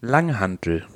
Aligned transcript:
Langhantel. 0.00 0.86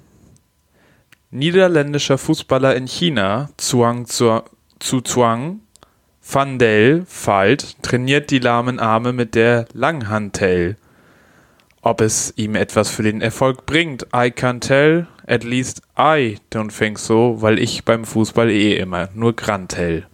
Niederländischer 1.33 2.19
Fußballer 2.19 2.77
in 2.77 2.87
China, 2.87 3.49
Zhuang 3.57 4.07
Zu 4.07 4.45
Zhuang 4.79 5.61
Van 6.25 6.61
Del 6.61 7.05
Falt, 7.09 7.83
trainiert 7.83 8.31
die 8.31 8.39
lahmen 8.39 8.79
Arme 8.79 9.13
mit 9.13 9.35
der 9.35 9.67
Langhantel. 9.73 10.77
Ob 11.81 12.01
es 12.01 12.33
ihm 12.37 12.55
etwas 12.55 12.91
für 12.91 13.03
den 13.03 13.21
Erfolg 13.21 13.67
bringt, 13.67 14.05
I 14.15 14.31
can't 14.31 14.61
tell. 14.61 15.09
At 15.27 15.43
least 15.43 15.83
I 15.99 16.39
don't 16.53 16.71
think 16.71 17.01
so, 17.01 17.43
weil 17.43 17.59
ich 17.59 17.85
beim 17.85 18.05
Fußball 18.05 18.51
eh 18.51 18.77
immer 18.77 19.09
nur 19.15 19.35
Grantel. 19.35 20.07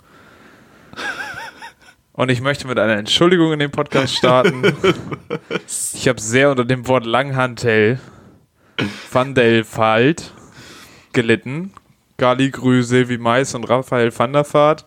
Und 2.14 2.30
ich 2.30 2.40
möchte 2.40 2.66
mit 2.66 2.78
einer 2.78 2.96
Entschuldigung 2.96 3.52
in 3.52 3.58
den 3.58 3.70
Podcast 3.70 4.14
starten. 4.14 4.62
Ich 5.92 6.08
habe 6.08 6.20
sehr 6.20 6.50
unter 6.50 6.64
dem 6.64 6.86
Wort 6.86 7.04
Langhantel 7.04 7.98
Van 9.10 9.34
Falt 9.64 10.32
gelitten. 11.12 11.72
Gali 12.16 12.50
Grü, 12.50 12.82
Silvi 12.82 13.18
Mais 13.18 13.54
und 13.54 13.64
Raphael 13.64 14.16
van 14.16 14.32
der 14.32 14.44
Vaart. 14.52 14.86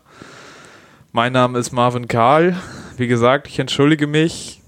Mein 1.12 1.32
Name 1.32 1.58
ist 1.58 1.72
Marvin 1.72 2.08
Karl. 2.08 2.56
Wie 2.96 3.06
gesagt, 3.06 3.48
ich 3.48 3.58
entschuldige 3.58 4.06
mich. 4.06 4.60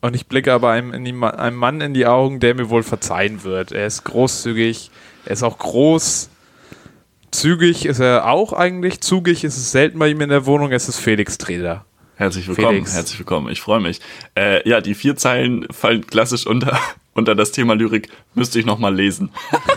Und 0.00 0.16
ich 0.16 0.26
blicke 0.26 0.52
aber 0.52 0.70
einem, 0.70 0.92
in 0.92 1.04
die, 1.04 1.14
einem 1.14 1.56
Mann 1.56 1.80
in 1.80 1.94
die 1.94 2.06
Augen, 2.06 2.40
der 2.40 2.54
mir 2.54 2.70
wohl 2.70 2.82
verzeihen 2.82 3.44
wird. 3.44 3.72
Er 3.72 3.86
ist 3.86 4.04
großzügig, 4.04 4.90
er 5.24 5.32
ist 5.32 5.42
auch 5.42 5.58
groß. 5.58 6.28
Zügig 7.30 7.86
ist 7.86 8.00
er 8.00 8.26
auch 8.26 8.52
eigentlich. 8.52 9.00
Zugig 9.00 9.44
ist 9.44 9.56
es 9.56 9.70
selten 9.70 9.98
bei 9.98 10.08
ihm 10.08 10.20
in 10.20 10.28
der 10.28 10.44
Wohnung. 10.44 10.72
Es 10.72 10.88
ist 10.88 10.98
Felix 10.98 11.38
Treder. 11.38 11.86
Herzlich 12.16 12.46
willkommen, 12.48 12.78
Felix. 12.78 12.94
herzlich 12.94 13.18
willkommen. 13.18 13.48
Ich 13.48 13.60
freue 13.60 13.80
mich. 13.80 14.00
Äh, 14.34 14.68
ja, 14.68 14.80
die 14.80 14.94
vier 14.94 15.16
Zeilen 15.16 15.66
fallen 15.70 16.06
klassisch 16.06 16.46
unter, 16.46 16.78
unter 17.14 17.34
das 17.34 17.52
Thema 17.52 17.74
Lyrik. 17.74 18.08
Müsste 18.34 18.58
ich 18.58 18.66
nochmal 18.66 18.94
lesen. 18.94 19.30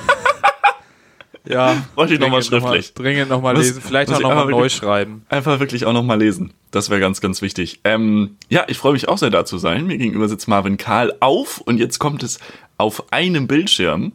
Ja, 1.48 1.86
bräuchte 1.94 2.16
ich 2.16 2.20
nochmal 2.20 2.42
schriftlich. 2.42 2.92
Noch 2.96 3.04
mal, 3.04 3.04
dringend 3.04 3.30
nochmal 3.30 3.56
lesen, 3.56 3.82
vielleicht 3.82 4.12
auch 4.12 4.20
nochmal 4.20 4.48
neu 4.48 4.70
schreiben. 4.70 5.26
Einfach 5.30 5.60
wirklich 5.60 5.86
auch 5.86 5.94
nochmal 5.94 6.20
lesen. 6.20 6.54
Das 6.72 6.90
wäre 6.90 7.00
ganz, 7.00 7.22
ganz 7.22 7.42
wichtig. 7.42 7.82
Ähm, 7.84 8.38
ja, 8.50 8.66
ich 8.68 8.78
freue 8.78 8.94
mich 8.94 9.08
auch 9.08 9.18
sehr 9.18 9.30
da 9.30 9.46
zu 9.46 9.58
sein. 9.58 9.86
Mir 9.86 9.98
gegenüber 9.98 10.28
sitzt 10.28 10.48
Marvin 10.48 10.78
Karl 10.78 11.14
auf 11.20 11.60
und 11.60 11.78
jetzt 11.78 12.00
kommt 12.00 12.24
es 12.24 12.40
auf 12.78 13.12
einem 13.14 13.48
Bildschirm 13.48 14.14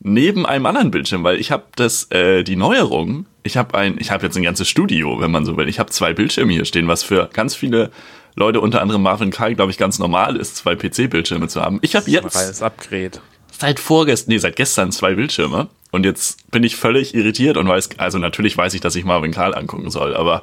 neben 0.00 0.46
einem 0.46 0.66
anderen 0.66 0.90
Bildschirm, 0.90 1.24
weil 1.24 1.38
ich 1.40 1.50
habe 1.50 1.64
das 1.76 2.10
äh, 2.10 2.42
die 2.42 2.56
Neuerung. 2.56 3.26
Ich 3.44 3.56
habe 3.56 3.76
ein, 3.78 3.96
ich 3.98 4.10
habe 4.10 4.24
jetzt 4.24 4.36
ein 4.36 4.42
ganzes 4.42 4.68
Studio, 4.68 5.20
wenn 5.20 5.30
man 5.30 5.44
so 5.44 5.56
will. 5.56 5.68
Ich 5.68 5.78
habe 5.78 5.90
zwei 5.90 6.12
Bildschirme 6.12 6.52
hier 6.52 6.64
stehen, 6.64 6.88
was 6.88 7.02
für 7.02 7.30
ganz 7.32 7.54
viele 7.54 7.90
Leute, 8.34 8.60
unter 8.60 8.80
anderem 8.80 9.02
Marvin 9.02 9.30
Karl, 9.30 9.54
glaube 9.54 9.70
ich, 9.70 9.78
ganz 9.78 9.98
normal 9.98 10.36
ist, 10.36 10.56
zwei 10.56 10.74
PC-Bildschirme 10.74 11.48
zu 11.48 11.60
haben. 11.60 11.78
Ich 11.82 11.94
habe 11.94 12.10
jetzt 12.10 12.36
ein 12.36 12.66
Upgrade. 12.66 13.20
seit 13.58 13.78
vorgestern, 13.78 14.32
nee, 14.32 14.38
seit 14.38 14.56
gestern 14.56 14.92
zwei 14.92 15.14
Bildschirme 15.14 15.68
und 15.90 16.04
jetzt 16.04 16.50
bin 16.50 16.64
ich 16.64 16.76
völlig 16.76 17.14
irritiert 17.14 17.56
und 17.56 17.68
weiß, 17.68 17.90
also 17.98 18.18
natürlich 18.18 18.56
weiß 18.56 18.74
ich, 18.74 18.80
dass 18.80 18.96
ich 18.96 19.04
Marvin 19.04 19.32
Karl 19.32 19.54
angucken 19.54 19.90
soll, 19.90 20.16
aber 20.16 20.42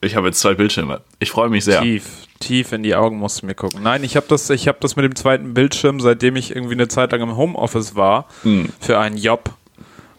ich 0.00 0.14
habe 0.14 0.28
jetzt 0.28 0.38
zwei 0.38 0.54
Bildschirme. 0.54 1.00
Ich 1.18 1.30
freue 1.30 1.48
mich 1.48 1.64
sehr. 1.64 1.80
Tief, 1.80 2.04
tief 2.38 2.72
in 2.72 2.82
die 2.84 2.94
Augen 2.94 3.18
musst 3.18 3.42
du 3.42 3.46
mir 3.46 3.54
gucken. 3.54 3.82
Nein, 3.82 4.04
ich 4.04 4.14
habe 4.16 4.26
das, 4.28 4.48
ich 4.50 4.68
habe 4.68 4.78
das 4.80 4.94
mit 4.94 5.04
dem 5.04 5.16
zweiten 5.16 5.54
Bildschirm, 5.54 5.98
seitdem 5.98 6.36
ich 6.36 6.54
irgendwie 6.54 6.74
eine 6.74 6.86
Zeit 6.86 7.10
lang 7.10 7.22
im 7.22 7.36
Homeoffice 7.36 7.96
war, 7.96 8.28
hm. 8.42 8.68
für 8.78 8.98
einen 8.98 9.16
Job. 9.16 9.54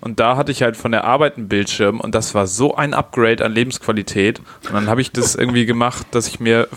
Und 0.02 0.20
da 0.20 0.38
hatte 0.38 0.52
ich 0.52 0.62
halt 0.62 0.78
von 0.78 0.92
der 0.92 1.04
Arbeit 1.04 1.38
einen 1.38 1.50
Bildschirm 1.50 2.00
und 2.00 2.16
das 2.16 2.34
war 2.34 2.48
so 2.48 2.76
ein 2.76 2.94
Upgrade 2.94 3.44
an 3.44 3.52
Lebensqualität. 3.52 4.40
Und 4.40 4.74
dann 4.74 4.88
habe 4.88 5.02
ich 5.02 5.12
das 5.12 5.36
irgendwie 5.36 5.66
gemacht, 5.66 6.08
dass 6.12 6.28
ich 6.28 6.40
mir 6.40 6.68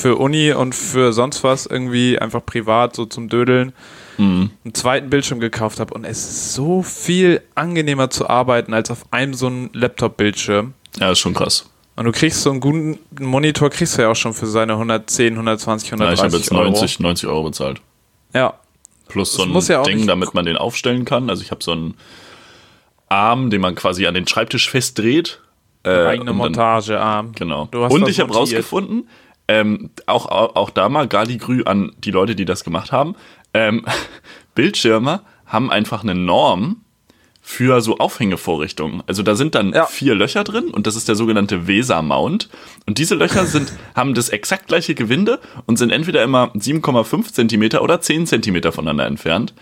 für 0.00 0.16
Uni 0.16 0.52
und 0.52 0.74
für 0.74 1.12
sonst 1.12 1.44
was 1.44 1.66
irgendwie 1.66 2.18
einfach 2.18 2.44
privat 2.44 2.96
so 2.96 3.04
zum 3.04 3.28
Dödeln 3.28 3.72
mhm. 4.16 4.50
einen 4.64 4.74
zweiten 4.74 5.10
Bildschirm 5.10 5.40
gekauft 5.40 5.78
habe 5.78 5.92
und 5.92 6.04
es 6.04 6.18
ist 6.18 6.54
so 6.54 6.82
viel 6.82 7.42
angenehmer 7.54 8.08
zu 8.08 8.28
arbeiten 8.28 8.72
als 8.72 8.90
auf 8.90 9.04
einem 9.10 9.34
so 9.34 9.46
einem 9.46 9.70
Laptop-Bildschirm. 9.74 10.72
Ja, 10.98 11.10
ist 11.10 11.18
schon 11.18 11.34
krass. 11.34 11.68
Und 11.96 12.06
du 12.06 12.12
kriegst 12.12 12.40
so 12.40 12.50
einen 12.50 12.60
guten 12.60 12.98
Monitor, 13.20 13.68
kriegst 13.68 13.98
du 13.98 14.02
ja 14.02 14.08
auch 14.08 14.16
schon 14.16 14.32
für 14.32 14.46
seine 14.46 14.72
110, 14.72 15.34
120, 15.34 15.92
130 15.92 16.18
ja, 16.18 16.26
ich 16.26 16.32
habe 16.32 16.40
jetzt 16.40 16.50
90, 16.50 17.00
Euro. 17.00 17.08
90 17.08 17.28
Euro 17.28 17.42
bezahlt. 17.44 17.80
Ja. 18.32 18.54
Plus 19.08 19.34
so 19.34 19.42
ein 19.42 19.52
ja 19.52 19.82
Ding, 19.82 20.06
damit 20.06 20.32
man 20.34 20.46
den 20.46 20.56
aufstellen 20.56 21.04
kann. 21.04 21.28
Also 21.28 21.42
ich 21.42 21.50
habe 21.50 21.62
so 21.62 21.72
einen 21.72 21.94
Arm, 23.10 23.50
den 23.50 23.60
man 23.60 23.74
quasi 23.74 24.06
an 24.06 24.14
den 24.14 24.26
Schreibtisch 24.26 24.70
festdreht. 24.70 25.40
Äh, 25.82 26.06
eigene 26.06 26.32
Montagearm. 26.32 27.32
Genau. 27.32 27.68
und 27.72 28.08
ich 28.08 28.20
habe 28.20 28.32
rausgefunden, 28.32 29.08
ähm, 29.48 29.90
auch, 30.06 30.26
auch, 30.26 30.56
auch 30.56 30.70
da 30.70 30.88
mal 30.88 31.08
Galigrü 31.08 31.64
an 31.64 31.92
die 31.98 32.10
Leute, 32.12 32.36
die 32.36 32.44
das 32.44 32.64
gemacht 32.64 32.92
haben. 32.92 33.16
Ähm, 33.52 33.84
Bildschirme 34.54 35.22
haben 35.46 35.70
einfach 35.70 36.02
eine 36.02 36.14
Norm 36.14 36.82
für 37.40 37.80
so 37.80 37.98
Aufhängevorrichtungen. 37.98 39.02
Also 39.06 39.22
da 39.24 39.34
sind 39.34 39.54
dann 39.54 39.72
ja. 39.72 39.86
vier 39.86 40.14
Löcher 40.14 40.44
drin 40.44 40.68
und 40.68 40.86
das 40.86 40.94
ist 40.94 41.08
der 41.08 41.16
sogenannte 41.16 41.66
Weser-Mount. 41.66 42.48
Und 42.86 42.98
diese 42.98 43.16
Löcher 43.16 43.46
sind, 43.46 43.72
haben 43.96 44.14
das 44.14 44.28
exakt 44.28 44.68
gleiche 44.68 44.94
Gewinde 44.94 45.40
und 45.66 45.76
sind 45.76 45.90
entweder 45.90 46.22
immer 46.22 46.52
7,5 46.54 47.32
Zentimeter 47.32 47.82
oder 47.82 48.00
10 48.00 48.26
Zentimeter 48.26 48.70
voneinander 48.70 49.06
entfernt. 49.06 49.54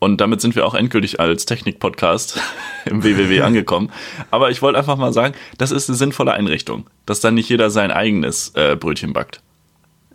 Und 0.00 0.20
damit 0.20 0.40
sind 0.40 0.56
wir 0.56 0.66
auch 0.66 0.74
endgültig 0.74 1.20
als 1.20 1.46
Technik-Podcast 1.46 2.40
im 2.86 3.04
WWW 3.04 3.40
angekommen. 3.42 3.92
Aber 4.30 4.50
ich 4.50 4.62
wollte 4.62 4.78
einfach 4.78 4.96
mal 4.96 5.12
sagen, 5.12 5.34
das 5.58 5.70
ist 5.70 5.88
eine 5.88 5.96
sinnvolle 5.96 6.32
Einrichtung, 6.32 6.90
dass 7.06 7.20
dann 7.20 7.34
nicht 7.34 7.48
jeder 7.48 7.70
sein 7.70 7.92
eigenes 7.92 8.48
äh, 8.56 8.76
Brötchen 8.76 9.12
backt. 9.12 9.42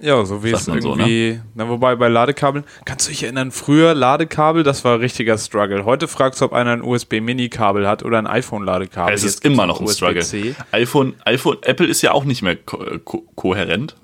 Ja, 0.01 0.25
so 0.25 0.43
wie 0.43 0.51
es 0.51 0.67
irgendwie. 0.67 0.81
So, 0.81 0.95
ne? 0.95 1.45
na, 1.53 1.69
wobei 1.69 1.95
bei 1.95 2.09
Ladekabeln, 2.09 2.65
kannst 2.83 3.07
du 3.07 3.11
dich 3.11 3.23
erinnern, 3.23 3.51
früher 3.51 3.93
Ladekabel, 3.93 4.63
das 4.63 4.83
war 4.83 4.95
ein 4.95 4.99
richtiger 4.99 5.37
Struggle. 5.37 5.85
Heute 5.85 6.09
fragst 6.09 6.41
du, 6.41 6.45
ob 6.45 6.53
einer 6.53 6.71
ein 6.71 6.81
USB-Mini-Kabel 6.81 7.87
hat 7.87 8.03
oder 8.03 8.17
ein 8.17 8.27
iPhone-Ladekabel. 8.27 9.13
Es 9.13 9.23
ist 9.23 9.45
immer 9.45 9.65
noch 9.65 9.79
ein 9.79 9.87
Struggle. 9.87 10.25
iPhone, 10.71 11.13
iPhone, 11.23 11.57
Apple 11.61 11.87
ist 11.87 12.01
ja 12.01 12.11
auch 12.11 12.25
nicht 12.25 12.41
mehr 12.41 12.57
ko 12.57 12.83
ko 13.05 13.23
kohärent. 13.35 13.95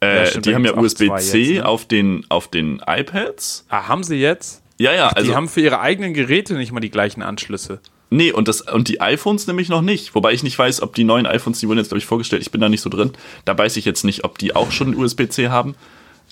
Äh, 0.00 0.16
ja, 0.16 0.26
stimmt, 0.26 0.46
die 0.46 0.54
haben 0.54 0.64
ja 0.66 0.76
USB-C 0.76 1.54
ne? 1.54 1.64
auf, 1.64 1.86
den, 1.86 2.26
auf 2.28 2.48
den 2.48 2.82
iPads. 2.86 3.64
Ah, 3.70 3.88
haben 3.88 4.02
sie 4.02 4.16
jetzt? 4.16 4.61
Ja, 4.82 4.92
ja. 4.92 5.08
Also, 5.08 5.30
die 5.30 5.36
haben 5.36 5.48
für 5.48 5.60
ihre 5.60 5.80
eigenen 5.80 6.12
Geräte 6.12 6.54
nicht 6.54 6.72
mal 6.72 6.80
die 6.80 6.90
gleichen 6.90 7.22
Anschlüsse. 7.22 7.80
Nee, 8.10 8.32
und, 8.32 8.48
das, 8.48 8.60
und 8.60 8.88
die 8.88 9.00
iPhones 9.00 9.46
nämlich 9.46 9.68
noch 9.68 9.80
nicht. 9.80 10.14
Wobei 10.14 10.32
ich 10.32 10.42
nicht 10.42 10.58
weiß, 10.58 10.82
ob 10.82 10.94
die 10.94 11.04
neuen 11.04 11.24
iPhones, 11.24 11.60
die 11.60 11.68
wurden 11.68 11.78
jetzt, 11.78 11.88
glaube 11.88 12.00
ich, 12.00 12.06
vorgestellt, 12.06 12.42
ich 12.42 12.50
bin 12.50 12.60
da 12.60 12.68
nicht 12.68 12.80
so 12.80 12.90
drin. 12.90 13.12
Da 13.44 13.56
weiß 13.56 13.76
ich 13.76 13.84
jetzt 13.84 14.04
nicht, 14.04 14.24
ob 14.24 14.38
die 14.38 14.56
auch 14.56 14.72
schon 14.72 14.94
USB-C 14.94 15.48
haben. 15.48 15.76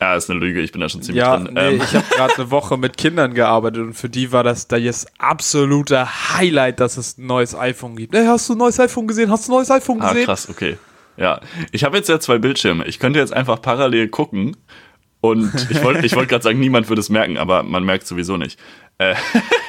Ja, 0.01 0.15
ist 0.17 0.29
eine 0.29 0.41
Lüge, 0.41 0.61
ich 0.61 0.73
bin 0.73 0.81
da 0.81 0.89
schon 0.89 1.03
ziemlich 1.03 1.23
ja, 1.23 1.37
drin. 1.37 1.55
Nee, 1.55 1.61
ähm. 1.61 1.81
ich 1.83 1.95
habe 1.95 2.07
gerade 2.11 2.35
eine 2.35 2.51
Woche 2.51 2.77
mit 2.77 2.97
Kindern 2.97 3.35
gearbeitet 3.35 3.83
und 3.83 3.95
für 3.95 4.09
die 4.09 4.33
war 4.33 4.43
das 4.43 4.67
da 4.67 4.77
jetzt 4.77 5.13
absolute 5.19 6.07
Highlight, 6.37 6.81
dass 6.81 6.97
es 6.97 7.19
ein 7.19 7.27
neues 7.27 7.55
iPhone 7.55 7.97
gibt. 7.97 8.15
Hey, 8.15 8.27
hast 8.27 8.49
du 8.49 8.55
ein 8.55 8.59
neues 8.59 8.81
iPhone 8.81 9.07
gesehen? 9.07 9.31
Hast 9.31 9.47
du 9.47 9.53
ein 9.53 9.57
neues 9.57 9.71
iPhone 9.71 10.01
ah, 10.01 10.09
gesehen? 10.09 10.23
Ah, 10.23 10.27
krass, 10.27 10.49
okay. 10.51 10.77
Ja, 11.17 11.41
ich 11.71 11.85
habe 11.85 11.97
jetzt 11.99 12.09
ja 12.09 12.19
zwei 12.19 12.39
Bildschirme. 12.39 12.87
Ich 12.87 12.99
könnte 12.99 13.19
jetzt 13.19 13.33
einfach 13.33 13.61
parallel 13.63 14.09
gucken 14.09 14.57
und 15.21 15.69
ich 15.71 15.83
wollte 15.83 16.07
ich 16.07 16.15
wollt 16.17 16.29
gerade 16.29 16.43
sagen, 16.43 16.61
niemand 16.61 16.89
würde 16.89 17.01
es 17.01 17.11
merken, 17.11 17.37
aber 17.37 17.63
man 17.63 17.85
merkt 17.85 18.07
sowieso 18.07 18.37
nicht. 18.37 18.59
Äh. 18.99 19.15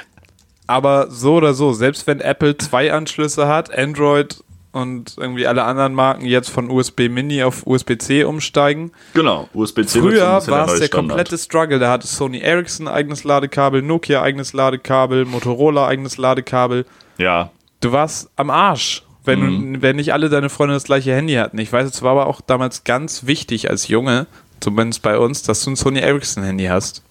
aber 0.68 1.10
so 1.10 1.36
oder 1.36 1.54
so, 1.54 1.74
selbst 1.74 2.08
wenn 2.08 2.20
Apple 2.20 2.58
zwei 2.58 2.94
Anschlüsse 2.94 3.48
hat, 3.48 3.76
Android 3.78 4.44
und 4.72 5.16
irgendwie 5.18 5.48
alle 5.48 5.64
anderen 5.64 5.94
Marken 5.94 6.26
jetzt 6.26 6.50
von 6.50 6.70
USB 6.70 7.10
Mini 7.10 7.44
auf 7.44 7.68
USB-C 7.68 8.24
umsteigen. 8.24 8.92
Genau, 9.14 9.50
USB-C. 9.54 10.00
Früher 10.00 10.42
war 10.48 10.68
es 10.68 10.80
der 10.80 10.90
komplette 10.90 11.38
Struggle. 11.38 11.80
Da 11.80 11.92
hatte 11.92 12.08
Sony 12.08 12.40
Ericsson 12.40 12.88
eigenes 12.88 13.24
Ladekabel, 13.24 13.82
Nokia 13.82 14.22
eigenes 14.22 14.54
Ladekabel, 14.54 15.26
Motorola 15.26 15.88
eigenes 15.88 16.18
Ladekabel. 16.18 16.86
Ja. 17.18 17.52
Du 17.82 17.92
warst 17.92 18.30
am 18.36 18.50
Arsch, 18.50 19.04
wenn, 19.26 19.40
mhm. 19.42 19.82
wenn 19.82 19.98
nicht 19.98 20.14
alle 20.14 20.30
deine 20.30 20.50
Freunde 20.50 20.74
das 20.74 20.86
gleiche 20.86 21.14
Handy 21.14 21.34
hatten. 21.34 21.58
Ich 21.58 21.74
weiß, 21.74 21.90
es 21.90 22.02
war 22.02 22.12
aber 22.12 22.28
auch 22.28 22.42
damals 22.42 22.84
ganz 22.84 23.26
wichtig 23.26 23.70
als 23.70 23.88
Junge, 23.88 24.28
zumindest 24.62 25.02
bei 25.02 25.18
uns, 25.18 25.44
dass 25.44 25.64
du 25.64 25.72
ein 25.72 25.76
Sony 25.76 26.00
Ericsson 26.00 26.44
Handy 26.44 26.66
hast. 26.66 27.04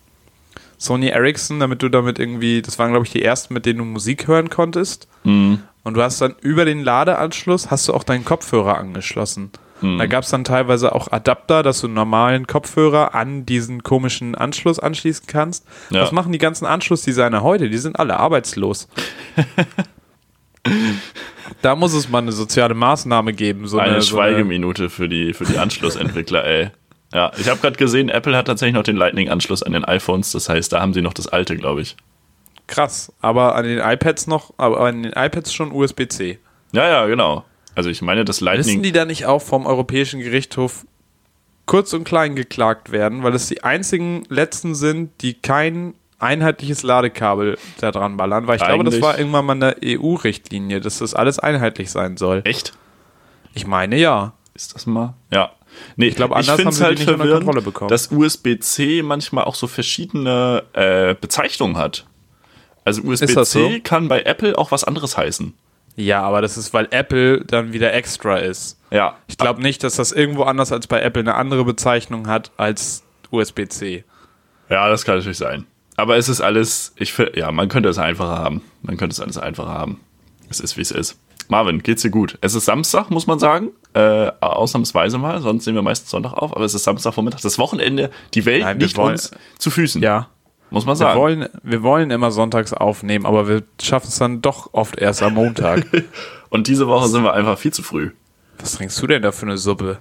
Sony 0.79 1.09
Ericsson, 1.09 1.61
damit 1.61 1.83
du 1.83 1.91
damit 1.91 2.19
irgendwie, 2.19 2.63
das 2.63 2.79
waren 2.79 2.91
glaube 2.91 3.05
ich 3.05 3.13
die 3.13 3.23
ersten, 3.23 3.53
mit 3.53 3.67
denen 3.67 3.81
du 3.81 3.85
Musik 3.85 4.27
hören 4.27 4.49
konntest. 4.49 5.09
Mhm. 5.25 5.63
Und 5.83 5.95
du 5.95 6.03
hast 6.03 6.21
dann 6.21 6.35
über 6.41 6.65
den 6.65 6.83
Ladeanschluss 6.83 7.71
hast 7.71 7.89
du 7.89 7.95
auch 7.95 8.05
deinen 8.05 8.25
Kopfhörer 8.25 8.79
angeschlossen. 8.79 9.51
Mhm. 9.81 9.99
Da 9.99 10.07
gab 10.07 10.25
es 10.25 10.31
dann 10.31 10.45
teilweise 10.45 10.95
auch 10.95 11.11
Adapter, 11.11 11.63
dass 11.63 11.81
du 11.81 11.87
einen 11.87 11.95
normalen 11.95 12.47
Kopfhörer 12.47 13.15
an 13.15 13.47
diesen 13.47 13.83
komischen 13.83 14.35
Anschluss 14.35 14.79
anschließen 14.79 15.27
kannst. 15.27 15.67
Ja. 15.91 16.03
Was 16.03 16.13
machen 16.13 16.33
die 16.33 16.39
ganzen 16.39 16.67
Anschlussdesigner 16.67 17.43
heute? 17.43 17.71
Die 17.71 17.79
sind 17.79 17.99
alle 17.99 18.19
arbeitslos. 18.19 18.89
da 21.63 21.77
muss 21.77 21.95
es 21.95 22.09
mal 22.09 22.19
eine 22.19 22.33
soziale 22.33 22.75
Maßnahme 22.75 23.33
geben. 23.33 23.67
So 23.67 23.79
eine, 23.79 23.93
eine 23.93 24.03
Schweigeminute 24.03 24.91
für 24.91 25.09
die, 25.09 25.33
für 25.33 25.45
die 25.45 25.59
Anschlussentwickler, 25.59 26.45
ey. 26.45 26.71
Ja, 27.13 27.33
ich 27.39 27.49
habe 27.49 27.61
gerade 27.61 27.77
gesehen, 27.77 28.09
Apple 28.09 28.37
hat 28.37 28.47
tatsächlich 28.47 28.75
noch 28.75 28.85
den 28.85 28.97
Lightning-Anschluss 28.97 29.63
an 29.63 29.73
den 29.73 29.85
iPhones. 29.85 30.31
Das 30.33 30.49
heißt, 30.49 30.73
da 30.73 30.81
haben 30.81 30.95
sie 30.95 31.03
noch 31.03 31.13
das 31.15 31.27
alte, 31.27 31.57
glaube 31.57 31.81
ich. 31.83 31.97
Krass, 32.69 33.13
aber 33.21 33.57
an 33.57 33.65
den 33.65 33.81
iPads 33.81 34.29
noch, 34.29 34.55
aber 34.57 34.81
an 34.81 35.03
den 35.03 35.13
iPads 35.13 35.53
schon 35.53 35.73
USB-C. 35.73 36.39
Ja, 36.73 36.89
ja, 36.89 37.07
genau. 37.07 37.45
Also 37.75 37.91
ich 37.91 38.01
meine, 38.01 38.25
das 38.25 38.41
Lightning. 38.41 38.67
Wissen 38.67 38.83
die 38.85 38.93
da 38.93 39.05
nicht 39.05 39.27
auch 39.27 39.43
vom 39.43 39.67
Europäischen 39.67 40.21
Gerichtshof 40.21 40.87
kurz 41.67 41.93
und 41.93 42.05
klein 42.05 42.37
geklagt 42.37 42.93
werden, 42.93 43.23
weil 43.25 43.35
es 43.35 43.49
die 43.49 43.65
einzigen 43.65 44.25
letzten 44.29 44.75
sind, 44.77 45.11
die 45.23 45.35
kein 45.35 45.95
einheitliches 46.21 46.83
Ladekabel 46.83 47.59
da 47.81 47.91
dran 47.91 48.17
ballern, 48.17 48.47
weil 48.47 48.57
ich 48.57 48.63
glaube, 48.65 48.85
das 48.85 48.95
Eigentlich- 48.95 49.03
war 49.03 49.19
irgendwann 49.19 49.47
mal 49.47 49.53
eine 49.55 49.77
EU-Richtlinie, 49.83 50.81
dass 50.81 50.99
das 50.99 51.15
alles 51.15 51.39
einheitlich 51.39 51.91
sein 51.91 52.17
soll. 52.17 52.43
Echt? 52.45 52.75
Ich 53.55 53.67
meine 53.67 53.97
ja. 53.97 54.35
Ist 54.55 54.75
das 54.75 54.87
mal? 54.87 55.15
Ja. 55.33 55.53
Nee, 55.97 56.09
ich 56.09 56.17
glaube, 56.17 56.35
anders 56.35 56.51
haben 56.51 56.59
find's 56.63 56.77
sie 56.77 56.83
die 56.83 56.87
halt 56.87 56.99
nicht 56.99 57.09
unter 57.09 57.31
Kontrolle 57.31 57.63
bekommen. 57.63 57.89
dass 57.89 58.11
USB-C 58.11 59.03
manchmal 59.03 59.45
auch 59.45 59.55
so 59.55 59.67
verschiedene 59.67 60.65
äh, 60.73 61.15
Bezeichnungen 61.15 61.77
hat. 61.77 62.07
Also 62.85 63.03
USB-C 63.03 63.45
so? 63.45 63.71
kann 63.85 64.09
bei 64.09 64.23
Apple 64.23 64.59
auch 64.59 64.73
was 64.73 64.85
anderes 64.85 65.17
heißen. 65.17 65.55
Ja, 65.97 66.23
aber 66.23 66.41
das 66.41 66.57
ist, 66.57 66.73
weil 66.73 66.89
Apple 66.91 67.45
dann 67.45 67.73
wieder 67.73 67.93
extra 67.93 68.39
ist. 68.39 68.79
Ja. 68.91 69.17
Ich 69.29 69.37
glaube 69.39 69.63
nicht, 69.63 69.85
dass 69.85 69.97
das 69.97 70.13
irgendwo 70.13 70.45
anders 70.45 70.73
als 70.73 70.87
bei 70.87 71.01
Apple 71.01 71.21
eine 71.21 71.35
andere 71.35 71.65
Bezeichnung 71.65 72.27
hat 72.27 72.51
als 72.57 73.05
USB-C. 73.31 74.05
Ja, 74.69 74.89
das 74.89 75.05
kann 75.05 75.17
natürlich 75.17 75.39
sein. 75.39 75.67
Aber 75.97 76.17
es 76.17 76.29
ist 76.29 76.41
alles, 76.41 76.95
ich 76.97 77.13
finde, 77.13 77.39
ja, 77.39 77.53
man 77.53 77.69
könnte 77.69 77.89
es 77.89 77.99
einfacher 77.99 78.39
haben. 78.39 78.63
Man 78.83 78.97
könnte 78.97 79.13
es 79.13 79.21
alles 79.21 79.37
einfacher 79.37 79.69
haben. 79.71 80.01
Es 80.49 80.61
ist, 80.61 80.77
wie 80.77 80.83
es 80.83 80.91
ist. 80.91 81.19
Marvin, 81.49 81.83
geht's 81.83 82.03
dir 82.03 82.11
gut? 82.11 82.39
Es 82.41 82.55
ist 82.55 82.65
Samstag, 82.65 83.11
muss 83.11 83.27
man 83.27 83.39
sagen. 83.39 83.71
Äh, 83.93 84.31
ausnahmsweise 84.41 85.19
mal, 85.19 85.41
sonst 85.41 85.67
nehmen 85.67 85.79
wir 85.79 85.83
meistens 85.83 86.11
Sonntag 86.11 86.35
auf, 86.35 86.55
aber 86.55 86.65
es 86.65 86.75
ist 86.75 86.85
Samstagvormittag. 86.85 87.41
Das 87.41 87.59
Wochenende, 87.59 88.11
die 88.35 88.45
Welt 88.47 88.63
Nein, 88.63 88.79
wir 88.79 88.87
liegt 88.87 88.97
wollen- 88.97 89.13
uns 89.13 89.33
zu 89.59 89.71
Füßen. 89.71 90.01
Ja. 90.01 90.29
Muss 90.71 90.87
man 90.87 90.93
Wir 90.93 90.99
sagen. 90.99 91.19
wollen, 91.21 91.49
wir 91.65 91.83
wollen 91.83 92.13
immer 92.13 92.31
sonntags 92.31 92.73
aufnehmen, 92.73 93.27
aber 93.27 93.49
wir 93.49 93.65
schaffen 93.83 94.07
es 94.07 94.19
dann 94.19 94.41
doch 94.41 94.73
oft 94.73 94.97
erst 95.01 95.21
am 95.25 95.35
Montag. 95.35 95.85
Und 96.51 96.69
diese 96.69 96.87
Woche 96.87 97.09
sind 97.09 97.25
wir 97.25 97.33
einfach 97.35 97.59
viel 97.59 97.73
zu 97.73 97.83
früh. 97.83 98.13
Was 98.61 98.75
trinkst 98.75 99.01
du 99.03 99.09
denn 99.09 99.23
da 99.23 99.33
für 99.33 99.47
eine 99.47 99.59
Suppe? 99.59 99.99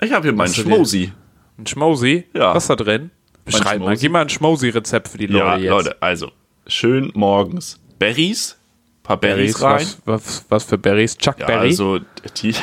Ich 0.00 0.12
habe 0.12 0.22
hier 0.22 0.32
meinen 0.32 0.54
Schmosi. 0.54 1.12
Ein 1.58 1.66
Schmosi? 1.66 2.24
Ja. 2.34 2.54
Was 2.54 2.64
ist 2.64 2.70
da 2.70 2.76
drin? 2.76 3.10
Beschreib 3.44 3.80
mal. 3.80 3.94
Gib 3.96 4.10
mal 4.12 4.22
ein 4.22 4.28
Schmosi-Rezept 4.30 5.08
für 5.08 5.18
die 5.18 5.26
Leute 5.26 5.44
Ja, 5.44 5.56
jetzt. 5.58 5.70
Leute, 5.70 5.96
also 6.00 6.30
schön 6.66 7.10
morgens 7.14 7.78
Berries, 7.98 8.56
paar 9.02 9.18
Berries, 9.18 9.60
rein. 9.62 9.80
was, 9.80 9.98
was, 10.06 10.44
was 10.48 10.64
für 10.64 10.78
Berries? 10.78 11.16
Chuck 11.18 11.38
Ja, 11.38 11.46
Berry? 11.46 11.68
also 11.68 12.00
tief, 12.34 12.60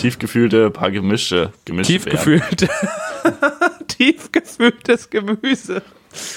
tiefgefühlte, 0.00 0.70
paar 0.70 0.90
gemischte, 0.90 1.52
gemischte 1.64 1.98
Beeren. 2.00 2.10
Tiefgefüllt. 2.20 2.68
Tiefgefülltes 3.88 5.10
Gemüse. 5.10 5.82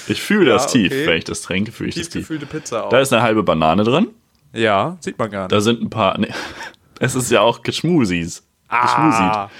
Ich 0.08 0.20
fühle 0.20 0.50
das 0.50 0.64
Ja, 0.64 0.70
tief, 0.72 0.92
okay. 0.92 1.06
wenn 1.06 1.16
ich 1.18 1.24
das 1.24 1.42
trinke, 1.42 1.72
fühle 1.72 1.88
ich 1.90 1.94
das 1.94 2.04
tief. 2.08 2.12
Tiefgefüllte 2.28 2.46
Pizza 2.46 2.84
auch. 2.84 2.90
Da 2.90 3.00
ist 3.00 3.12
eine 3.12 3.22
halbe 3.22 3.42
Banane 3.42 3.84
drin. 3.84 4.08
ja, 4.52 4.96
sieht 5.00 5.18
man 5.18 5.30
gar 5.30 5.42
nicht. 5.42 5.52
Da 5.52 5.60
sind 5.60 5.80
ein 5.82 5.90
paar. 5.90 6.18
Nee, 6.18 6.28
es 7.00 7.14
ist 7.14 7.30
ja 7.30 7.40
auch 7.40 7.62
Geschmusis. 7.62 8.42
Geschmusit. 8.68 9.20
ah, 9.20 9.50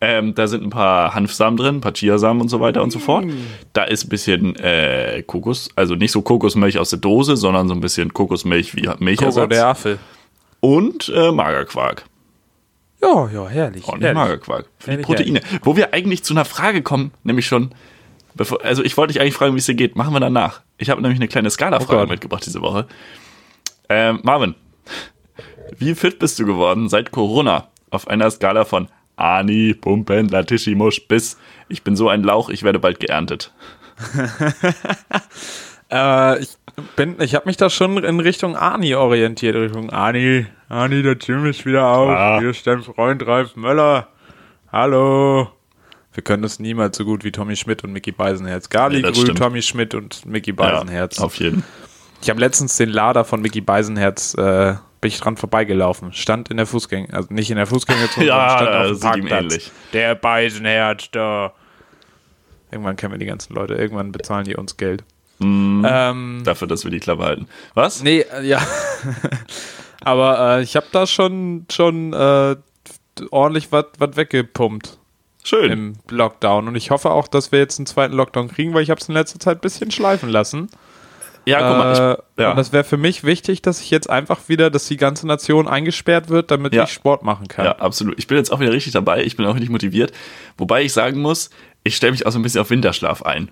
Ähm, 0.00 0.34
da 0.34 0.46
sind 0.48 0.64
ein 0.64 0.70
paar 0.70 1.14
Hanfsamen 1.14 1.56
drin, 1.56 1.76
ein 1.76 1.80
paar 1.80 1.92
Chiasamen 1.92 2.40
und 2.42 2.48
so 2.48 2.60
weiter 2.60 2.82
und 2.82 2.90
so 2.90 2.98
fort. 2.98 3.26
Mm. 3.26 3.32
Da 3.72 3.84
ist 3.84 4.04
ein 4.04 4.08
bisschen 4.08 4.56
äh, 4.56 5.22
Kokos, 5.26 5.68
also 5.76 5.94
nicht 5.94 6.10
so 6.12 6.22
Kokosmilch 6.22 6.78
aus 6.78 6.90
der 6.90 6.98
Dose, 6.98 7.36
sondern 7.36 7.68
so 7.68 7.74
ein 7.74 7.80
bisschen 7.80 8.12
Kokosmilch 8.12 8.74
wie 8.76 8.88
Milchersatz. 8.98 9.48
der 9.50 9.66
Affe. 9.68 9.98
Und 10.60 11.10
äh, 11.14 11.30
Magerquark. 11.32 12.04
Ja, 13.02 13.28
ja, 13.30 13.48
herrlich. 13.48 13.84
Ordentlich 13.86 14.06
herrlich. 14.06 14.14
Magerquark. 14.14 14.66
Für 14.78 14.84
die 14.84 14.90
Herrlich, 14.90 15.06
Proteine. 15.06 15.40
Wo 15.62 15.76
wir 15.76 15.94
eigentlich 15.94 16.22
zu 16.22 16.34
einer 16.34 16.44
Frage 16.44 16.82
kommen, 16.82 17.12
nämlich 17.22 17.46
schon. 17.46 17.70
Bevor, 18.34 18.64
also 18.64 18.84
ich 18.84 18.96
wollte 18.96 19.12
dich 19.12 19.20
eigentlich 19.20 19.34
fragen, 19.34 19.54
wie 19.54 19.58
es 19.58 19.66
dir 19.66 19.74
geht. 19.74 19.96
Machen 19.96 20.12
wir 20.14 20.20
danach. 20.20 20.62
Ich 20.78 20.90
habe 20.90 21.00
nämlich 21.02 21.18
eine 21.18 21.28
kleine 21.28 21.50
Skala-Frage 21.50 22.02
Oh 22.02 22.06
mitgebracht 22.06 22.44
diese 22.46 22.62
Woche. 22.62 22.86
Ähm, 23.88 24.20
Marvin, 24.22 24.54
wie 25.78 25.94
fit 25.94 26.18
bist 26.18 26.38
du 26.38 26.46
geworden 26.46 26.88
seit 26.88 27.10
Corona? 27.10 27.68
Auf 27.90 28.06
einer 28.06 28.30
Skala 28.30 28.64
von 28.64 28.88
Ani, 29.16 29.74
Pumpen, 29.74 30.28
Latischimusch 30.28 31.06
bis 31.08 31.36
Ich 31.68 31.82
bin 31.82 31.96
so 31.96 32.08
ein 32.08 32.22
Lauch, 32.22 32.50
ich 32.50 32.62
werde 32.62 32.78
bald 32.78 33.00
geerntet. 33.00 33.52
Äh, 35.90 36.40
ich 36.42 36.50
bin, 36.96 37.16
ich 37.20 37.34
habe 37.34 37.46
mich 37.48 37.56
da 37.56 37.70
schon 37.70 38.02
in 38.02 38.20
Richtung 38.20 38.56
Ani 38.56 38.94
orientiert. 38.94 39.56
Richtung 39.56 39.90
Ani, 39.90 40.46
Ani, 40.68 41.02
der 41.02 41.16
Gym 41.16 41.46
ist 41.46 41.64
wieder 41.66 41.86
auf. 41.86 42.08
Ah. 42.10 42.38
Hier 42.40 42.50
ist 42.50 42.66
dein 42.66 42.82
Freund 42.82 43.26
Ralf 43.26 43.56
Möller. 43.56 44.08
Hallo. 44.72 45.48
Wir 46.12 46.24
können 46.24 46.42
das 46.42 46.58
niemals 46.58 46.96
so 46.96 47.04
gut 47.04 47.22
wie 47.24 47.30
Tommy 47.32 47.56
Schmidt 47.56 47.84
und 47.84 47.92
Mickey 47.92 48.12
Beisenherz. 48.12 48.68
Gali 48.68 49.02
Nee. 49.02 49.10
Tommy 49.34 49.62
Schmidt 49.62 49.94
und 49.94 50.26
Mickey 50.26 50.52
Beisenherz. 50.52 51.20
auf 51.20 51.36
jeden. 51.36 51.62
Ich 52.22 52.28
habe 52.28 52.40
letztens 52.40 52.76
den 52.76 52.90
Lader 52.90 53.24
von 53.24 53.40
Mickey 53.40 53.60
Beisenherz, 53.60 54.34
äh, 54.34 54.74
bin 55.00 55.08
ich 55.08 55.18
dran 55.20 55.36
vorbeigelaufen. 55.36 56.12
Stand 56.12 56.50
in 56.50 56.56
der 56.58 56.66
Fußgänger, 56.66 57.14
also 57.14 57.32
nicht 57.32 57.50
in 57.50 57.56
der 57.56 57.66
Fußgängerzone, 57.66 58.26
Ja, 58.26 58.58
sondern 58.58 58.74
stand 58.74 58.76
auf 58.76 59.00
dem 59.00 59.28
Parkplatz. 59.28 59.42
ähnlich. 59.54 59.70
Der 59.92 60.14
Beisenherz 60.16 61.10
da. 61.12 61.52
Irgendwann 62.70 62.96
kennen 62.96 63.12
wir 63.14 63.18
die 63.18 63.26
ganzen 63.26 63.54
Leute, 63.54 63.74
irgendwann 63.74 64.12
bezahlen 64.12 64.44
die 64.44 64.54
uns 64.56 64.76
Geld. 64.76 65.02
Mhm. 65.40 65.86
Ähm, 65.88 66.42
Dafür, 66.44 66.68
dass 66.68 66.84
wir 66.84 66.90
die 66.90 67.00
Klappe 67.00 67.24
halten. 67.24 67.48
Was? 67.74 68.02
nee, 68.02 68.20
äh, 68.20 68.46
ja. 68.46 68.60
Aber 70.02 70.58
äh, 70.58 70.62
ich 70.62 70.76
habe 70.76 70.86
da 70.92 71.06
schon, 71.06 71.66
schon 71.70 72.12
äh, 72.12 72.56
ordentlich 73.30 73.70
was 73.72 73.86
weggepumpt 73.98 74.98
Schön. 75.44 75.70
im 75.72 75.94
Lockdown. 76.08 76.68
Und 76.68 76.74
ich 76.74 76.90
hoffe 76.90 77.10
auch, 77.10 77.28
dass 77.28 77.52
wir 77.52 77.58
jetzt 77.58 77.78
einen 77.78 77.86
zweiten 77.86 78.14
Lockdown 78.14 78.48
kriegen, 78.48 78.72
weil 78.74 78.82
ich 78.82 78.90
habe 78.90 79.00
es 79.00 79.08
in 79.08 79.14
letzter 79.14 79.38
Zeit 79.38 79.58
ein 79.58 79.60
bisschen 79.60 79.90
schleifen 79.90 80.28
lassen. 80.30 80.68
ja, 81.44 81.58
guck 81.58 81.78
mal. 81.78 81.92
Äh, 81.96 82.22
Ich, 82.36 82.42
ja. 82.42 82.50
Und 82.50 82.56
das 82.56 82.72
wäre 82.72 82.84
für 82.84 82.96
mich 82.96 83.24
wichtig, 83.24 83.60
dass 83.62 83.80
ich 83.80 83.90
jetzt 83.90 84.08
einfach 84.08 84.48
wieder, 84.48 84.70
dass 84.70 84.86
die 84.86 84.96
ganze 84.96 85.26
Nation 85.26 85.68
eingesperrt 85.68 86.28
wird, 86.30 86.50
damit 86.50 86.72
Ja. 86.74 86.84
ich 86.84 86.90
Sport 86.92 87.22
machen 87.22 87.48
kann. 87.48 87.64
Ja, 87.66 87.72
absolut. 87.78 88.18
Ich 88.18 88.26
bin 88.26 88.38
jetzt 88.38 88.50
auch 88.52 88.60
wieder 88.60 88.72
richtig 88.72 88.92
dabei. 88.94 89.22
Ich 89.24 89.36
bin 89.36 89.44
auch 89.46 89.54
richtig 89.54 89.70
motiviert. 89.70 90.12
Wobei 90.56 90.82
ich 90.82 90.92
sagen 90.94 91.20
muss, 91.20 91.50
ich 91.82 91.96
stelle 91.96 92.12
mich 92.12 92.26
auch 92.26 92.30
so 92.32 92.38
ein 92.38 92.42
bisschen 92.42 92.60
auf 92.60 92.70
Winterschlaf 92.70 93.22
ein. 93.22 93.50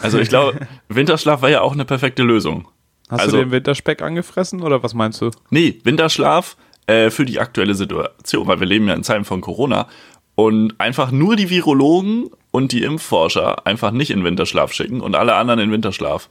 Also 0.00 0.18
ich 0.18 0.28
glaube, 0.28 0.66
Winterschlaf 0.88 1.42
war 1.42 1.50
ja 1.50 1.60
auch 1.60 1.72
eine 1.72 1.84
perfekte 1.84 2.22
Lösung. 2.22 2.68
Hast 3.08 3.22
also, 3.22 3.36
du 3.36 3.44
den 3.44 3.50
Winterspeck 3.52 4.00
angefressen 4.02 4.62
oder 4.62 4.82
was 4.82 4.94
meinst 4.94 5.20
du? 5.20 5.30
Nee, 5.50 5.80
Winterschlaf 5.84 6.56
äh, 6.86 7.10
für 7.10 7.24
die 7.24 7.40
aktuelle 7.40 7.74
Situation, 7.74 8.46
weil 8.46 8.60
wir 8.60 8.66
leben 8.66 8.88
ja 8.88 8.94
in 8.94 9.04
Zeiten 9.04 9.24
von 9.24 9.40
Corona 9.40 9.86
und 10.34 10.80
einfach 10.80 11.10
nur 11.10 11.36
die 11.36 11.50
Virologen 11.50 12.30
und 12.50 12.72
die 12.72 12.82
Impfforscher 12.82 13.66
einfach 13.66 13.90
nicht 13.90 14.10
in 14.10 14.24
Winterschlaf 14.24 14.72
schicken 14.72 15.00
und 15.00 15.14
alle 15.14 15.34
anderen 15.34 15.60
in 15.60 15.70
Winterschlaf. 15.72 16.28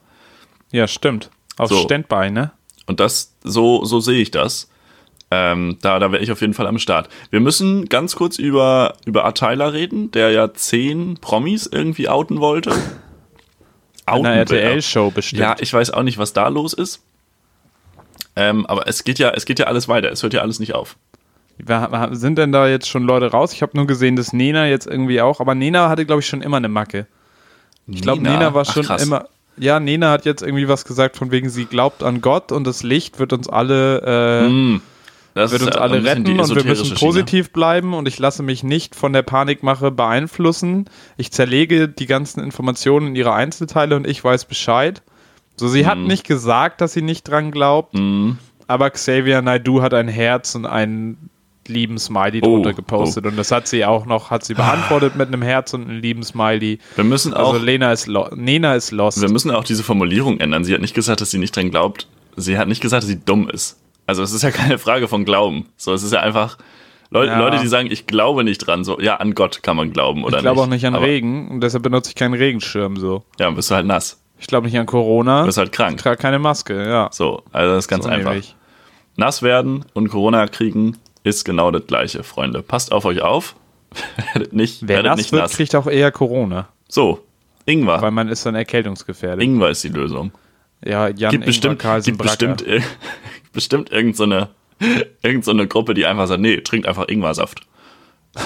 Ja, 0.72 0.88
stimmt. 0.88 1.30
Auf 1.58 1.70
So. 1.70 1.78
Standby, 1.78 2.32
ne? 2.32 2.52
Und 2.88 3.00
das, 3.00 3.36
so, 3.44 3.86
so 3.86 4.00
sehe 4.00 4.22
ich 4.22 4.32
das. 4.32 4.70
Ähm, 5.30 5.78
da 5.82 6.00
da 6.00 6.12
wäre 6.12 6.22
ich 6.22 6.32
auf 6.32 6.42
jeden 6.42 6.54
Fall 6.54 6.68
am 6.68 6.78
Start. 6.78 7.08
Wir 7.30 7.40
müssen 7.40 7.88
ganz 7.88 8.16
kurz 8.16 8.38
über, 8.38 8.96
über 9.06 9.24
Attila 9.24 9.68
reden, 9.68 10.12
der 10.12 10.32
ja 10.32 10.54
zehn 10.54 11.18
Promis 11.22 11.68
irgendwie 11.68 12.10
outen 12.10 12.40
wollte. 12.40 12.74
In 14.08 14.26
einer 14.26 14.30
er. 14.30 14.40
RTL-Show 14.40 15.12
bestimmt. 15.12 15.42
Ja, 15.42 15.56
ich 15.60 15.74
weiß 15.74 15.92
auch 15.92 16.04
nicht, 16.04 16.18
was 16.18 16.34
da 16.34 16.48
los 16.48 16.74
ist. 16.74 17.02
Ähm, 18.36 18.66
aber 18.66 18.88
es 18.88 19.04
geht 19.04 19.20
ja, 19.20 19.30
es 19.32 19.46
geht 19.46 19.60
ja 19.60 19.68
alles 19.68 19.88
weiter. 19.88 20.12
Es 20.12 20.24
hört 20.24 20.34
ja 20.34 20.42
alles 20.42 20.60
nicht 20.60 20.74
auf. 20.74 20.98
Sind 22.12 22.38
denn 22.38 22.52
da 22.52 22.68
jetzt 22.68 22.90
schon 22.90 23.04
Leute 23.04 23.28
raus? 23.28 23.54
Ich 23.54 23.62
habe 23.62 23.76
nur 23.76 23.86
gesehen, 23.86 24.16
dass 24.16 24.34
Nena 24.34 24.68
jetzt 24.68 24.88
irgendwie 24.88 25.22
auch, 25.22 25.40
aber 25.40 25.54
Nena 25.54 25.90
hatte, 25.90 26.06
glaube 26.06 26.22
ich, 26.22 26.28
schon 26.28 26.42
immer 26.42 26.58
eine 26.58 26.70
Macke. 26.70 27.06
Ich 27.88 28.02
glaube, 28.02 28.22
Nena, 28.22 28.54
war 28.54 28.66
Ach, 28.68 28.74
schon 28.74 28.84
krass. 28.84 29.04
immer. 29.04 29.28
Ja, 29.58 29.80
Nena 29.80 30.12
hat 30.12 30.26
jetzt 30.26 30.42
irgendwie 30.42 30.68
was 30.68 30.86
gesagt, 30.86 31.18
von 31.18 31.30
wegen, 31.30 31.50
sie 31.50 31.66
glaubt 31.66 32.04
an 32.04 32.22
Gott 32.22 32.52
und 32.52 32.66
das 32.66 32.84
Licht 32.84 33.20
wird 33.20 33.34
uns 33.34 33.48
alle, 33.50 34.02
äh, 34.02 34.48
Hm, 34.48 34.82
Das 35.34 35.52
wird 35.52 35.62
ist 35.62 35.68
uns 35.68 35.76
alle 35.78 35.98
ein 35.98 36.06
retten 36.06 36.40
und 36.40 36.56
wir 36.56 36.64
müssen 36.66 36.86
Schiene. 36.86 37.00
positiv 37.00 37.52
bleiben 37.52 37.94
und 37.94 38.08
ich 38.08 38.20
lasse 38.20 38.44
mich 38.44 38.64
nicht 38.64 38.96
von 38.96 39.14
der 39.14 39.22
Panikmache 39.22 39.92
beeinflussen. 39.92 40.86
Ich 41.18 41.32
zerlege 41.32 41.88
die 41.88 42.06
ganzen 42.06 42.44
Informationen 42.44 43.08
in 43.08 43.16
ihre 43.16 43.34
Einzelteile 43.34 43.96
und 43.96 44.06
ich 44.08 44.24
weiß 44.24 44.46
Bescheid. 44.46 45.02
So, 45.56 45.68
sie 45.68 45.86
hat 45.86 46.00
nicht 46.00 46.26
gesagt, 46.26 46.82
dass 46.82 46.94
sie 46.94 47.02
nicht 47.02 47.24
dran 47.30 47.52
glaubt, 47.52 47.94
Mhm. 47.94 48.38
aber 48.68 48.90
Xavier 48.90 49.42
Naidoo 49.42 49.82
hat 49.82 49.94
ein 49.94 50.08
Herz 50.08 50.56
und 50.56 50.66
einen 50.66 51.30
lieben 51.68 52.00
Smiley 52.00 52.40
Oh, 52.44 52.48
drunter 52.56 52.74
gepostet 52.74 53.26
und 53.26 53.38
das 53.38 53.52
hat 53.52 53.68
sie 53.68 53.86
auch 53.86 54.06
noch, 54.06 54.32
hat 54.32 54.44
sie 54.44 54.56
beantwortet 54.56 55.16
mit 55.16 55.28
einem 55.28 55.44
Herz 55.44 55.74
und 55.74 55.84
einem 55.88 56.00
lieben 56.02 56.24
Smiley. 56.24 56.80
Wir 56.96 57.04
müssen 57.04 57.34
auch, 57.34 57.54
Also 57.54 57.64
Lena 57.64 57.92
ist, 57.94 58.08
lo 58.08 58.28
Nena 58.36 58.76
ist 58.76 58.92
lost. 58.92 59.22
wir 59.22 59.30
müssen 59.30 59.52
auch 59.52 59.64
diese 59.64 59.84
Formulierung 59.84 60.40
ändern. 60.40 60.64
Sie 60.66 60.74
hat 60.74 60.82
nicht 60.82 60.96
gesagt, 60.96 61.22
dass 61.22 61.32
sie 61.32 61.38
nicht 61.38 61.56
dran 61.56 61.70
glaubt. 61.70 62.08
Sie 62.36 62.58
hat 62.58 62.68
nicht 62.68 62.82
gesagt, 62.82 63.04
dass 63.04 63.10
sie 63.10 63.20
dumm 63.24 63.48
ist. 63.50 63.78
Also 64.12 64.24
es 64.24 64.34
ist 64.34 64.42
ja 64.42 64.52
keine 64.52 64.78
Frage 64.78 65.08
von 65.08 65.24
Glauben. 65.24 65.70
So, 65.78 65.94
es 65.94 66.04
ist 66.04 66.12
ja 66.12 66.20
einfach 66.20 66.58
Leu 67.12 67.26
Ja. 67.28 67.40
Leute, 67.40 67.60
die 67.62 67.68
sagen, 67.68 67.88
ich 67.90 68.08
glaube 68.08 68.44
nicht 68.44 68.58
dran. 68.58 68.84
So, 68.84 69.00
ja, 69.00 69.16
an 69.16 69.36
Gott 69.36 69.64
kann 69.64 69.78
man 69.78 69.94
glauben 69.94 70.26
oder 70.26 70.38
ich 70.40 70.44
glaube 70.44 70.60
auch 70.60 70.68
nicht 70.68 70.86
an 70.86 70.96
Aber, 70.96 71.06
Regen 71.06 71.48
und 71.50 71.62
deshalb 71.62 71.82
benutze 71.84 72.10
ich 72.10 72.16
keinen 72.16 72.34
Regenschirm 72.34 72.98
so. 72.98 73.24
Ja, 73.40 73.46
dann 73.46 73.56
bist 73.56 73.72
du 73.72 73.76
halt 73.76 73.86
nass. 73.86 74.22
Ich 74.38 74.48
glaube 74.48 74.68
nicht 74.68 74.78
an 74.78 74.86
Corona. 74.86 75.44
Bist 75.46 75.58
halt 75.58 75.70
Ich 75.70 75.76
krank. 75.78 75.98
trage 75.98 76.18
keine 76.18 76.40
Maske, 76.40 76.86
ja. 76.90 77.08
So, 77.14 77.42
also 77.54 77.74
das 77.76 77.86
ist 77.86 77.88
ganz 77.88 78.04
So 78.04 78.10
einfach. 78.10 78.32
nämlich. 78.32 78.54
Nass 79.16 79.42
werden 79.44 79.86
und 79.94 80.10
Corona 80.10 80.46
kriegen 80.48 80.98
ist 81.24 81.46
genau 81.46 81.72
das 81.72 81.88
gleiche, 81.88 82.24
Freunde. 82.24 82.62
Passt 82.64 82.92
auf 82.92 83.06
euch 83.06 83.22
auf. 83.22 83.56
werdet 84.34 84.52
nicht, 84.52 84.82
Wer 84.82 84.90
werdet 84.98 85.06
nass 85.12 85.18
nicht 85.20 85.32
wird, 85.32 85.42
nass. 85.44 85.54
kriegt 85.56 85.74
auch 85.76 85.88
eher 85.88 86.12
Corona, 86.12 86.68
So, 86.90 87.24
Ingwer. 87.66 88.02
weil 88.02 88.12
man 88.12 88.28
ist 88.28 88.46
dann 88.46 88.56
erkältungsgefährdet. 88.56 89.42
Ingwer 89.42 89.70
ist 89.70 89.84
die 89.86 89.90
Lösung. 89.90 90.32
Ja, 90.84 91.10
Jan 91.10 91.32
Gibt 91.32 91.46
bestimmt, 91.46 91.80
Carlsen 91.80 92.12
gibt 92.14 92.24
bestimmt, 92.24 92.58
Bracker. 92.64 92.78
ir- 92.78 92.84
bestimmt 93.54 93.92
irgend 93.92 94.16
so 94.16 94.24
eine, 94.24 94.50
irgend 95.24 95.46
so 95.46 95.52
eine 95.52 95.68
Gruppe, 95.68 95.94
die 95.94 96.06
einfach 96.06 96.28
sagt, 96.28 96.42
nee, 96.42 96.58
trinkt 96.62 96.88
einfach 96.88 97.08
Ingwersaft. 97.08 97.62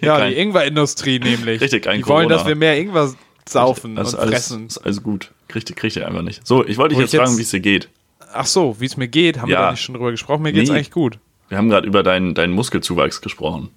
Ja, 0.00 0.18
kein, 0.18 0.30
die 0.32 0.38
Ingwer-Industrie 0.38 1.18
nämlich. 1.18 1.60
Richtig, 1.60 1.88
ein 1.88 1.98
Die 1.98 2.06
wollen, 2.06 2.28
Corona. 2.28 2.36
dass 2.36 2.46
wir 2.46 2.54
mehr 2.54 2.78
Ingwer 2.78 3.12
saufen 3.48 3.96
ist 3.96 4.14
und 4.14 4.20
alles, 4.20 4.30
fressen. 4.46 4.66
ist 4.68 4.78
alles 4.78 5.02
gut. 5.02 5.32
Kriegt, 5.48 5.74
kriegt 5.74 5.96
ihr 5.96 6.06
einfach 6.06 6.22
nicht. 6.22 6.46
So, 6.46 6.64
ich 6.64 6.78
wollte 6.78 6.94
dich 6.94 7.00
jetzt 7.02 7.12
ich 7.14 7.18
fragen, 7.18 7.30
jetzt- 7.32 7.38
wie 7.38 7.42
es 7.42 7.50
dir 7.50 7.60
geht. 7.60 7.88
Ach 8.32 8.46
so, 8.46 8.76
wie 8.78 8.86
es 8.86 8.96
mir 8.96 9.08
geht, 9.08 9.40
haben 9.40 9.48
wir 9.48 9.54
Ja. 9.56 9.62
da 9.62 9.70
nicht 9.72 9.82
schon 9.82 9.94
drüber 9.94 10.10
gesprochen. 10.12 10.42
Mir 10.42 10.52
geht's 10.52 10.70
Nee. 10.70 10.76
eigentlich 10.76 10.90
gut. 10.92 11.18
Wir 11.48 11.58
haben 11.58 11.68
gerade 11.68 11.86
über 11.86 12.02
deinen, 12.02 12.34
deinen 12.34 12.52
Muskelzuwachs 12.54 13.20
gesprochen. 13.20 13.68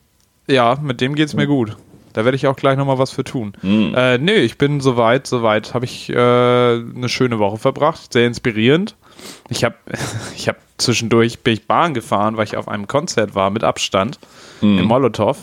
Ja, 0.48 0.77
mit 0.82 1.01
dem 1.01 1.15
geht's 1.15 1.34
mir 1.34 1.48
gut. 1.48 1.75
Da 2.15 2.24
werde 2.24 2.38
ich 2.38 2.48
auch 2.48 2.55
gleich 2.55 2.77
nochmal 2.77 2.98
was 2.98 3.12
für 3.12 3.25
tun. 3.25 3.51
Hm. 3.60 3.93
Äh, 3.93 4.17
nö, 4.19 4.31
ich 4.31 4.57
bin 4.57 4.79
soweit, 4.79 5.27
soweit. 5.27 5.74
Habe 5.74 5.84
ich 5.84 6.10
äh, 6.10 6.15
eine 6.15 7.10
schöne 7.10 7.39
Woche 7.39 7.57
verbracht, 7.57 8.13
sehr 8.13 8.25
inspirierend. 8.25 8.95
Ich 9.50 9.65
habe 9.65 9.75
ich 10.38 10.48
hab 10.48 10.55
zwischendurch 10.77 11.39
bin 11.39 11.55
ich 11.55 11.67
Bahn 11.67 11.93
gefahren, 11.93 12.38
weil 12.38 12.45
ich 12.45 12.55
auf 12.55 12.69
einem 12.69 12.88
Konzert 12.88 13.36
war 13.36 13.50
mit 13.50 13.65
Abstand 13.65 14.17
Hm. 14.62 14.79
im 14.79 14.86
Molotow, 14.86 15.38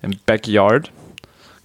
im 0.00 0.12
Backyard. 0.24 0.90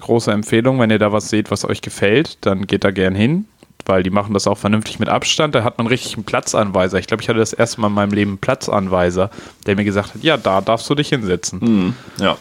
Große 0.01 0.29
Empfehlung, 0.33 0.81
wenn 0.81 0.89
ihr 0.91 0.99
da 0.99 1.13
was 1.13 1.29
seht, 1.29 1.49
was 1.49 1.63
euch 1.63 1.81
gefällt, 1.81 2.37
dann 2.41 2.67
geht 2.67 2.83
da 2.83 2.91
gern 2.91 3.15
hin, 3.15 3.45
weil 3.85 4.03
die 4.03 4.09
machen 4.09 4.33
das 4.33 4.47
auch 4.47 4.57
vernünftig 4.57 4.99
mit 4.99 5.07
Abstand. 5.07 5.55
Da 5.55 5.63
hat 5.63 5.77
man 5.77 5.87
richtig 5.87 6.15
einen 6.15 6.25
Platzanweiser. 6.25 6.99
Ich 6.99 7.07
glaube, 7.07 7.23
ich 7.23 7.29
hatte 7.29 7.39
das 7.39 7.53
erste 7.53 7.79
Mal 7.79 7.87
in 7.87 7.93
meinem 7.93 8.11
Leben 8.11 8.31
einen 8.31 8.37
Platzanweiser, 8.39 9.29
der 9.65 9.77
mir 9.77 9.85
gesagt 9.85 10.13
hat, 10.15 10.23
ja, 10.23 10.35
da 10.35 10.59
darfst 10.59 10.89
du 10.89 10.95
dich 10.95 11.07
hinsetzen. 11.07 11.61
Hm. 11.61 11.95
Ja. 12.19 12.37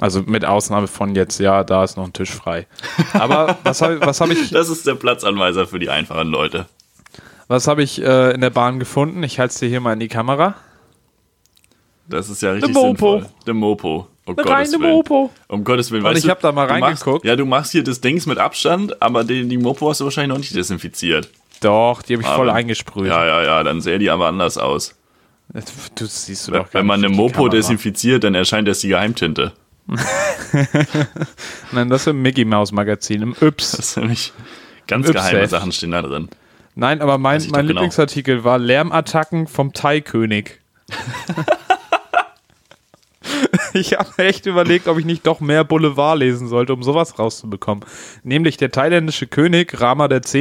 Also 0.00 0.22
mit 0.22 0.44
Ausnahme 0.44 0.88
von 0.88 1.14
jetzt, 1.14 1.38
ja, 1.38 1.62
da 1.64 1.84
ist 1.84 1.96
noch 1.96 2.04
ein 2.04 2.12
Tisch 2.12 2.30
frei. 2.32 2.66
Aber 3.12 3.58
was 3.62 3.82
habe 3.82 4.00
was 4.00 4.20
hab 4.20 4.30
ich, 4.30 4.50
Das 4.50 4.68
ist 4.68 4.86
der 4.86 4.94
Platzanweiser 4.96 5.66
für 5.66 5.78
die 5.78 5.90
einfachen 5.90 6.28
Leute. 6.28 6.66
was 7.48 7.68
hab 7.68 7.78
ich 7.78 8.02
äh, 8.02 8.32
in 8.32 8.40
der 8.40 8.50
Bahn 8.50 8.78
gefunden? 8.80 9.22
Ich 9.22 9.38
halte 9.38 9.52
es 9.52 9.60
dir 9.60 9.68
hier 9.68 9.80
mal 9.80 9.92
in 9.92 10.00
die 10.00 10.08
Kamera. 10.08 10.54
Das 12.08 12.28
ist 12.28 12.42
ja 12.42 12.52
richtig 12.52 12.72
Mopo. 12.74 12.86
sinnvoll. 13.20 13.26
Der 13.46 13.54
Mopo. 13.54 14.08
Um 14.24 14.36
Eine 14.38 14.44
Gottes 14.46 14.72
reine 14.72 14.82
Willen. 14.82 14.92
Mopo. 14.92 15.30
Um 15.48 15.64
Gottes 15.64 15.90
Willen. 15.90 16.04
Und 16.04 16.16
ich 16.16 16.24
du, 16.24 16.30
hab 16.30 16.40
da 16.40 16.52
mal 16.52 16.66
reingeguckt. 16.66 17.06
Machst, 17.06 17.24
ja, 17.24 17.36
du 17.36 17.44
machst 17.46 17.72
hier 17.72 17.82
das 17.84 18.00
Dings 18.00 18.26
mit 18.26 18.38
Abstand, 18.38 19.00
aber 19.02 19.24
die, 19.24 19.46
die 19.48 19.58
Mopo 19.58 19.88
hast 19.88 20.00
du 20.00 20.04
wahrscheinlich 20.04 20.30
noch 20.30 20.38
nicht 20.38 20.54
desinfiziert. 20.54 21.28
Doch, 21.60 22.02
die 22.02 22.14
habe 22.14 22.22
ich 22.22 22.28
voll 22.28 22.48
Aber- 22.50 22.56
eingesprüht. 22.58 23.06
Ja, 23.08 23.24
ja, 23.24 23.42
ja, 23.44 23.62
dann 23.62 23.80
sähe 23.80 23.98
die 23.98 24.10
aber 24.10 24.26
anders 24.26 24.58
aus. 24.58 24.94
Du 25.94 26.06
siehst 26.06 26.48
du 26.48 26.52
doch 26.52 26.70
gar 26.70 26.80
Wenn 26.80 26.86
man 26.86 27.04
eine 27.04 27.14
Mopo 27.14 27.34
Kamera. 27.34 27.50
desinfiziert, 27.50 28.24
dann 28.24 28.34
erscheint 28.34 28.66
erst 28.68 28.82
die 28.82 28.88
Geheimtinte. 28.88 29.52
Nein, 31.72 31.88
das 31.90 32.02
ist 32.02 32.06
im 32.08 32.22
Mickey 32.22 32.44
Mouse 32.44 32.72
Magazin, 32.72 33.22
im 33.22 33.34
Yps. 33.40 33.72
Das 33.72 33.80
ist 33.90 33.96
nämlich 33.96 34.32
ganz 34.86 35.08
Yps-Heft. 35.08 35.30
geheime 35.30 35.48
Sachen 35.48 35.72
stehen 35.72 35.90
da 35.92 36.02
drin. 36.02 36.28
Nein, 36.74 37.00
aber 37.02 37.18
mein, 37.18 37.40
mein 37.50 37.66
genau. 37.66 37.80
Lieblingsartikel 37.80 38.44
war 38.44 38.58
Lärmattacken 38.58 39.46
vom 39.46 39.72
Thai-König. 39.72 40.60
ich 43.74 43.94
habe 43.94 44.10
echt 44.18 44.46
überlegt, 44.46 44.88
ob 44.88 44.98
ich 44.98 45.04
nicht 45.04 45.26
doch 45.26 45.40
mehr 45.40 45.64
Boulevard 45.64 46.18
lesen 46.18 46.48
sollte, 46.48 46.74
um 46.74 46.82
sowas 46.82 47.18
rauszubekommen. 47.18 47.84
Nämlich 48.22 48.56
der 48.56 48.70
thailändische 48.70 49.26
König 49.26 49.80
Rama 49.80 50.10
X., 50.10 50.34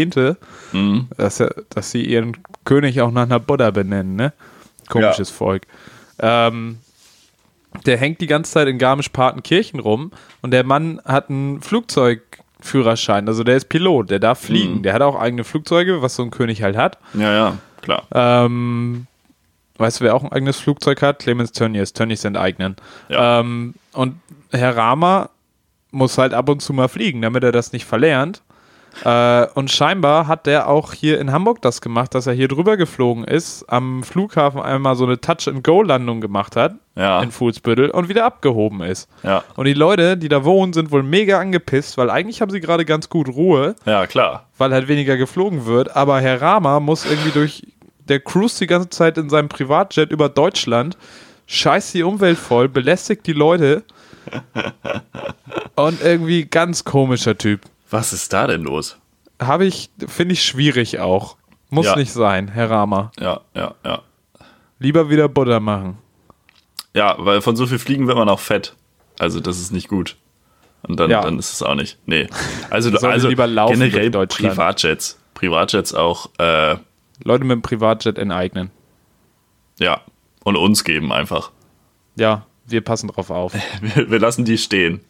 Mhm. 0.72 1.08
dass, 1.18 1.40
er, 1.40 1.56
dass 1.70 1.92
sie 1.92 2.06
ihren 2.06 2.38
König 2.66 3.02
auch 3.02 3.12
nach 3.12 3.24
einer 3.24 3.40
Buddha 3.40 3.72
benennen, 3.72 4.16
ne? 4.16 4.34
Komisches 4.88 5.30
Volk. 5.30 5.64
Ähm, 6.20 6.80
der 7.86 7.98
hängt 7.98 8.22
die 8.22 8.28
ganze 8.28 8.52
Zeit 8.52 8.68
in 8.68 8.78
Garmisch-Partenkirchen 8.78 9.80
rum 9.80 10.12
und 10.42 10.52
der 10.52 10.64
Mann 10.64 11.02
hat 11.06 11.30
einen 11.30 11.62
Flugzeugführerschein, 11.62 13.28
also 13.28 13.44
der 13.44 13.58
ist 13.58 13.70
Pilot, 13.70 14.10
der 14.10 14.20
darf 14.20 14.40
fliegen. 14.40 14.78
Mhm. 14.78 14.84
Der 14.84 14.94
hat 14.94 15.02
auch 15.02 15.20
eigene 15.20 15.44
Flugzeuge, 15.44 16.02
was 16.02 16.16
so 16.16 16.24
ein 16.24 16.32
König 16.32 16.64
halt 16.64 16.78
hat. 16.78 16.98
Ja, 17.14 17.34
ja, 17.34 17.58
klar. 17.82 18.04
Ähm, 18.14 19.08
weißt 19.78 20.00
du, 20.00 20.04
wer 20.04 20.16
auch 20.16 20.24
ein 20.24 20.32
eigenes 20.32 20.60
Flugzeug 20.60 21.02
hat? 21.02 21.20
Clemens 21.20 21.52
Tönnies. 21.52 21.94
Tönnies 21.94 22.24
enteignen. 22.24 22.76
Ja. 23.10 23.40
Ähm, 23.40 23.76
und 23.94 24.16
Herr 24.52 24.76
Rama 24.76 25.30
muss 25.92 26.18
halt 26.18 26.34
ab 26.34 26.50
und 26.50 26.62
zu 26.62 26.74
mal 26.74 26.88
fliegen, 26.88 27.22
damit 27.22 27.44
er 27.44 27.52
das 27.52 27.74
nicht 27.74 27.86
verlernt. 27.86 28.42
Äh, 29.06 29.48
und 29.54 29.72
scheinbar 29.72 30.28
hat 30.28 30.46
der 30.46 30.68
auch 30.68 30.94
hier 30.94 31.20
in 31.20 31.32
Hamburg 31.32 31.62
das 31.62 31.80
gemacht, 31.82 32.14
dass 32.14 32.28
er 32.28 32.34
hier 32.34 32.48
drüber 32.48 32.76
geflogen 32.78 33.24
ist, 33.24 33.64
am 33.70 34.04
Flughafen 34.04 34.62
einmal 34.62 34.96
so 34.96 35.06
eine 35.06 35.20
Touch-and-Go-Landung 35.20 36.20
gemacht 36.22 36.56
hat 36.56 36.74
Ja. 36.96 37.22
in 37.24 37.32
Fuhlsbüttel 37.32 37.90
und 37.90 38.10
wieder 38.10 38.26
abgehoben 38.26 38.82
ist. 38.84 39.10
Ja, 39.24 39.44
Und 39.56 39.66
die 39.66 39.74
Leute, 39.74 40.18
die 40.18 40.28
da 40.30 40.44
wohnen, 40.44 40.74
sind 40.74 40.92
wohl 40.92 41.04
mega 41.04 41.40
angepisst, 41.40 41.98
weil 41.98 42.10
eigentlich 42.10 42.42
haben 42.42 42.52
sie 42.52 42.60
gerade 42.60 42.84
ganz 42.86 43.08
gut 43.10 43.30
Ruhe 43.30 43.76
ja, 43.86 44.06
klar. 44.08 44.48
weil 44.58 44.72
halt 44.74 44.88
weniger 44.88 45.16
geflogen 45.18 45.66
wird. 45.66 45.96
Aber 45.96 46.20
Herr 46.20 46.42
Rama 46.42 46.80
muss 46.80 47.06
irgendwie 47.06 47.32
durch, 47.32 47.66
der 48.10 48.20
cruist 48.20 48.60
die 48.60 48.68
ganze 48.68 48.90
Zeit 48.90 49.18
in 49.18 49.30
seinem 49.30 49.48
Privatjet 49.50 50.12
über 50.12 50.28
Deutschland, 50.30 50.98
scheißt 51.48 51.94
die 51.94 52.04
Umwelt 52.04 52.38
voll, 52.38 52.68
belästigt 52.68 53.26
die 53.26 53.34
Leute 53.34 53.84
und 55.76 56.02
irgendwie 56.04 56.46
ganz 56.46 56.84
komischer 56.84 57.38
Typ. 57.38 57.62
Was 57.92 58.14
ist 58.14 58.34
da 58.34 58.48
denn 58.48 58.64
los? 58.64 58.98
Habe 59.40 59.66
ich, 59.66 59.92
finde 60.08 60.34
ich 60.34 60.44
schwierig 60.44 61.00
auch. 61.00 61.38
Muss 61.70 61.86
Ja. 61.86 61.96
nicht 61.96 62.12
sein, 62.12 62.48
Herr 62.48 62.70
Rama. 62.72 63.12
Ja, 63.20 63.42
ja, 63.54 63.76
ja. 63.86 64.02
Lieber 64.80 65.10
wieder 65.10 65.30
Butter 65.30 65.60
machen. 65.60 65.98
Ja, 66.94 67.16
weil 67.20 67.42
von 67.42 67.56
so 67.56 67.68
viel 67.68 67.80
Fliegen 67.80 68.08
wird 68.08 68.18
man 68.18 68.28
auch 68.30 68.40
fett. 68.40 68.76
Also 69.20 69.40
das 69.40 69.60
ist 69.60 69.72
nicht 69.72 69.88
gut. 69.88 70.18
Und 70.84 71.00
dann, 71.00 71.10
Ja. 71.12 71.22
dann 71.22 71.38
ist 71.38 71.54
es 71.54 71.62
auch 71.64 71.76
nicht. 71.76 72.00
Nee. 72.06 72.28
Also, 72.72 72.90
also 73.08 73.28
lieber 73.30 73.46
laufen 73.48 73.80
generell. 73.80 74.10
Privatjets. 74.28 75.20
Privatjets 75.36 75.94
auch, 75.94 76.30
äh, 76.40 76.78
Leute 77.24 77.44
mit 77.44 77.52
dem 77.52 77.62
Privatjet 77.62 78.18
enteignen. 78.18 78.72
ja. 79.80 80.02
Und 80.44 80.56
uns 80.58 80.84
geben 80.84 81.12
einfach. 81.14 81.52
Ja, 82.16 82.48
wir 82.66 82.82
passen 82.82 83.10
drauf 83.10 83.30
auf. 83.30 83.54
Wir, 83.82 84.10
wir 84.10 84.18
lassen 84.20 84.44
die 84.44 84.58
stehen. 84.58 85.02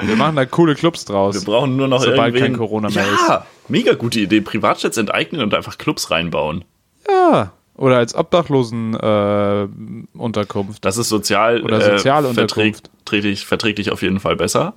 Wir 0.00 0.16
machen 0.16 0.36
da 0.36 0.44
coole 0.44 0.74
Clubs 0.74 1.04
draus. 1.04 1.34
Wir 1.34 1.44
brauchen 1.44 1.76
nur 1.76 1.88
noch 1.88 2.00
Sobald 2.00 2.34
irgendwen. 2.34 2.52
kein 2.52 2.58
Corona 2.58 2.90
mehr 2.90 3.04
ja, 3.28 3.46
mega 3.68 3.94
gute 3.94 4.20
Idee. 4.20 4.40
Privatjets 4.40 4.96
enteignen 4.96 5.42
und 5.42 5.54
einfach 5.54 5.78
Clubs 5.78 6.10
reinbauen. 6.10 6.64
Ja. 7.08 7.52
Oder 7.76 7.98
als 7.98 8.14
Obdachlosenunterkunft. 8.14 10.78
Äh. 10.78 10.80
Das 10.80 10.96
ist 10.96 11.08
sozial 11.08 11.62
Oder 11.62 11.78
äh, 11.78 11.96
Sozialunterkunft. 11.96 12.90
verträglich, 13.04 13.46
verträglich 13.46 13.92
auf 13.92 14.02
jeden 14.02 14.20
Fall 14.20 14.36
besser. 14.36 14.74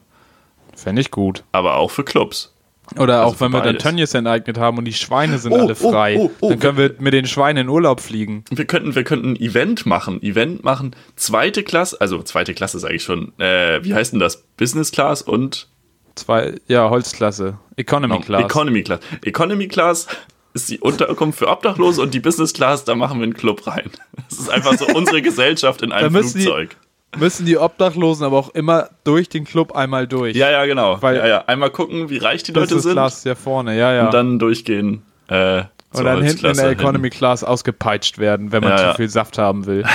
Fände 0.76 1.02
ich 1.02 1.12
gut. 1.12 1.44
Aber 1.52 1.76
auch 1.76 1.92
für 1.92 2.04
Clubs. 2.04 2.54
Oder 2.98 3.22
Also 3.22 3.36
auch 3.36 3.42
wenn 3.42 3.52
wir 3.52 3.62
dann. 3.62 3.78
Tönnies 3.78 4.14
enteignet 4.14 4.58
haben 4.58 4.78
und 4.78 4.86
die 4.86 4.94
Schweine 4.94 5.38
sind 5.38 5.52
Oh, 5.52 5.58
alle 5.60 5.74
oh, 5.80 5.92
frei, 5.92 6.16
oh, 6.18 6.32
oh, 6.42 6.50
dann 6.50 6.60
können 6.60 6.78
wir 6.78 6.96
mit 7.00 7.14
den 7.14 7.26
Schweinen 7.28 7.64
in 7.68 7.70
Urlaub 7.70 8.00
fliegen. 8.02 8.44
Wir 8.50 8.66
könnten, 8.66 8.96
wir 8.96 9.04
könnten 9.04 9.34
ein 9.34 9.36
Event 9.36 9.86
machen. 9.86 10.22
Event 10.24 10.64
machen. 10.64 10.96
Zweite 11.16 11.64
Klasse, 11.64 12.00
also 12.02 12.22
zweite 12.24 12.54
Klasse 12.54 12.78
ist 12.78 12.84
eigentlich 12.86 13.04
schon, 13.04 13.34
äh, 13.40 13.84
wie 13.84 13.94
heißt 13.94 14.14
denn 14.14 14.20
das? 14.20 14.44
Business 14.58 14.92
Class 14.92 15.22
und 15.22 15.68
Zwei, 16.16 16.56
ja, 16.68 16.90
Holzklasse. 16.90 17.58
Economy 17.78 18.20
Class. 18.20 18.44
Economy 18.44 18.84
Class. 18.84 19.00
Economy 19.24 19.68
Class 19.70 20.08
ist 20.54 20.68
die 20.70 20.80
Unterkunft 20.80 21.40
für 21.40 21.48
Obdachlose 21.48 22.02
und 22.02 22.14
die 22.14 22.20
Business 22.20 22.54
Class, 22.54 22.84
da 22.84 22.96
machen 22.96 23.20
wir 23.20 23.24
einen 23.24 23.36
Club 23.36 23.66
rein. 23.68 23.90
Das 24.30 24.40
ist 24.40 24.50
einfach 24.50 24.74
so 24.78 24.88
unsere 24.88 25.22
Gesellschaft 25.22 25.82
in 25.82 25.92
einem 25.94 26.12
müssen 26.12 26.40
die- 26.40 26.44
Flugzeug. 26.46 26.76
Müssen 27.18 27.46
die 27.46 27.58
Obdachlosen 27.58 28.26
aber 28.26 28.38
auch 28.38 28.50
immer 28.50 28.90
durch 29.04 29.30
den 29.30 29.44
Club 29.44 29.76
einmal 29.76 30.08
durch. 30.08 30.36
Ja, 30.36 30.52
ja, 30.52 30.66
genau. 30.66 31.02
Weil- 31.02 31.18
ja, 31.18 31.28
ja. 31.28 31.46
Einmal 31.46 31.72
gucken, 31.72 32.10
wie 32.10 32.18
reich 32.18 32.44
die 32.44 32.52
Leute 32.52 32.80
sind 32.80 32.92
Class 32.94 33.24
ja 33.24 33.36
vorne, 33.36 33.78
ja, 33.78 33.94
ja. 33.94 34.06
und 34.06 34.14
dann 34.14 34.38
durchgehen. 34.40 35.02
Äh, 35.28 35.64
und 35.92 36.04
dann 36.04 36.22
hinten 36.24 36.46
in 36.46 36.54
der 36.56 36.70
hin. 36.70 36.80
Economy 36.80 37.10
Class 37.10 37.44
ausgepeitscht 37.44 38.20
werden, 38.20 38.52
wenn 38.52 38.62
man 38.64 38.74
Ja, 38.78 38.92
zu 38.92 38.98
viel 38.98 39.10
Saft 39.10 39.38
haben 39.38 39.66
will. 39.66 39.84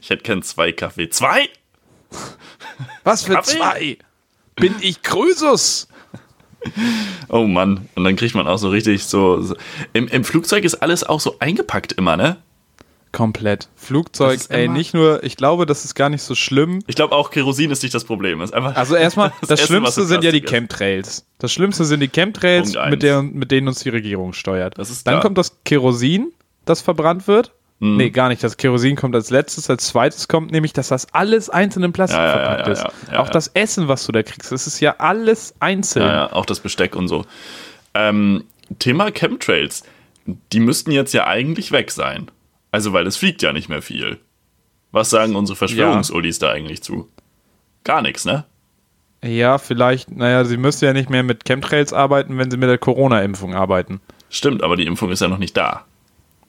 Ich 0.00 0.10
hätte 0.10 0.24
gern 0.24 0.42
zwei 0.42 0.72
Kaffee. 0.72 1.10
Zwei? 1.10 1.48
Was 3.04 3.22
für 3.22 3.34
Kaffee? 3.34 3.56
zwei? 3.58 3.98
Bin 4.56 4.74
ich 4.80 5.02
Krösus? 5.02 5.86
Oh 7.28 7.44
Mann. 7.44 7.88
Und 7.94 8.02
dann 8.04 8.16
kriegt 8.16 8.34
man 8.34 8.48
auch 8.48 8.58
so 8.58 8.68
richtig 8.68 9.04
so. 9.04 9.40
so. 9.40 9.54
Im, 9.92 10.08
Im 10.08 10.24
Flugzeug 10.24 10.64
ist 10.64 10.74
alles 10.76 11.04
auch 11.04 11.20
so 11.20 11.36
eingepackt 11.38 11.92
immer, 11.92 12.16
ne? 12.16 12.38
Komplett. 13.12 13.68
Flugzeug, 13.74 14.38
Das 14.38 14.46
ey, 14.46 14.68
nicht 14.68 14.94
nur, 14.94 15.24
ich 15.24 15.36
glaube, 15.36 15.66
das 15.66 15.84
ist 15.84 15.94
gar 15.94 16.08
nicht 16.08 16.22
so 16.22 16.36
schlimm. 16.36 16.78
Ich 16.86 16.94
glaube 16.94 17.14
auch 17.14 17.30
Kerosin 17.30 17.70
ist 17.72 17.82
nicht 17.82 17.94
das 17.94 18.04
Problem. 18.04 18.40
Ist 18.40 18.54
einfach 18.54 18.76
Also 18.76 18.94
erstmal, 18.94 19.32
das, 19.40 19.50
was 19.50 19.62
Schlimmste 19.62 20.02
in 20.02 20.06
sind 20.06 20.24
ja 20.24 20.30
die. 20.30 20.40
Chemtrails. 20.42 21.26
Das 21.38 21.52
Schlimmste 21.52 21.84
sind 21.84 22.00
die 22.00 22.08
Chemtrails, 22.08 22.76
mit, 22.88 23.02
der, 23.02 23.22
mit 23.22 23.50
denen 23.50 23.66
uns 23.66 23.80
die 23.80 23.88
Regierung 23.88 24.32
steuert. 24.32 24.78
Das 24.78 24.90
ist 24.90 25.06
Dann 25.06 25.20
kommt 25.20 25.38
das 25.38 25.58
Kerosin, 25.64 26.32
das 26.64 26.80
verbrannt 26.82 27.26
wird. 27.26 27.52
Mhm. 27.80 27.96
Nee, 27.96 28.10
gar 28.10 28.28
nicht. 28.28 28.44
Das 28.44 28.56
Kerosin 28.56 28.94
kommt 28.94 29.14
als 29.14 29.30
letztes. 29.30 29.68
Als 29.68 29.86
zweites 29.88 30.28
kommt 30.28 30.52
nämlich, 30.52 30.72
dass 30.72 30.88
das 30.88 31.12
alles 31.12 31.50
einzeln 31.50 31.82
in 31.82 31.92
Plastik 31.92 32.18
Ja, 32.18 32.26
ja, 32.26 32.32
verpackt 32.32 32.66
ja, 32.66 32.72
ist. 32.74 32.84
Auch 33.16 33.26
ja. 33.26 33.32
das 33.32 33.48
Essen, 33.48 33.88
was 33.88 34.06
du 34.06 34.12
da 34.12 34.22
kriegst, 34.22 34.52
das 34.52 34.66
ist 34.66 34.80
ja 34.80 34.96
alles 34.98 35.54
einzeln. 35.58 36.06
Ja, 36.06 36.12
ja, 36.12 36.32
auch 36.32 36.46
das 36.46 36.60
Besteck 36.60 36.94
und 36.94 37.08
so. 37.08 37.24
Ähm, 37.94 38.44
Thema 38.78 39.10
Chemtrails. 39.10 39.82
Die 40.52 40.60
müssten 40.60 40.92
jetzt 40.92 41.12
ja 41.14 41.26
eigentlich 41.26 41.72
weg 41.72 41.90
sein. 41.90 42.30
Also, 42.70 42.92
weil 42.92 43.06
es 43.06 43.16
fliegt 43.16 43.42
ja 43.42 43.52
nicht 43.52 43.68
mehr 43.68 43.82
viel. 43.82 44.18
Was 44.92 45.10
sagen 45.10 45.36
unsere 45.36 45.56
Verschwörungsullis 45.56 46.38
da 46.38 46.50
eigentlich 46.50 46.82
zu? 46.82 47.08
Gar 47.84 48.02
nichts, 48.02 48.24
ne? 48.24 48.44
Ja, 49.22 49.58
vielleicht, 49.58 50.10
naja, 50.10 50.44
sie 50.44 50.56
müsste 50.56 50.86
ja 50.86 50.92
nicht 50.92 51.10
mehr 51.10 51.22
mit 51.22 51.44
Chemtrails 51.44 51.92
arbeiten, 51.92 52.38
wenn 52.38 52.50
sie 52.50 52.56
mit 52.56 52.68
der 52.68 52.78
Corona-Impfung 52.78 53.54
arbeiten. 53.54 54.00
Stimmt, 54.30 54.62
aber 54.62 54.76
die 54.76 54.86
Impfung 54.86 55.10
ist 55.10 55.20
ja 55.20 55.28
noch 55.28 55.38
nicht 55.38 55.56
da. 55.56 55.84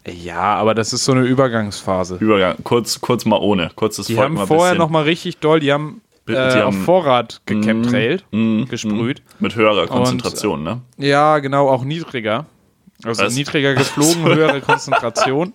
Ja, 0.07 0.55
aber 0.55 0.73
das 0.73 0.93
ist 0.93 1.05
so 1.05 1.11
eine 1.11 1.21
Übergangsphase. 1.21 2.17
Übergang, 2.19 2.55
kurz, 2.63 3.01
kurz 3.01 3.25
mal 3.25 3.37
ohne. 3.37 3.71
Kurzes 3.75 4.07
Die 4.07 4.15
Volk 4.15 4.25
haben 4.25 4.33
mal 4.35 4.47
vorher 4.47 4.73
bisschen, 4.73 4.77
noch 4.79 4.89
mal 4.89 5.03
richtig 5.03 5.37
doll, 5.37 5.59
die 5.59 5.71
haben 5.71 6.01
äh, 6.27 6.61
auf 6.61 6.75
Vorrat 6.75 7.41
gechemtrailt, 7.45 8.25
mm, 8.31 8.63
gesprüht. 8.65 9.21
Mit 9.39 9.55
höherer 9.55 9.87
Konzentration, 9.87 10.63
ne? 10.63 10.81
Ja, 10.97 11.39
genau, 11.39 11.69
auch 11.69 11.83
niedriger. 11.83 12.45
Also 13.03 13.23
Was? 13.23 13.35
niedriger 13.35 13.73
geflogen, 13.73 14.23
höhere 14.25 14.61
Konzentration. 14.61 15.53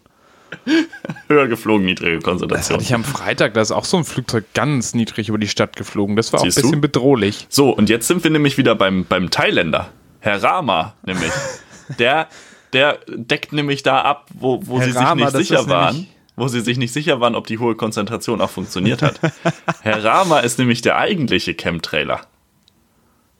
Höher 1.28 1.48
geflogen, 1.48 1.84
niedrige 1.86 2.20
Konzentration. 2.20 2.76
hatte 2.76 2.84
ich 2.84 2.94
am 2.94 3.04
Freitag, 3.04 3.54
da 3.54 3.60
ist 3.60 3.72
auch 3.72 3.84
so 3.84 3.96
ein 3.96 4.04
Flugzeug 4.04 4.44
ganz 4.54 4.94
niedrig 4.94 5.28
über 5.28 5.38
die 5.38 5.48
Stadt 5.48 5.76
geflogen. 5.76 6.16
Das 6.16 6.32
war 6.32 6.40
Siehst 6.40 6.58
auch 6.58 6.60
ein 6.60 6.62
du? 6.62 6.68
bisschen 6.68 6.80
bedrohlich. 6.80 7.46
So, 7.48 7.70
und 7.70 7.88
jetzt 7.88 8.08
sind 8.08 8.22
wir 8.24 8.30
nämlich 8.30 8.58
wieder 8.58 8.74
beim, 8.74 9.04
beim 9.04 9.30
Thailänder. 9.30 9.88
Herr 10.20 10.42
Rama, 10.42 10.94
nämlich. 11.04 11.30
der, 11.98 12.28
der 12.72 12.98
deckt 13.08 13.52
nämlich 13.52 13.82
da 13.82 14.02
ab, 14.02 14.28
wo, 14.34 14.60
wo 14.66 14.78
Herr 14.78 14.86
sie 14.86 14.92
sich 14.92 15.00
Rama, 15.00 15.24
nicht 15.26 15.36
sicher 15.36 15.68
waren. 15.68 16.06
Wo 16.38 16.48
sie 16.48 16.60
sich 16.60 16.76
nicht 16.76 16.92
sicher 16.92 17.20
waren, 17.20 17.34
ob 17.34 17.46
die 17.46 17.58
hohe 17.58 17.76
Konzentration 17.76 18.40
auch 18.42 18.50
funktioniert 18.50 19.00
hat. 19.02 19.18
Herr 19.80 20.04
Rama 20.04 20.40
ist 20.40 20.58
nämlich 20.58 20.82
der 20.82 20.98
eigentliche 20.98 21.54
Chemtrailer. 21.54 22.20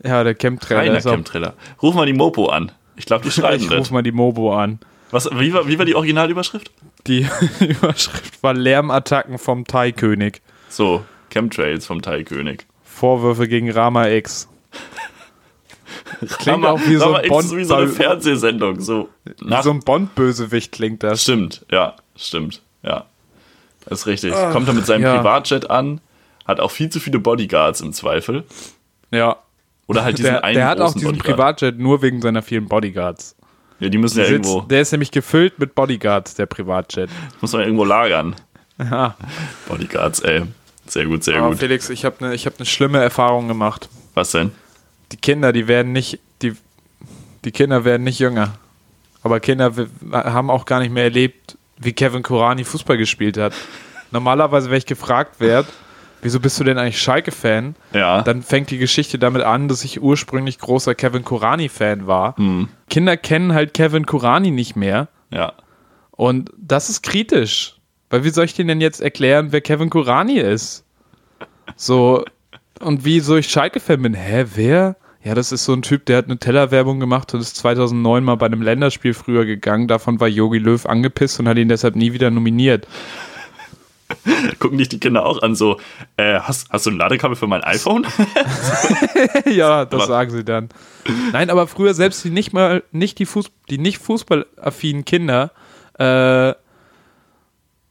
Ja, 0.03 0.25
der 0.25 0.35
Chemtrailer 0.35 0.81
Reiner. 0.81 1.01
Chemtrailer. 1.01 1.55
Ruf 1.83 1.95
mal 1.95 2.07
die 2.07 2.15
Mopo 2.15 2.49
an. 2.49 2.73
Ich 2.97 3.05
glaube, 3.05 3.25
die 3.25 3.31
schreiben 3.31 3.63
Ich 3.63 3.69
das. 3.69 3.79
ruf 3.79 3.91
mal 3.91 4.03
die 4.03 4.13
Mobo 4.13 4.57
an. 4.57 4.79
Was, 5.11 5.29
wie, 5.33 5.53
war, 5.53 5.69
wie 5.69 5.79
war 5.79 5.85
die 5.85 5.95
Originalüberschrift? 5.95 6.71
Die 7.07 7.27
Überschrift 7.61 8.43
war 8.43 8.55
Lärmattacken 8.55 9.39
vom 9.39 9.65
Thai-König. 9.65 10.43
So, 10.69 11.05
Chemtrails 11.31 11.87
vom 11.87 12.03
Thai-König. 12.03 12.67
Vorwürfe 12.85 13.47
gegen 13.49 13.71
Rama 13.71 14.09
X. 14.09 14.49
Klingt 16.39 16.47
Rama- 16.65 16.71
auch 16.71 16.81
wie 16.87 16.97
so 16.97 17.05
Rama 17.07 17.19
ein 17.19 17.29
Bond, 17.29 17.57
wie 17.57 17.65
so 17.65 17.75
eine 17.75 17.89
Fernsehsendung. 17.89 18.81
So, 18.81 19.09
nach, 19.41 19.63
so 19.63 19.71
ein 19.71 19.81
Bond-Bösewicht 19.81 20.73
klingt 20.73 21.03
das. 21.03 21.23
Stimmt, 21.23 21.65
ja, 21.71 21.95
stimmt, 22.17 22.63
ja. 22.83 23.05
Das 23.85 24.01
ist 24.01 24.07
richtig. 24.07 24.33
Kommt 24.53 24.67
er 24.69 24.75
mit 24.75 24.87
seinem 24.87 25.03
ja. 25.03 25.17
Privatjet 25.17 25.71
an, 25.71 26.01
hat 26.45 26.59
auch 26.61 26.71
viel 26.71 26.89
zu 26.89 26.99
viele 27.01 27.19
Bodyguards 27.21 27.81
im 27.81 27.93
Zweifel. 27.93 28.45
Ja. 29.13 29.37
Oder 29.87 30.03
halt 30.03 30.19
diesen 30.19 30.33
Der, 30.33 30.45
einen 30.45 30.57
der 30.57 30.67
hat 30.69 30.81
auch 30.81 30.93
diesen 30.93 31.07
Bodyguard. 31.13 31.37
Privatjet 31.37 31.79
nur 31.79 32.03
wegen 32.03 32.21
seiner 32.21 32.43
vielen 32.43 32.67
Bodyguards. 32.67 33.36
Ja, 33.79 33.89
die 33.89 33.99
müssen 33.99 34.19
ja 34.19 34.25
Sitz, 34.25 34.47
irgendwo, 34.47 34.61
der 34.63 34.81
ist 34.81 34.93
nämlich 34.93 35.11
gefüllt 35.11 35.59
mit 35.59 35.75
Bodyguards, 35.75 36.35
der 36.35 36.47
Privatjet. 36.47 37.11
muss 37.41 37.53
man 37.53 37.63
irgendwo 37.63 37.85
lagern. 37.85 38.35
Ja. 38.79 39.17
Bodyguards, 39.69 40.21
ey. 40.21 40.43
Sehr 40.87 41.07
gut, 41.07 41.25
sehr 41.25 41.37
Aber 41.37 41.51
gut. 41.51 41.59
Felix, 41.59 41.91
ich 41.91 42.05
habe 42.05 42.25
eine 42.25 42.37
hab 42.37 42.59
ne 42.59 42.67
schlimme 42.67 43.03
Erfahrung 43.03 43.49
gemacht. 43.49 43.89
Was 44.15 44.31
denn? 44.31 44.53
Die 45.13 45.17
Kinder, 45.17 45.53
die 45.53 45.69
werden 45.69 45.93
nicht, 45.93 46.21
die, 46.43 46.55
die 47.45 47.51
Kinder 47.51 47.85
werden 47.85 48.05
nicht 48.05 48.19
jünger. 48.19 48.55
Aber 49.23 49.41
Kinder 49.41 49.73
haben 50.13 50.51
auch 50.51 50.65
gar 50.65 50.81
nicht 50.81 50.93
mehr 50.93 51.05
erlebt, 51.05 51.59
wie 51.79 51.93
Kevin 51.93 52.23
Kurani 52.23 52.65
Fußball 52.65 52.97
gespielt 52.97 53.37
hat. 53.37 53.53
Normalerweise, 54.11 54.71
wenn 54.71 54.79
ich 54.79 54.87
gefragt 54.87 55.41
werde, 55.41 55.69
wieso 56.23 56.41
bist 56.41 56.59
du 56.59 56.65
denn 56.65 56.79
eigentlich 56.79 57.01
Schalke-Fan? 57.01 57.75
Ja. 57.93 58.23
Dann 58.23 58.43
fängt 58.43 58.71
die 58.71 58.79
Geschichte 58.79 59.19
damit 59.19 59.43
an, 59.43 59.69
dass 59.69 59.85
ich 59.85 60.01
ursprünglich 60.03 60.59
großer 60.59 60.95
Kevin 60.95 61.25
Kurani-Fan 61.25 62.07
war. 62.07 62.35
Kinder 62.91 63.17
kennen 63.17 63.53
halt 63.55 63.75
Kevin 63.75 64.07
Kurani 64.07 64.51
nicht 64.51 64.77
mehr. 64.77 65.09
ja. 65.31 65.53
Und 66.13 66.51
das 66.57 66.89
ist 66.89 67.03
kritisch. 67.03 67.77
Weil 68.09 68.25
wie 68.25 68.31
soll 68.31 68.47
ich 68.47 68.55
denen 68.55 68.69
denn 68.69 68.81
jetzt 68.81 69.03
erklären, 69.03 69.49
wer 69.51 69.61
Kevin 69.61 69.91
Kurani 69.91 70.39
ist? 70.39 70.85
So, 71.77 72.25
und 72.81 73.05
wieso 73.05 73.37
ich 73.37 73.49
Schalke-Fan 73.49 74.01
bin? 74.01 74.15
Hä, 74.15 74.47
wer? 74.55 74.97
Ja, 75.23 75.35
das 75.35 75.51
ist 75.51 75.65
so 75.65 75.73
ein 75.73 75.83
Typ, 75.83 76.07
der 76.07 76.19
hat 76.19 76.27
eine 76.27 76.39
Tellerwerbung 76.39 77.01
gemacht 77.01 77.35
und 77.35 77.41
ist 77.41 77.57
2009 77.57 78.23
mal 78.23 78.37
bei 78.37 78.47
einem 78.47 78.63
Länderspiel 78.63 79.13
früher 79.13 79.45
gegangen. 79.45 79.89
Davon 79.89 80.21
war 80.21 80.29
Yogi 80.29 80.59
Löw 80.59 80.87
angepisst 80.87 81.41
und 81.41 81.49
hat 81.49 81.59
ihn 81.59 81.69
deshalb 81.69 81.97
nie 81.97 82.13
wieder 82.13 82.31
nominiert. 82.31 82.87
Gucken 84.59 84.79
dich 84.79 84.89
die 84.89 85.01
Kinder 85.01 85.27
auch 85.27 85.43
an, 85.43 85.55
so, 85.55 85.79
äh, 86.17 86.39
hast, 86.41 86.69
hast 86.71 86.87
du 86.87 86.91
ein 86.91 86.97
Ladekabel 86.97 87.37
für 87.37 87.47
mein 87.47 87.65
iPhone? 87.65 88.07
ja, 89.47 89.85
das 89.85 90.03
Aber- 90.03 90.07
sagen 90.07 90.31
sie 90.31 90.45
dann. 90.45 90.69
Nein, 91.33 91.51
aber 91.51 91.67
früher 91.67 91.95
selbst 91.95 92.25
die 92.25 92.31
nicht 92.31 92.53
mal, 92.53 92.83
nicht 92.93 93.19
die 93.19 93.27
Fuß, 93.27 93.47
die 93.71 93.79
nicht 93.79 93.99
fußballaffinen 93.99 95.05
Kinder, 95.05 95.53
äh, 95.99 96.55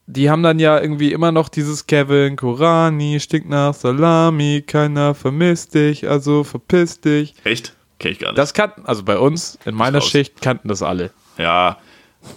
die 0.08 0.30
haben 0.30 0.44
dann 0.44 0.60
ja 0.60 0.80
irgendwie 0.80 1.12
immer 1.12 1.32
noch 1.32 1.50
dieses 1.50 1.88
Kevin 1.88 2.36
Kurani, 2.36 3.20
stinkt 3.20 3.50
nach 3.50 3.74
Salami, 3.74 4.64
keiner 4.66 5.16
vermisst 5.16 5.74
dich, 5.74 6.08
also 6.08 6.44
verpiss 6.44 7.02
dich. 7.02 7.34
Echt? 7.44 7.74
Kenn 7.98 8.12
ich 8.12 8.20
gar 8.20 8.30
nicht. 8.30 8.38
Das 8.38 8.54
kannten, 8.54 8.86
also 8.86 9.04
bei 9.04 9.18
uns, 9.18 9.58
in 9.66 9.74
meiner. 9.74 10.02
Schicht 10.02 10.42
kannten 10.42 10.68
das 10.68 10.82
alle. 10.84 11.12
ja. 11.38 11.78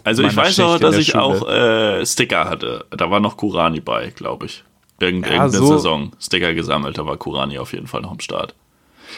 Also 0.04 0.22
ich 0.22 0.36
weiß 0.36 0.58
in 0.58 0.80
dass 0.80 0.96
ich 0.96 1.08
Schule. 1.08 1.22
auch 1.22 1.48
äh, 1.48 2.04
Sticker 2.06 2.44
hatte. 2.48 2.84
Da 2.90 3.10
war 3.10 3.20
noch 3.20 3.36
Kurani 3.36 3.80
bei, 3.80 4.10
glaube 4.14 4.46
ich. 4.46 4.64
Irgend, 5.00 5.26
Ja, 5.26 5.32
irgendeine 5.34 5.66
so- 5.66 5.76
Saison 5.76 6.12
Sticker 6.20 6.54
gesammelt, 6.54 6.98
da 6.98 7.06
war 7.06 7.16
Kurani 7.16 7.58
auf 7.58 7.72
jeden 7.72 7.86
Fall 7.86 8.00
noch 8.02 8.10
am 8.10 8.20
Start. 8.20 8.54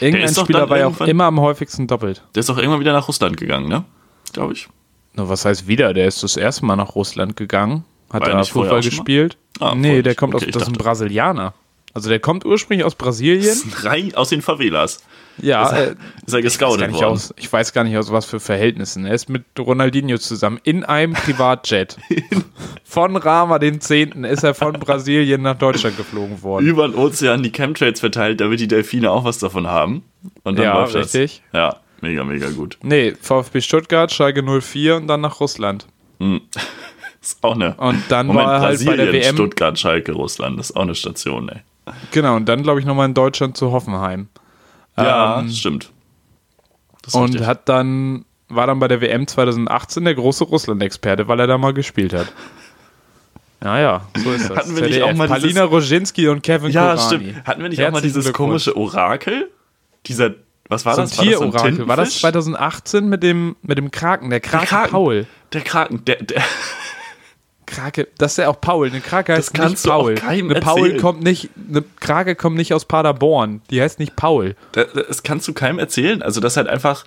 Irgendein 0.01 0.33
Spieler 0.35 0.69
war 0.71 0.79
ja 0.79 0.87
auch 0.87 1.01
immer 1.01 1.25
am 1.25 1.41
häufigsten 1.41 1.87
doppelt. 1.87 2.23
Der 2.35 2.41
ist 2.41 2.51
auch 2.51 2.57
irgendwann 2.59 2.81
wieder 2.81 2.93
nach 2.93 3.09
Russland 3.09 3.37
gegangen, 3.37 3.69
ne? 3.69 3.85
Glaube 4.33 4.53
ich. 4.53 4.69
Na, 5.15 5.29
was 5.29 5.45
heißt 5.45 5.67
wieder? 5.67 5.93
Der 5.95 6.07
ist 6.07 6.23
das 6.23 6.37
erste 6.37 6.65
Mal 6.65 6.77
nach 6.77 6.95
Russland 6.95 7.37
gegangen, 7.37 7.85
hat 8.13 8.23
er 8.27 8.35
da 8.35 8.45
Fußball 8.45 8.79
auch 8.79 8.83
gespielt. 8.85 9.37
Ah, 9.59 9.75
nee, 9.75 10.03
der 10.03 10.15
kommt 10.15 10.35
Okay, 10.35 10.47
aus, 10.47 10.53
das 10.53 10.63
ist 10.63 10.69
ein 10.69 10.75
Brasilianer. 10.75 11.55
Also 11.93 12.09
der 12.09 12.21
kommt 12.21 12.45
ursprünglich 12.45 12.85
aus 12.85 12.95
Brasilien. 12.95 13.57
Rein 13.83 14.15
aus 14.15 14.29
den 14.29 14.43
Favelas. 14.43 15.03
Ja, 15.43 15.65
Ist 15.65 15.73
er, 15.73 15.79
äh, 15.79 15.91
ist 16.27 16.33
er 16.35 16.39
ich, 16.41 16.45
weiß 16.45 16.59
gar 16.59 16.69
gescoutet 16.69 16.87
nicht 16.89 17.01
worden. 17.01 17.13
aus, 17.13 17.35
ich 17.37 17.53
weiß 17.53 17.73
gar 17.73 17.85
nicht 17.85 17.97
aus 17.97 18.13
was 18.13 18.27
für 18.27 18.41
Verhältnissen. 18.41 19.07
Er 19.07 19.15
ist 19.15 19.29
mit 19.29 19.45
Ronaldinho 19.59 20.19
zusammen 20.19 20.61
in 20.65 20.85
einem 20.85 21.15
Privatjet. 21.15 21.97
von 22.85 23.17
Rama 23.17 23.59
den 23.59 23.81
10. 23.81 24.25
ist 24.25 24.43
er 24.43 24.55
von 24.55 24.75
Brasilien 24.75 25.43
nach 25.43 25.57
Deutschland 25.57 25.97
geflogen 25.97 26.43
worden. 26.43 26.67
Über 26.67 26.87
den 26.89 26.97
Ozean 26.97 27.43
die 27.43 27.51
Chemtrails 27.53 28.01
verteilt, 28.01 28.41
damit 28.41 28.61
die 28.61 28.69
Delfine 28.69 29.11
auch 29.11 29.25
was 29.25 29.39
davon 29.39 29.67
haben. 29.67 30.03
Und 30.45 30.59
dann 30.59 30.65
Ja, 30.67 30.75
läuft 30.81 30.95
das. 30.95 31.15
richtig. 31.15 31.43
Ja, 31.55 31.77
mega, 32.03 32.23
mega 32.23 32.51
gut. 32.51 32.77
Nee, 32.83 33.15
VfB 33.21 33.63
Stuttgart, 33.63 34.13
Schalke 34.13 34.43
04 34.43 34.97
und 34.97 35.07
dann 35.07 35.23
nach 35.23 35.41
Russland. 35.41 35.87
Ist 37.23 37.43
auch 37.43 37.55
eine. 37.55 37.75
Und 37.75 38.03
dann 38.09 38.27
Moment, 38.29 38.47
war 38.47 38.55
er 38.55 38.61
halt 38.61 38.85
bei 38.85 38.97
der 38.97 39.05
Brasilien, 39.05 39.25
WM. 39.25 39.35
Stuttgart, 39.35 39.79
Schalke, 39.79 40.13
Russland. 40.13 40.59
Das 40.59 40.71
ist 40.71 40.77
auch 40.77 40.83
eine 40.83 40.95
Station, 40.95 41.49
ey. 41.51 41.61
Genau, 42.13 42.37
und 42.37 42.49
dann 42.49 42.63
glaube 42.63 42.81
ich 42.81 42.87
nochmal 42.87 43.07
in 43.07 43.15
Deutschland 43.15 43.57
zu 43.57 43.73
Hoffenheim. 43.73 44.29
Ja, 44.97 45.41
Ähm, 45.41 45.51
stimmt. 45.51 45.91
Das 47.03 47.15
Und 47.15 47.31
richtig. 47.31 47.47
hat 47.47 47.69
dann, 47.69 48.25
war 48.49 48.67
dann 48.67 48.79
bei 48.79 48.89
der 48.89 49.01
WM 49.01 49.27
2018 49.27 50.05
der 50.05 50.15
große 50.15 50.45
Russland-Experte, 50.45 51.29
weil 51.29 51.41
er 51.41 51.47
da 51.47 51.59
mal 51.59 51.73
gespielt 51.75 52.13
hat. 52.13 52.33
Ja, 53.63 53.79
ja, 53.79 54.03
so 54.17 54.33
ist 54.33 54.49
das. 54.49 54.57
Hatten 54.59 54.77
wir 54.77 54.83
nicht 54.83 55.03
auch 55.03 55.13
mal 55.15 55.29
Palina 55.29 55.65
Roginski 55.65 56.29
und 56.29 56.43
Kevin 56.43 56.71
ja, 56.71 56.95
Kurani. 56.95 57.01
stimmt. 57.27 57.47
Hatten 57.47 57.63
wir 57.63 57.69
nicht 57.69 57.79
auch 57.81 57.91
mal 57.91 58.01
Herzlichen 58.01 58.15
dieses 58.21 58.33
komische 58.33 58.75
Orakel? 58.77 59.51
Dieser, 60.07 60.31
was 60.69 60.87
war 60.87 60.95
so 60.95 61.03
das? 61.03 61.19
Ein 61.19 61.27
Tierorakel. 61.27 61.87
War 61.87 61.97
das 61.97 62.11
Tintenfisch? 62.11 62.21
2018 62.21 63.09
mit 63.09 63.23
dem, 63.23 63.57
mit 63.63 63.77
dem 63.77 63.91
Kraken, 63.91 64.31
der 64.31 64.41
Krake 64.41 64.67
Kraken. 64.67 64.91
Paul? 64.93 65.27
Der 65.53 65.61
Kraken, 65.61 66.05
der, 66.07 66.17
der, 66.23 66.43
Krake, 67.71 68.09
das 68.19 68.33
ist 68.33 68.37
ja 68.39 68.49
auch 68.49 68.61
Paul. 68.61 68.89
Eine 68.89 69.01
Krake 69.01 69.33
heißt 69.35 69.55
kannst 69.55 69.85
nicht 69.85 69.93
Paul. 69.93 70.15
eine 70.27 70.55
Paul 70.61 70.81
erzählen. 70.87 71.01
kommt 71.01 71.23
nicht, 71.23 71.49
eine 71.69 71.83
Krake 72.01 72.35
kommt 72.35 72.57
nicht 72.57 72.75
aus 72.75 72.85
Paderborn. 72.85 73.63
Die 73.71 73.81
heißt 73.81 73.99
nicht 73.99 74.17
Paul. 74.17 74.57
der, 74.75 74.87
das 74.87 75.23
kannst 75.23 75.47
du 75.49 75.53
keinem 75.53 75.79
erzählen. 75.79 76.23
Also, 76.23 76.41
das 76.41 76.57
halt 76.57 76.69
einfach, 76.69 77.05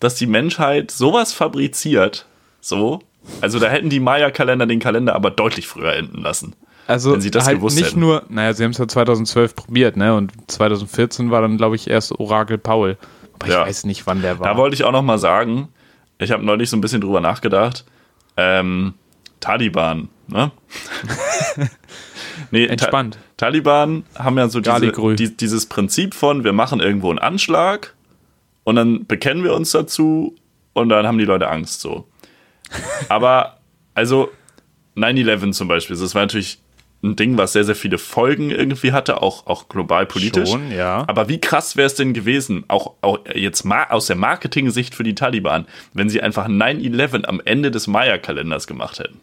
dass 0.00 0.14
die 0.14 0.26
Menschheit 0.26 0.90
sowas 0.90 1.32
fabriziert, 1.32 2.26
so. 2.60 3.00
Also, 3.40 3.58
da 3.58 3.68
hätten 3.68 3.90
die 3.90 4.00
Maya-Kalender 4.00 4.66
den 4.66 4.78
Kalender 4.80 5.14
aber 5.14 5.30
deutlich 5.30 5.66
früher 5.66 5.92
enden 5.94 6.22
lassen. 6.22 6.54
Also 6.88 7.12
Wenn 7.14 7.20
sie 7.20 7.32
das 7.32 7.46
halt 7.46 7.56
gewusst 7.58 7.76
nicht 7.76 7.88
hätten. 7.88 8.00
nur, 8.00 8.22
naja, 8.28 8.52
sie 8.54 8.62
haben 8.62 8.70
es 8.70 8.78
ja 8.78 8.86
2012 8.86 9.56
probiert, 9.56 9.96
ne? 9.96 10.14
Und 10.14 10.30
2014 10.48 11.32
war 11.32 11.40
dann, 11.42 11.56
glaube 11.56 11.74
ich, 11.74 11.90
erst 11.90 12.12
Orakel 12.12 12.58
Paul. 12.58 12.96
Aber 13.40 13.48
Ja. 13.50 13.62
ich 13.62 13.68
weiß 13.68 13.84
nicht, 13.86 14.06
wann 14.06 14.22
der 14.22 14.38
war. 14.38 14.46
Da 14.46 14.56
wollte 14.56 14.74
ich 14.76 14.84
auch 14.84 14.92
noch 14.92 15.02
mal 15.02 15.18
sagen, 15.18 15.66
ich 16.18 16.30
habe 16.30 16.44
neulich 16.44 16.70
so 16.70 16.76
ein 16.76 16.80
bisschen 16.80 17.00
drüber 17.00 17.20
nachgedacht. 17.20 17.84
Ähm, 18.36 18.94
Taliban, 19.46 20.08
ne? 20.26 20.50
nee, 22.50 22.66
Entspannt. 22.66 23.14
Ta 23.36 23.46
Taliban 23.46 24.04
haben 24.18 24.36
ja 24.38 24.48
so 24.48 24.60
diese, 24.60 25.14
die, 25.14 25.36
dieses 25.36 25.66
Prinzip 25.66 26.14
von, 26.14 26.42
wir 26.42 26.52
machen 26.52 26.80
irgendwo 26.80 27.10
einen 27.10 27.20
Anschlag 27.20 27.94
und 28.64 28.74
dann 28.74 29.06
bekennen 29.06 29.44
wir 29.44 29.54
uns 29.54 29.70
dazu 29.70 30.34
und 30.72 30.88
dann 30.88 31.06
haben 31.06 31.18
die 31.18 31.24
Leute 31.24 31.48
Angst 31.48 31.80
so. 31.80 32.08
Aber, 33.08 33.58
also 33.94 34.30
9-11 34.96 35.52
zum 35.52 35.68
Beispiel, 35.68 35.96
das 35.96 36.14
war 36.16 36.22
natürlich 36.22 36.58
ein 37.04 37.14
Ding, 37.14 37.38
was 37.38 37.52
sehr, 37.52 37.62
sehr 37.62 37.76
viele 37.76 37.98
Folgen 37.98 38.50
irgendwie 38.50 38.90
hatte, 38.90 39.22
auch, 39.22 39.46
auch 39.46 39.68
global 39.68 40.06
politisch. 40.06 40.50
Schon, 40.50 40.72
ja. 40.72 41.04
Aber 41.06 41.28
wie 41.28 41.40
krass 41.40 41.76
wäre 41.76 41.86
es 41.86 41.94
denn 41.94 42.14
gewesen, 42.14 42.64
auch, 42.66 42.94
auch 43.00 43.20
jetzt 43.32 43.64
ma 43.64 43.84
aus 43.84 44.06
der 44.06 44.16
Marketing-Sicht 44.16 44.94
für 44.94 45.04
die 45.04 45.14
Taliban, 45.14 45.66
wenn 45.92 46.08
sie 46.08 46.20
einfach 46.20 46.48
9-11 46.48 47.24
am 47.26 47.40
Ende 47.44 47.70
des 47.70 47.86
Maya-Kalenders 47.86 48.66
gemacht 48.66 48.98
hätten? 48.98 49.20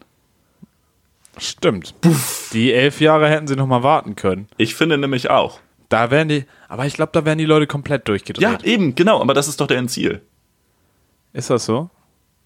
Stimmt. 1.36 1.94
Die 2.52 2.72
elf 2.72 3.00
Jahre 3.00 3.28
hätten 3.28 3.46
sie 3.46 3.56
noch 3.56 3.66
mal 3.66 3.82
warten 3.82 4.16
können. 4.16 4.48
Ich 4.56 4.74
finde 4.74 4.98
nämlich 4.98 5.30
auch. 5.30 5.60
Da 5.88 6.10
wären 6.10 6.28
die, 6.28 6.44
aber 6.68 6.86
ich 6.86 6.94
glaube, 6.94 7.12
da 7.12 7.24
wären 7.24 7.38
die 7.38 7.44
Leute 7.44 7.66
komplett 7.66 8.08
durchgedreht. 8.08 8.42
Ja, 8.42 8.58
eben, 8.64 8.94
genau, 8.94 9.20
aber 9.20 9.34
das 9.34 9.48
ist 9.48 9.60
doch 9.60 9.66
deren 9.66 9.88
Ziel. 9.88 10.22
Ist 11.32 11.50
das 11.50 11.64
so? 11.66 11.90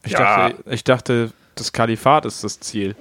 Ich, 0.05 0.13
Ja. 0.13 0.49
dachte, 0.49 0.65
ich 0.71 0.85
dachte, 0.85 1.33
das 1.55 1.73
Kalifat 1.73 2.25
ist 2.25 2.43
das 2.45 2.61
Ziel. 2.61 2.97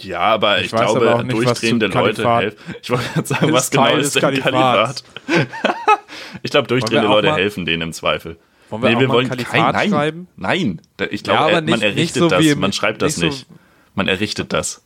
Ja, 0.00 0.20
aber 0.20 0.58
ich, 0.58 0.66
ich 0.66 0.70
glaube, 0.72 1.08
aber 1.08 1.22
nicht, 1.22 1.36
durchdrehende 1.36 1.86
Leute 1.86 2.28
helfen. 2.36 2.58
Ich 2.82 2.90
wollte 2.90 3.04
gerade 3.14 3.26
sagen, 3.26 3.52
was 3.52 3.70
genau 3.70 3.96
ist 3.96 4.16
denn 4.16 4.22
Kalifat? 4.22 5.04
ich 6.42 6.50
glaube, 6.50 6.66
durchdrehende 6.66 7.08
Leute 7.08 7.32
helfen 7.32 7.64
denen 7.64 7.82
im 7.82 7.92
Zweifel. 7.92 8.36
Wollen 8.70 8.82
wir, 8.82 8.90
nee, 8.90 9.00
wir 9.00 9.08
wollen 9.08 9.28
kein, 9.28 9.72
nein, 9.72 9.90
schreiben? 9.90 10.28
Nein, 10.36 10.80
ich 11.10 11.22
glaube, 11.22 11.52
ja, 11.52 11.60
man 11.60 11.80
errichtet 11.80 12.22
so 12.22 12.28
das, 12.28 12.56
man 12.56 12.72
schreibt 12.72 13.02
das 13.02 13.18
nicht. 13.18 13.46
So 13.48 13.54
man 13.94 14.08
errichtet 14.08 14.52
das. 14.52 14.82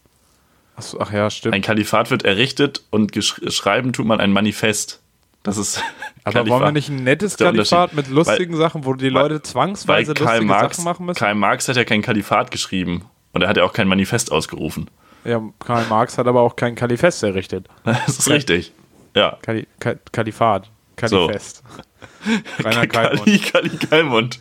Ach 0.98 1.12
ja, 1.12 1.28
stimmt. 1.30 1.54
Ein 1.54 1.62
Kalifat 1.62 2.10
wird 2.10 2.24
errichtet 2.24 2.84
und 2.90 3.12
schreiben 3.22 3.92
tut 3.92 4.06
man 4.06 4.20
ein 4.20 4.32
Manifest. 4.32 5.00
Das 5.42 5.56
ist. 5.56 5.82
Aber 6.24 6.32
Kalifat. 6.32 6.50
wollen 6.50 6.68
wir 6.68 6.72
nicht 6.72 6.88
ein 6.88 7.04
nettes 7.04 7.36
Kalifat 7.36 7.94
mit 7.94 8.08
lustigen 8.08 8.52
weil, 8.52 8.60
Sachen, 8.60 8.84
wo 8.84 8.94
die 8.94 9.08
Leute 9.08 9.42
zwangsweise 9.42 10.12
lustige 10.12 10.44
Marx, 10.44 10.76
Sachen 10.76 10.84
machen 10.84 11.06
müssen? 11.06 11.18
Karl 11.18 11.34
Marx 11.34 11.68
hat 11.68 11.76
ja 11.76 11.84
kein 11.84 12.02
Kalifat 12.02 12.50
geschrieben 12.50 13.04
und 13.32 13.42
er 13.42 13.48
hat 13.48 13.56
ja 13.56 13.64
auch 13.64 13.72
kein 13.72 13.88
Manifest 13.88 14.30
ausgerufen. 14.30 14.88
Ja, 15.24 15.42
Karl 15.58 15.86
Marx 15.88 16.18
hat 16.18 16.26
aber 16.26 16.42
auch 16.42 16.54
kein 16.56 16.74
Kalifest 16.74 17.22
errichtet. 17.22 17.66
Das 17.84 18.18
ist 18.18 18.28
richtig. 18.28 18.72
Ja. 19.14 19.38
Kali 19.42 19.66
Kal 19.80 19.98
Kalifat. 20.12 20.70
Kalifest. 20.96 21.62
So. 21.64 22.62
Rainer 22.64 22.86
Kali, 22.86 23.38
Kali 23.38 23.70
Kalmund. 23.70 24.40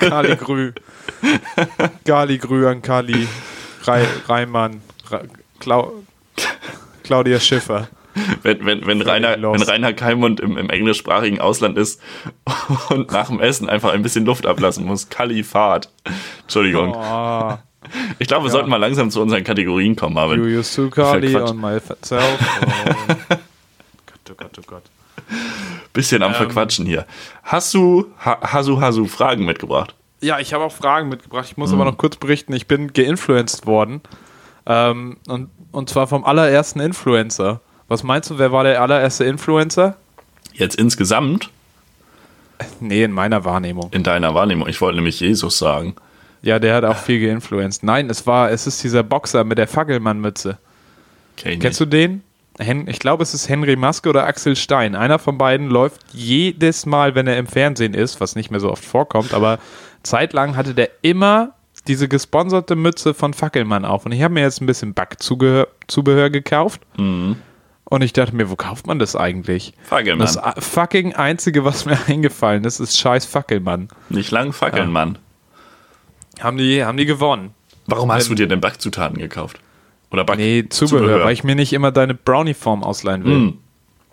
Kali 0.00 0.36
Grü. 0.36 0.72
Gali 2.04 2.38
Grü 2.38 2.66
an 2.66 2.82
Kali. 2.82 3.28
Re 3.86 4.06
Reimann. 4.28 4.82
Re 5.10 5.28
Klau 5.58 6.02
Claudia 7.02 7.40
Schiffer. 7.40 7.88
Wenn, 8.42 8.64
wenn, 8.66 8.86
wenn, 8.86 9.02
Rainer, 9.02 9.36
wenn 9.40 9.62
Rainer 9.62 9.92
Kalmund 9.92 10.40
im, 10.40 10.56
im 10.56 10.68
englischsprachigen 10.68 11.40
Ausland 11.40 11.78
ist 11.78 12.00
und 12.90 13.12
nach 13.12 13.28
dem 13.28 13.40
Essen 13.40 13.68
einfach 13.68 13.92
ein 13.92 14.02
bisschen 14.02 14.24
Luft 14.24 14.46
ablassen 14.46 14.84
muss. 14.84 15.08
Kalifat. 15.08 15.90
Entschuldigung. 16.42 16.94
Oh. 16.94 17.54
Ich 18.18 18.28
glaube, 18.28 18.44
wir 18.44 18.48
ja. 18.48 18.52
sollten 18.52 18.68
mal 18.68 18.76
langsam 18.76 19.10
zu 19.10 19.22
unseren 19.22 19.44
Kategorien 19.44 19.96
kommen, 19.96 20.14
Marvin. 20.14 20.42
You 20.42 20.58
used 20.58 20.74
to 20.74 20.90
Kali 20.90 21.34
on 21.36 21.56
myself. 21.56 22.10
Oh. 22.10 23.24
Gott, 23.28 23.38
oh 24.30 24.34
Gott, 24.36 24.58
oh 24.58 24.62
Gott. 24.66 24.82
Bisschen 25.92 26.22
am 26.22 26.32
ähm, 26.32 26.36
Verquatschen 26.36 26.86
hier. 26.86 27.06
Hast 27.42 27.74
du, 27.74 28.06
ha, 28.24 28.38
Hasu 28.52 28.80
Hasu 28.80 29.06
Fragen 29.06 29.44
mitgebracht? 29.44 29.94
Ja, 30.22 30.38
ich 30.38 30.52
habe 30.52 30.64
auch 30.64 30.72
Fragen 30.72 31.08
mitgebracht. 31.08 31.46
Ich 31.50 31.56
muss 31.56 31.70
mhm. 31.70 31.80
aber 31.80 31.90
noch 31.90 31.98
kurz 31.98 32.16
berichten, 32.16 32.52
ich 32.52 32.66
bin 32.66 32.92
geinfluenced 32.92 33.66
worden. 33.66 34.00
Ähm, 34.66 35.16
und, 35.26 35.50
und 35.72 35.88
zwar 35.88 36.06
vom 36.06 36.24
allerersten 36.24 36.80
Influencer. 36.80 37.60
Was 37.88 38.02
meinst 38.02 38.30
du, 38.30 38.38
wer 38.38 38.52
war 38.52 38.64
der 38.64 38.80
allererste 38.82 39.24
Influencer? 39.24 39.96
Jetzt 40.52 40.76
insgesamt? 40.76 41.50
Nee, 42.78 43.04
in 43.04 43.12
meiner 43.12 43.44
Wahrnehmung. 43.44 43.88
In 43.92 44.02
deiner 44.02 44.34
Wahrnehmung. 44.34 44.68
Ich 44.68 44.80
wollte 44.80 44.96
nämlich 44.96 45.20
Jesus 45.20 45.58
sagen. 45.58 45.96
Ja, 46.42 46.58
der 46.58 46.74
hat 46.74 46.84
auch 46.84 46.96
viel 46.96 47.20
geinfluenced. 47.20 47.82
Nein, 47.82 48.08
es 48.10 48.26
war, 48.26 48.50
es 48.50 48.66
ist 48.66 48.82
dieser 48.82 49.02
Boxer 49.02 49.44
mit 49.44 49.58
der 49.58 49.68
Fackelmann-Mütze. 49.68 50.58
Kennst 51.36 51.80
du 51.80 51.86
den? 51.86 52.22
ich 52.86 52.98
glaube, 52.98 53.22
es 53.22 53.32
ist 53.32 53.48
Henry 53.48 53.74
Maske 53.74 54.10
oder 54.10 54.26
Axel 54.26 54.54
Stein. 54.54 54.94
Einer 54.94 55.18
von 55.18 55.38
beiden 55.38 55.68
läuft 55.68 56.02
jedes 56.12 56.84
Mal, 56.84 57.14
wenn 57.14 57.26
er 57.26 57.38
im 57.38 57.46
Fernsehen 57.46 57.94
ist, 57.94 58.20
was 58.20 58.36
nicht 58.36 58.50
mehr 58.50 58.60
so 58.60 58.70
oft 58.70 58.84
vorkommt, 58.84 59.32
aber 59.32 59.58
zeitlang 60.02 60.56
hatte 60.56 60.74
der 60.74 60.90
immer 61.02 61.54
diese 61.86 62.08
gesponserte 62.08 62.76
Mütze 62.76 63.14
von 63.14 63.34
Fackelmann 63.34 63.84
auf. 63.84 64.06
Und 64.06 64.12
ich 64.12 64.22
habe 64.22 64.34
mir 64.34 64.42
jetzt 64.42 64.60
ein 64.60 64.66
bisschen 64.66 64.94
Backzubehör 64.94 66.30
gekauft. 66.30 66.82
Mhm. 66.98 67.36
Und 67.84 68.02
ich 68.02 68.12
dachte 68.12 68.36
mir, 68.36 68.48
wo 68.50 68.56
kauft 68.56 68.86
man 68.86 68.98
das 68.98 69.16
eigentlich? 69.16 69.72
Fackelmann. 69.82 70.20
Das 70.20 70.38
fucking 70.64 71.14
Einzige, 71.14 71.64
was 71.64 71.86
mir 71.86 71.98
eingefallen 72.06 72.64
ist, 72.64 72.78
ist 72.78 72.98
scheiß 72.98 73.26
Fackelmann. 73.26 73.88
Nicht 74.08 74.30
lang 74.30 74.52
Fackelmann. 74.52 75.18
Ja. 76.38 76.44
Haben, 76.44 76.56
die, 76.56 76.84
haben 76.84 76.96
die 76.96 77.06
gewonnen. 77.06 77.54
Warum 77.86 78.12
hast 78.12 78.30
du 78.30 78.34
dir 78.34 78.46
denn 78.46 78.60
Backzutaten 78.60 79.18
gekauft? 79.18 79.58
Oder 80.10 80.24
Back 80.24 80.38
Nee, 80.38 80.66
Zubehör, 80.68 81.00
Zubehör, 81.00 81.24
weil 81.24 81.32
ich 81.32 81.44
mir 81.44 81.54
nicht 81.54 81.72
immer 81.72 81.90
deine 81.90 82.14
Brownie-Form 82.14 82.82
ausleihen 82.84 83.24
will. 83.24 83.38
Mm. 83.38 83.58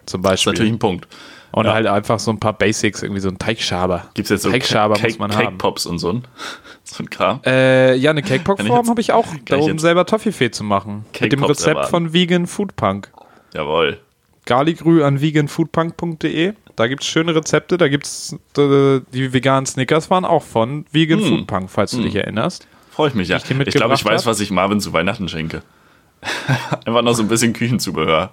Zum 0.06 0.21
Beispiel. 0.21 0.34
Das 0.34 0.39
ist 0.41 0.45
natürlich 0.47 0.73
ein 0.73 0.80
Punkt. 0.80 1.08
Und 1.57 1.65
ja. 1.65 1.73
halt 1.73 1.87
einfach 1.87 2.19
so 2.19 2.29
ein 2.29 2.39
paar 2.39 2.53
Basics, 2.53 3.01
irgendwie 3.01 3.21
so 3.21 3.29
ein 3.29 3.39
Teigschaber. 3.39 4.09
Gibt 4.13 4.25
es 4.25 4.29
jetzt 4.29 4.43
so 4.43 4.51
Teigschaber 4.51 4.93
Cake, 4.93 5.07
muss 5.07 5.19
man 5.19 5.31
Cake 5.31 5.45
haben. 5.47 5.57
Pops 5.57 5.87
und 5.87 5.97
so 5.97 6.13
ein, 6.13 6.23
so 6.83 7.03
ein 7.03 7.09
Kram? 7.09 7.41
Äh, 7.45 7.95
ja, 7.95 8.11
eine 8.11 8.21
Cake 8.21 8.43
Pop 8.43 8.61
Form 8.61 8.87
habe 8.87 9.01
ich 9.01 9.11
auch, 9.11 9.25
da 9.45 9.57
um 9.57 9.79
selber 9.79 10.05
Toffifee 10.05 10.51
zu 10.51 10.63
machen. 10.63 11.05
Cake 11.13 11.25
mit 11.25 11.31
dem 11.33 11.39
Pops 11.39 11.51
Rezept 11.51 11.67
erwarten. 11.69 11.89
von 11.89 12.13
Vegan 12.13 12.45
Food 12.45 12.75
Punk. 12.75 13.11
Jawohl. 13.55 13.99
Garligrü 14.45 15.03
an 15.03 15.19
veganfoodpunk.de. 15.19 16.53
Da 16.75 16.87
gibt 16.87 17.01
es 17.01 17.07
schöne 17.07 17.35
Rezepte. 17.35 17.77
Da 17.77 17.87
gibt 17.87 18.05
es 18.05 18.33
äh, 18.57 19.01
die 19.11 19.33
veganen 19.33 19.65
Snickers 19.65 20.09
waren 20.09 20.25
auch 20.25 20.43
von 20.43 20.85
Vegan 20.91 21.19
mm. 21.19 21.23
Food 21.23 21.47
Punk, 21.47 21.69
falls 21.71 21.91
du 21.91 21.97
mm. 21.97 22.03
dich 22.03 22.15
erinnerst. 22.15 22.67
Freue 22.91 23.09
ich 23.09 23.15
mich 23.15 23.27
ja. 23.27 23.37
Ich, 23.37 23.49
ich 23.49 23.73
glaube, 23.73 23.95
ich 23.95 24.05
weiß, 24.05 24.25
was 24.25 24.39
ich 24.39 24.51
Marvin 24.51 24.79
zu 24.79 24.93
Weihnachten 24.93 25.27
schenke. 25.27 25.61
Einfach 26.85 27.01
noch 27.01 27.13
so 27.13 27.23
ein 27.23 27.27
bisschen 27.27 27.53
Küchenzubehör. 27.53 28.31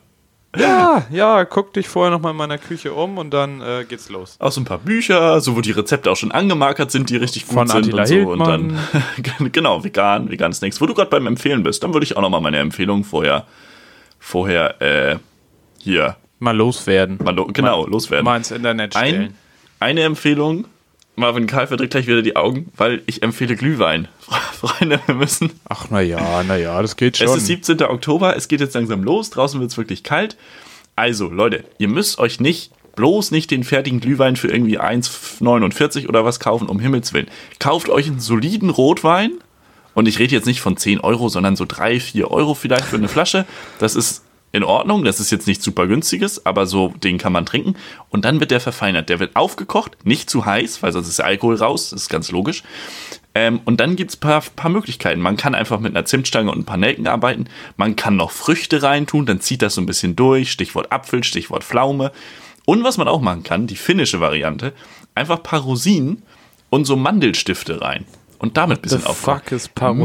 Ja, 0.56 1.06
ja, 1.10 1.44
guck 1.44 1.72
dich 1.72 1.88
vorher 1.88 2.10
noch 2.10 2.20
mal 2.20 2.30
in 2.30 2.36
meiner 2.36 2.58
Küche 2.58 2.92
um 2.92 3.18
und 3.18 3.30
dann 3.32 3.60
äh, 3.60 3.84
geht's 3.88 4.08
los. 4.08 4.36
Auch 4.38 4.52
so 4.52 4.60
ein 4.60 4.64
paar 4.64 4.78
Bücher, 4.78 5.40
so 5.40 5.56
wo 5.56 5.60
die 5.60 5.72
Rezepte 5.72 6.10
auch 6.10 6.16
schon 6.16 6.32
angemarkert 6.32 6.90
sind, 6.90 7.10
die 7.10 7.16
richtig 7.16 7.46
gut 7.46 7.54
Von 7.54 7.68
sind 7.68 7.78
Attila 7.78 8.02
und 8.02 8.08
so. 8.08 8.14
Hildmann. 8.14 8.62
Und 8.62 8.78
dann, 9.38 9.52
genau, 9.52 9.84
vegan, 9.84 10.30
vegan 10.30 10.52
Snacks. 10.52 10.80
Wo 10.80 10.86
du 10.86 10.94
gerade 10.94 11.10
beim 11.10 11.26
Empfehlen 11.26 11.62
bist, 11.62 11.82
dann 11.82 11.92
würde 11.92 12.04
ich 12.04 12.16
auch 12.16 12.22
noch 12.22 12.30
mal 12.30 12.40
meine 12.40 12.58
Empfehlung 12.58 13.04
vorher, 13.04 13.46
vorher, 14.18 14.80
äh, 14.80 15.16
hier. 15.78 16.16
Mal 16.38 16.56
loswerden. 16.56 17.18
Mal 17.22 17.34
lo 17.34 17.46
genau, 17.46 17.82
mal, 17.82 17.90
loswerden. 17.90 18.24
Mal 18.24 18.36
ins 18.36 18.50
Internet 18.50 18.94
stellen. 18.94 19.22
Ein, 19.22 19.34
eine 19.80 20.02
Empfehlung 20.02 20.66
Marvin 21.16 21.46
Karl 21.46 21.66
verdrückt 21.66 21.92
gleich 21.92 22.06
wieder 22.06 22.22
die 22.22 22.36
Augen, 22.36 22.72
weil 22.76 23.02
ich 23.06 23.22
empfehle 23.22 23.56
Glühwein. 23.56 24.08
Freunde, 24.52 25.00
wir 25.06 25.14
müssen. 25.14 25.50
Ach, 25.68 25.90
naja, 25.90 26.42
naja, 26.42 26.80
das 26.82 26.96
geht 26.96 27.16
schon. 27.16 27.28
Es 27.28 27.36
ist 27.36 27.46
17. 27.46 27.82
Oktober, 27.82 28.36
es 28.36 28.48
geht 28.48 28.60
jetzt 28.60 28.74
langsam 28.74 29.02
los, 29.02 29.30
draußen 29.30 29.60
wird 29.60 29.70
es 29.70 29.78
wirklich 29.78 30.02
kalt. 30.02 30.36
Also, 30.96 31.28
Leute, 31.28 31.64
ihr 31.78 31.88
müsst 31.88 32.18
euch 32.18 32.40
nicht, 32.40 32.72
bloß 32.96 33.30
nicht 33.30 33.50
den 33.50 33.64
fertigen 33.64 34.00
Glühwein 34.00 34.36
für 34.36 34.48
irgendwie 34.48 34.80
1,49 34.80 36.08
oder 36.08 36.24
was 36.24 36.40
kaufen, 36.40 36.68
um 36.68 36.78
Himmels 36.78 37.12
Willen. 37.12 37.28
Kauft 37.58 37.88
euch 37.88 38.06
einen 38.06 38.20
soliden 38.20 38.70
Rotwein. 38.70 39.32
Und 39.94 40.08
ich 40.08 40.18
rede 40.18 40.34
jetzt 40.34 40.46
nicht 40.46 40.60
von 40.60 40.76
10 40.76 41.00
Euro, 41.00 41.28
sondern 41.28 41.54
so 41.54 41.64
3, 41.66 42.00
4 42.00 42.28
Euro 42.30 42.54
vielleicht 42.54 42.84
für 42.84 42.96
eine 42.96 43.06
Flasche. 43.06 43.46
Das 43.78 43.94
ist 43.94 44.24
in 44.54 44.62
Ordnung. 44.62 45.04
Das 45.04 45.18
ist 45.18 45.32
jetzt 45.32 45.48
nicht 45.48 45.62
super 45.62 45.88
günstiges, 45.88 46.46
aber 46.46 46.66
so 46.66 46.94
den 47.02 47.18
kann 47.18 47.32
man 47.32 47.44
trinken. 47.44 47.74
Und 48.08 48.24
dann 48.24 48.38
wird 48.38 48.52
der 48.52 48.60
verfeinert. 48.60 49.08
Der 49.08 49.18
wird 49.18 49.34
aufgekocht, 49.34 49.96
nicht 50.04 50.30
zu 50.30 50.46
heiß, 50.46 50.82
weil 50.82 50.92
sonst 50.92 51.08
ist 51.08 51.18
der 51.18 51.26
Alkohol 51.26 51.56
raus. 51.56 51.90
Das 51.90 52.02
ist 52.02 52.08
ganz 52.08 52.30
logisch. 52.30 52.62
Ähm, 53.34 53.60
und 53.64 53.80
dann 53.80 53.96
gibt 53.96 54.12
es 54.12 54.16
ein 54.16 54.20
paar, 54.20 54.42
paar 54.54 54.70
Möglichkeiten. 54.70 55.20
Man 55.20 55.36
kann 55.36 55.56
einfach 55.56 55.80
mit 55.80 55.94
einer 55.94 56.04
Zimtstange 56.04 56.52
und 56.52 56.58
ein 56.58 56.64
paar 56.64 56.76
Nelken 56.76 57.08
arbeiten. 57.08 57.46
Man 57.76 57.96
kann 57.96 58.14
noch 58.14 58.30
Früchte 58.30 58.80
reintun, 58.80 59.26
dann 59.26 59.40
zieht 59.40 59.60
das 59.60 59.74
so 59.74 59.80
ein 59.80 59.86
bisschen 59.86 60.14
durch. 60.14 60.52
Stichwort 60.52 60.92
Apfel, 60.92 61.24
Stichwort 61.24 61.64
Pflaume. 61.64 62.12
Und 62.64 62.84
was 62.84 62.96
man 62.96 63.08
auch 63.08 63.20
machen 63.20 63.42
kann, 63.42 63.66
die 63.66 63.76
finnische 63.76 64.20
Variante, 64.20 64.72
einfach 65.16 65.38
ein 65.38 65.42
paar 65.42 65.60
Rosinen 65.62 66.22
und 66.70 66.84
so 66.84 66.94
Mandelstifte 66.94 67.80
rein. 67.80 68.04
Und 68.38 68.56
damit 68.56 68.78
ein 68.78 68.82
bisschen 68.82 69.04
aufkochen. 69.04 69.40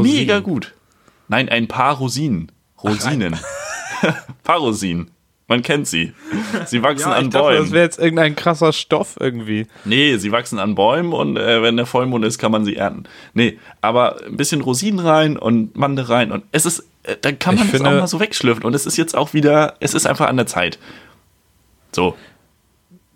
Mega 0.02 0.40
gut. 0.40 0.74
Nein, 1.28 1.48
ein 1.48 1.68
paar 1.68 1.96
Rosinen. 1.98 2.50
Rosinen. 2.82 3.34
Ach, 3.34 3.42
Parosin. 4.44 5.10
Man 5.50 5.62
kennt 5.62 5.88
sie. 5.88 6.12
Sie 6.66 6.80
wachsen 6.80 7.10
ja, 7.10 7.16
an 7.16 7.30
Bäumen. 7.30 7.48
Dachte, 7.48 7.62
das 7.64 7.72
wäre 7.72 7.84
jetzt 7.84 7.98
irgendein 7.98 8.36
krasser 8.36 8.72
Stoff 8.72 9.16
irgendwie. 9.18 9.66
Nee, 9.84 10.16
sie 10.16 10.30
wachsen 10.30 10.60
an 10.60 10.76
Bäumen 10.76 11.12
und 11.12 11.36
äh, 11.36 11.60
wenn 11.60 11.76
der 11.76 11.86
Vollmond 11.86 12.24
ist, 12.24 12.38
kann 12.38 12.52
man 12.52 12.64
sie 12.64 12.76
ernten. 12.76 13.02
Nee, 13.34 13.58
aber 13.80 14.22
ein 14.24 14.36
bisschen 14.36 14.60
Rosinen 14.60 15.00
rein 15.00 15.36
und 15.36 15.76
Mande 15.76 16.08
rein 16.08 16.30
und 16.30 16.44
es 16.52 16.66
ist, 16.66 16.86
äh, 17.02 17.16
dann 17.20 17.40
kann 17.40 17.56
man 17.56 17.68
es 17.72 17.80
auch 17.80 17.84
mal 17.84 18.06
so 18.06 18.20
wegschlürfen 18.20 18.62
und 18.62 18.74
es 18.74 18.86
ist 18.86 18.96
jetzt 18.96 19.16
auch 19.16 19.34
wieder, 19.34 19.74
es 19.80 19.92
ist 19.92 20.06
einfach 20.06 20.28
an 20.28 20.36
der 20.36 20.46
Zeit. 20.46 20.78
So. 21.90 22.14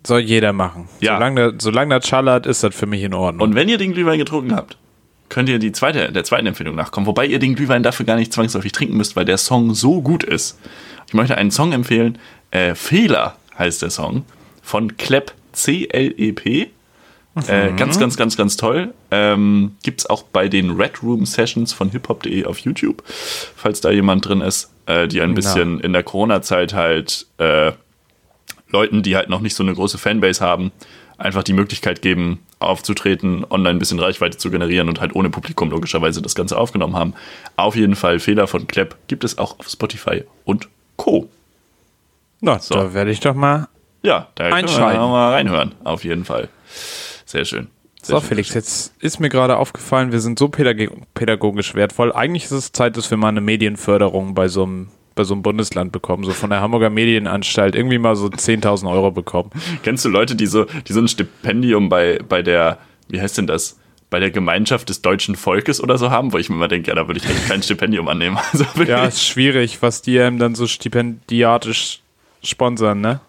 Soll 0.05 0.19
jeder 0.19 0.51
machen. 0.51 0.89
Ja. 0.99 1.15
Solange, 1.15 1.53
solange 1.57 1.95
das 1.95 2.05
schallert, 2.05 2.45
ist 2.47 2.63
das 2.63 2.75
für 2.75 2.85
mich 2.85 3.01
in 3.01 3.13
Ordnung. 3.13 3.47
Und 3.47 3.55
wenn 3.55 3.69
ihr 3.69 3.77
den 3.77 3.93
Glühwein 3.93 4.19
getrunken 4.19 4.53
habt, 4.53 4.77
könnt 5.29 5.49
ihr 5.49 5.59
die 5.59 5.71
zweite, 5.71 6.11
der 6.11 6.23
zweiten 6.23 6.47
Empfehlung 6.47 6.75
nachkommen. 6.75 7.07
Wobei 7.07 7.25
ihr 7.25 7.39
den 7.39 7.55
Glühwein 7.55 7.83
dafür 7.83 8.05
gar 8.05 8.15
nicht 8.15 8.33
zwangsläufig 8.33 8.71
trinken 8.71 8.97
müsst, 8.97 9.15
weil 9.15 9.25
der 9.25 9.37
Song 9.37 9.73
so 9.73 10.01
gut 10.01 10.23
ist. 10.23 10.59
Ich 11.07 11.13
möchte 11.13 11.37
einen 11.37 11.51
Song 11.51 11.71
empfehlen. 11.71 12.17
Äh, 12.51 12.75
Fehler 12.75 13.35
heißt 13.57 13.81
der 13.81 13.89
Song. 13.89 14.25
Von 14.61 14.97
Klepp, 14.97 15.33
C-L-E-P. 15.51 16.69
Äh, 17.47 17.71
mhm. 17.71 17.75
ganz, 17.75 17.99
ganz, 17.99 18.15
ganz, 18.15 18.37
ganz 18.37 18.55
toll. 18.55 18.93
Ähm, 19.11 19.75
Gibt 19.83 20.01
es 20.01 20.09
auch 20.09 20.23
bei 20.23 20.47
den 20.47 20.71
Red 20.71 21.03
Room 21.03 21.25
Sessions 21.25 21.73
von 21.73 21.89
hiphop.de 21.89 22.45
auf 22.45 22.59
YouTube, 22.59 23.03
falls 23.05 23.81
da 23.81 23.91
jemand 23.91 24.25
drin 24.25 24.39
ist, 24.39 24.71
äh, 24.85 25.07
die 25.07 25.21
ein 25.21 25.33
bisschen 25.33 25.81
in 25.81 25.91
der 25.91 26.03
Corona-Zeit 26.03 26.73
halt 26.73 27.27
äh, 27.37 27.73
Leuten, 28.69 29.03
die 29.03 29.17
halt 29.17 29.29
noch 29.29 29.41
nicht 29.41 29.55
so 29.55 29.63
eine 29.63 29.73
große 29.73 29.97
Fanbase 29.97 30.43
haben, 30.43 30.71
einfach 31.17 31.43
die 31.43 31.53
Möglichkeit 31.53 32.01
geben, 32.01 32.39
aufzutreten, 32.59 33.45
online 33.49 33.77
ein 33.77 33.79
bisschen 33.79 33.99
Reichweite 33.99 34.37
zu 34.37 34.49
generieren 34.49 34.89
und 34.89 34.99
halt 35.01 35.15
ohne 35.15 35.29
Publikum 35.29 35.69
logischerweise 35.69 36.21
das 36.21 36.35
Ganze 36.35 36.57
aufgenommen 36.57 36.95
haben. 36.95 37.13
Auf 37.55 37.75
jeden 37.75 37.95
Fall 37.95 38.19
Fehler 38.19 38.47
von 38.47 38.67
Klepp 38.67 38.95
gibt 39.07 39.23
es 39.23 39.37
auch 39.37 39.59
auf 39.59 39.69
Spotify 39.69 40.23
und 40.43 40.69
Co. 40.95 41.29
Na, 42.41 42.59
so. 42.59 42.75
da 42.75 42.93
werde 42.93 43.11
ich 43.11 43.19
doch 43.19 43.35
mal 43.35 43.67
ja, 44.03 44.27
da 44.35 44.45
einschalten. 44.45 44.99
mal 44.99 45.33
reinhören, 45.33 45.73
auf 45.83 46.03
jeden 46.03 46.25
Fall. 46.25 46.49
Sehr 47.25 47.45
schön. 47.45 47.67
So, 48.01 48.19
Felix, 48.19 48.53
jetzt 48.53 48.93
ist 48.99 49.19
mir 49.19 49.29
gerade 49.29 49.57
aufgefallen, 49.57 50.11
wir 50.11 50.19
sind 50.19 50.37
so 50.37 50.47
pädagogisch 50.47 51.73
wertvoll. 51.73 52.13
Eigentlich 52.13 52.43
ist 52.45 52.51
es 52.51 52.71
Zeit, 52.71 52.97
dass 52.97 53.09
wir 53.09 53.17
mal 53.17 53.29
eine 53.29 53.41
Medienförderung 53.41 54.35
bei 54.35 54.47
so 54.47 54.63
einem 54.63 54.89
bei 55.15 55.23
so 55.23 55.33
einem 55.33 55.41
Bundesland 55.41 55.91
bekommen, 55.91 56.23
so 56.23 56.31
von 56.31 56.49
der 56.49 56.61
Hamburger 56.61 56.89
Medienanstalt 56.89 57.75
irgendwie 57.75 57.97
mal 57.97 58.15
so 58.15 58.27
10.000 58.27 58.91
Euro 58.91 59.11
bekommen. 59.11 59.49
Kennst 59.83 60.03
du 60.05 60.09
Leute, 60.09 60.35
die 60.35 60.45
so, 60.45 60.65
die 60.65 60.93
so 60.93 60.99
ein 60.99 61.07
Stipendium 61.07 61.89
bei, 61.89 62.19
bei 62.27 62.41
der, 62.41 62.77
wie 63.07 63.21
heißt 63.21 63.37
denn 63.37 63.47
das? 63.47 63.79
Bei 64.09 64.19
der 64.19 64.29
Gemeinschaft 64.29 64.89
des 64.89 65.01
deutschen 65.01 65.35
Volkes 65.35 65.81
oder 65.81 65.97
so 65.97 66.11
haben, 66.11 66.31
wo 66.33 66.37
ich 66.37 66.49
mir 66.49 66.55
immer 66.55 66.67
denke, 66.67 66.89
ja, 66.89 66.95
da 66.95 67.07
würde 67.07 67.19
ich 67.19 67.25
eigentlich 67.27 67.47
kein 67.47 67.63
Stipendium 67.63 68.07
annehmen. 68.07 68.37
Also 68.53 68.65
ja, 68.83 69.05
ist 69.05 69.25
schwierig, 69.25 69.81
was 69.81 70.01
die 70.01 70.19
einem 70.19 70.37
dann 70.37 70.53
so 70.53 70.67
stipendiatisch 70.67 72.01
sponsern, 72.43 73.01
ne? 73.01 73.21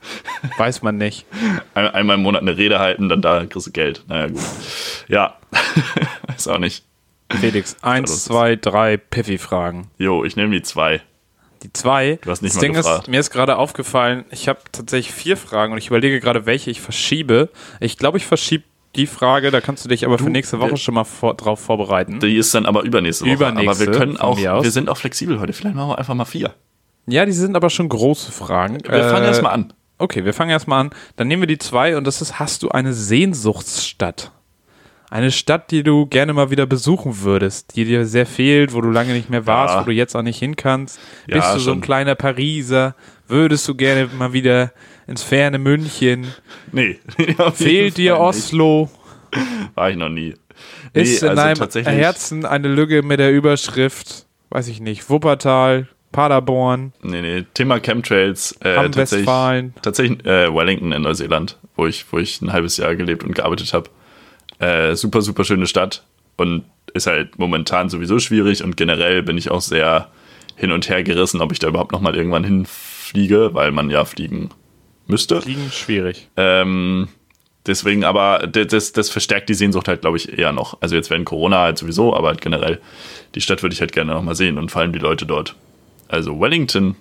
Weiß 0.59 0.83
man 0.83 0.99
nicht. 0.99 1.25
Ein, 1.75 1.87
einmal 1.87 2.16
im 2.16 2.22
Monat 2.22 2.42
eine 2.42 2.57
Rede 2.57 2.79
halten, 2.79 3.09
dann 3.09 3.22
da 3.22 3.46
kriegst 3.46 3.66
du 3.66 3.70
Geld. 3.70 4.05
Naja, 4.09 4.27
gut. 4.27 4.42
Ja, 5.09 5.37
weiß 6.29 6.49
auch 6.49 6.59
nicht. 6.59 6.85
Felix, 7.40 7.77
eins, 7.83 8.25
zwei, 8.25 8.57
drei 8.57 8.96
Piffy-Fragen. 8.96 9.88
Jo, 9.99 10.25
ich 10.25 10.37
nehme 10.37 10.53
die 10.53 10.62
zwei. 10.62 11.01
Die 11.66 11.72
zwei. 11.72 12.18
Du 12.22 12.31
hast 12.31 12.42
nicht 12.42 12.55
das 12.55 12.62
mal 12.62 12.66
Ding 12.68 12.74
gefragt. 12.74 13.02
ist, 13.02 13.09
mir 13.09 13.18
ist 13.18 13.31
gerade 13.31 13.57
aufgefallen, 13.57 14.24
ich 14.31 14.48
habe 14.48 14.61
tatsächlich 14.70 15.12
vier 15.12 15.37
Fragen 15.37 15.72
und 15.72 15.79
ich 15.79 15.88
überlege 15.88 16.20
gerade, 16.20 16.46
welche 16.46 16.70
ich 16.70 16.81
verschiebe. 16.81 17.50
Ich 17.81 17.98
glaube, 17.98 18.18
ich 18.18 18.26
verschiebe 18.26 18.62
die 18.94 19.09
Frage, 19.09 19.50
da 19.50 19.61
kannst 19.61 19.85
du 19.85 19.88
dich 19.88 20.07
aber 20.07 20.16
du, 20.16 20.24
für 20.24 20.31
nächste 20.31 20.61
Woche 20.61 20.76
schon 20.76 20.94
mal 20.94 21.05
vor, 21.05 21.35
drauf 21.35 21.59
vorbereiten. 21.59 22.20
Die 22.20 22.37
ist 22.37 22.55
dann 22.55 22.66
aber 22.66 22.83
übernächste 22.83 23.24
Woche. 23.24 23.35
Übernächste, 23.35 23.70
aber 23.70 23.92
wir 23.92 23.98
können 23.98 24.16
auch, 24.16 24.38
wir 24.38 24.70
sind 24.70 24.88
auch 24.88 24.96
flexibel 24.96 25.40
heute. 25.40 25.52
Vielleicht 25.52 25.74
machen 25.74 25.90
wir 25.90 25.98
einfach 25.98 26.14
mal 26.14 26.24
vier. 26.24 26.55
Ja, 27.07 27.26
die 27.26 27.33
sind 27.33 27.57
aber 27.57 27.68
schon 27.68 27.88
große 27.88 28.31
Fragen. 28.31 28.79
Wir 28.85 28.92
äh, 28.92 29.11
fangen 29.11 29.24
erstmal 29.24 29.52
an. 29.52 29.72
Okay, 29.98 30.24
wir 30.24 30.35
fangen 30.35 30.50
erstmal 30.50 30.81
an. 30.81 30.90
Dann 31.16 31.26
nehmen 31.26 31.42
wir 31.42 31.46
die 31.48 31.59
zwei 31.59 31.96
und 31.96 32.07
das 32.07 32.22
ist, 32.22 32.38
hast 32.38 32.62
du 32.62 32.68
eine 32.68 32.92
Sehnsuchtsstadt? 32.92 34.31
Eine 35.11 35.31
Stadt, 35.31 35.71
die 35.71 35.83
du 35.83 36.07
gerne 36.07 36.33
mal 36.33 36.51
wieder 36.51 36.66
besuchen 36.66 37.21
würdest, 37.23 37.77
die 37.77 37.85
dir 37.85 38.07
sehr 38.07 38.27
fehlt, 38.27 38.73
wo 38.73 38.81
du 38.81 38.90
lange 38.90 39.12
nicht 39.12 39.31
mehr 39.31 39.47
warst, 39.47 39.75
ja. 39.75 39.81
wo 39.81 39.85
du 39.87 39.92
jetzt 39.92 40.16
auch 40.16 40.23
nicht 40.23 40.38
hin 40.38 40.57
kannst. 40.57 40.99
Ja, 41.29 41.37
Bist 41.37 41.49
du 41.49 41.53
schon. 41.53 41.61
so 41.61 41.73
ein 41.73 41.81
kleiner 41.81 42.16
Pariser? 42.16 42.97
Würdest 43.29 43.69
du 43.69 43.75
gerne 43.75 44.09
mal 44.19 44.33
wieder 44.33 44.73
ins 45.07 45.23
ferne 45.23 45.59
München? 45.59 46.27
Nee. 46.73 46.99
Fehlt 47.55 47.99
dir 47.99 48.19
Oslo? 48.19 48.90
War 49.75 49.90
ich 49.90 49.97
noch 49.97 50.09
nie. 50.09 50.35
Nee, 50.95 51.03
ist 51.03 51.23
in 51.23 51.31
also 51.31 51.64
deinem 51.64 51.87
Herzen 51.87 52.45
eine 52.45 52.69
Lücke 52.69 53.03
mit 53.03 53.21
der 53.21 53.33
Überschrift, 53.33 54.27
weiß 54.51 54.69
ich 54.69 54.81
nicht, 54.81 55.11
Wuppertal, 55.11 55.88
Paderborn. 56.12 56.92
Nee, 57.03 57.21
nee, 57.21 57.45
Thema 57.55 57.79
Chemtrails. 57.79 58.53
Äh, 58.61 58.75
tatsächlich, 58.75 59.27
tatsächlich 59.83 60.25
äh, 60.25 60.53
Wellington 60.53 60.92
in 60.92 61.03
Neuseeland, 61.03 61.59
wo 61.77 61.87
ich, 61.87 62.07
wo 62.11 62.19
ich 62.19 62.40
ein 62.40 62.53
halbes 62.53 62.79
Jahr 62.79 62.97
gelebt 62.97 63.23
und 63.23 63.35
gearbeitet 63.35 63.73
habe. 63.75 63.90
Äh, 64.59 64.97
super, 64.97 65.23
super 65.23 65.45
schöne 65.45 65.66
Stadt 65.66 66.05
und 66.37 66.64
ist 66.95 67.07
halt 67.07 67.38
momentan 67.38 67.88
sowieso 67.88 68.19
schwierig 68.19 68.64
und 68.64 68.77
generell 68.77 69.23
bin 69.23 69.37
ich 69.37 69.51
auch 69.51 69.61
sehr 69.61 70.09
hin 70.57 70.73
und 70.73 70.88
her 70.88 71.03
gerissen, 71.03 71.40
ob 71.42 71.53
ich 71.53 71.59
da 71.59 71.69
überhaupt 71.69 71.92
nochmal 71.92 72.16
irgendwann 72.16 72.45
hinfliege, 72.45 73.51
weil 73.53 73.73
man 73.73 73.90
ja 73.90 74.05
fliegen 74.05 74.51
müsste. 75.07 75.42
Fliegen 75.42 75.71
schwierig. 75.71 76.29
Ähm, 76.37 77.09
deswegen 77.66 78.05
aber, 78.05 78.47
das, 78.47 78.92
das 78.92 79.11
verstärkt 79.11 79.49
die 79.49 79.55
Sehnsucht 79.55 79.88
halt, 79.88 80.01
glaube 80.01 80.16
ich, 80.16 80.38
eher 80.38 80.53
noch. 80.53 80.79
Also 80.81 80.97
jetzt 80.97 81.11
während 81.11 81.27
Corona 81.27 81.61
halt 81.61 81.79
sowieso, 81.79 82.14
aber 82.14 82.29
halt 82.29 82.40
generell, 82.40 82.81
die 83.35 83.40
Stadt 83.40 83.62
würde 83.62 83.75
ich 83.75 83.81
halt 83.81 83.92
gerne 83.92 84.12
nochmal 84.14 84.35
sehen 84.35 84.59
und 84.59 84.71
vor 84.71 84.81
allem 84.81 84.92
die 84.92 84.99
Leute 84.99 85.27
dort. 85.27 85.55
Also 86.09 86.40
Wellington, 86.40 86.97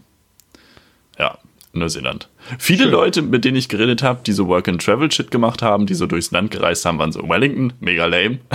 ja, 1.18 1.38
Neuseeland. 1.80 2.30
Viele 2.58 2.84
Schön. 2.84 2.92
Leute, 2.92 3.22
mit 3.22 3.46
denen 3.46 3.58
ich 3.58 3.70
geredet 3.70 4.04
habe, 4.04 4.22
die 4.26 4.32
so 4.32 4.48
Work-and-Travel-Shit 4.48 5.32
gemacht 5.32 5.62
haben, 5.62 5.86
die 5.86 5.94
so 5.94 6.06
durchs 6.06 6.32
Land 6.32 6.52
gereist 6.52 6.86
haben, 6.86 7.00
waren 7.00 7.12
so 7.12 7.28
Wellington, 7.28 7.74
mega 7.80 8.06
lame. 8.06 8.40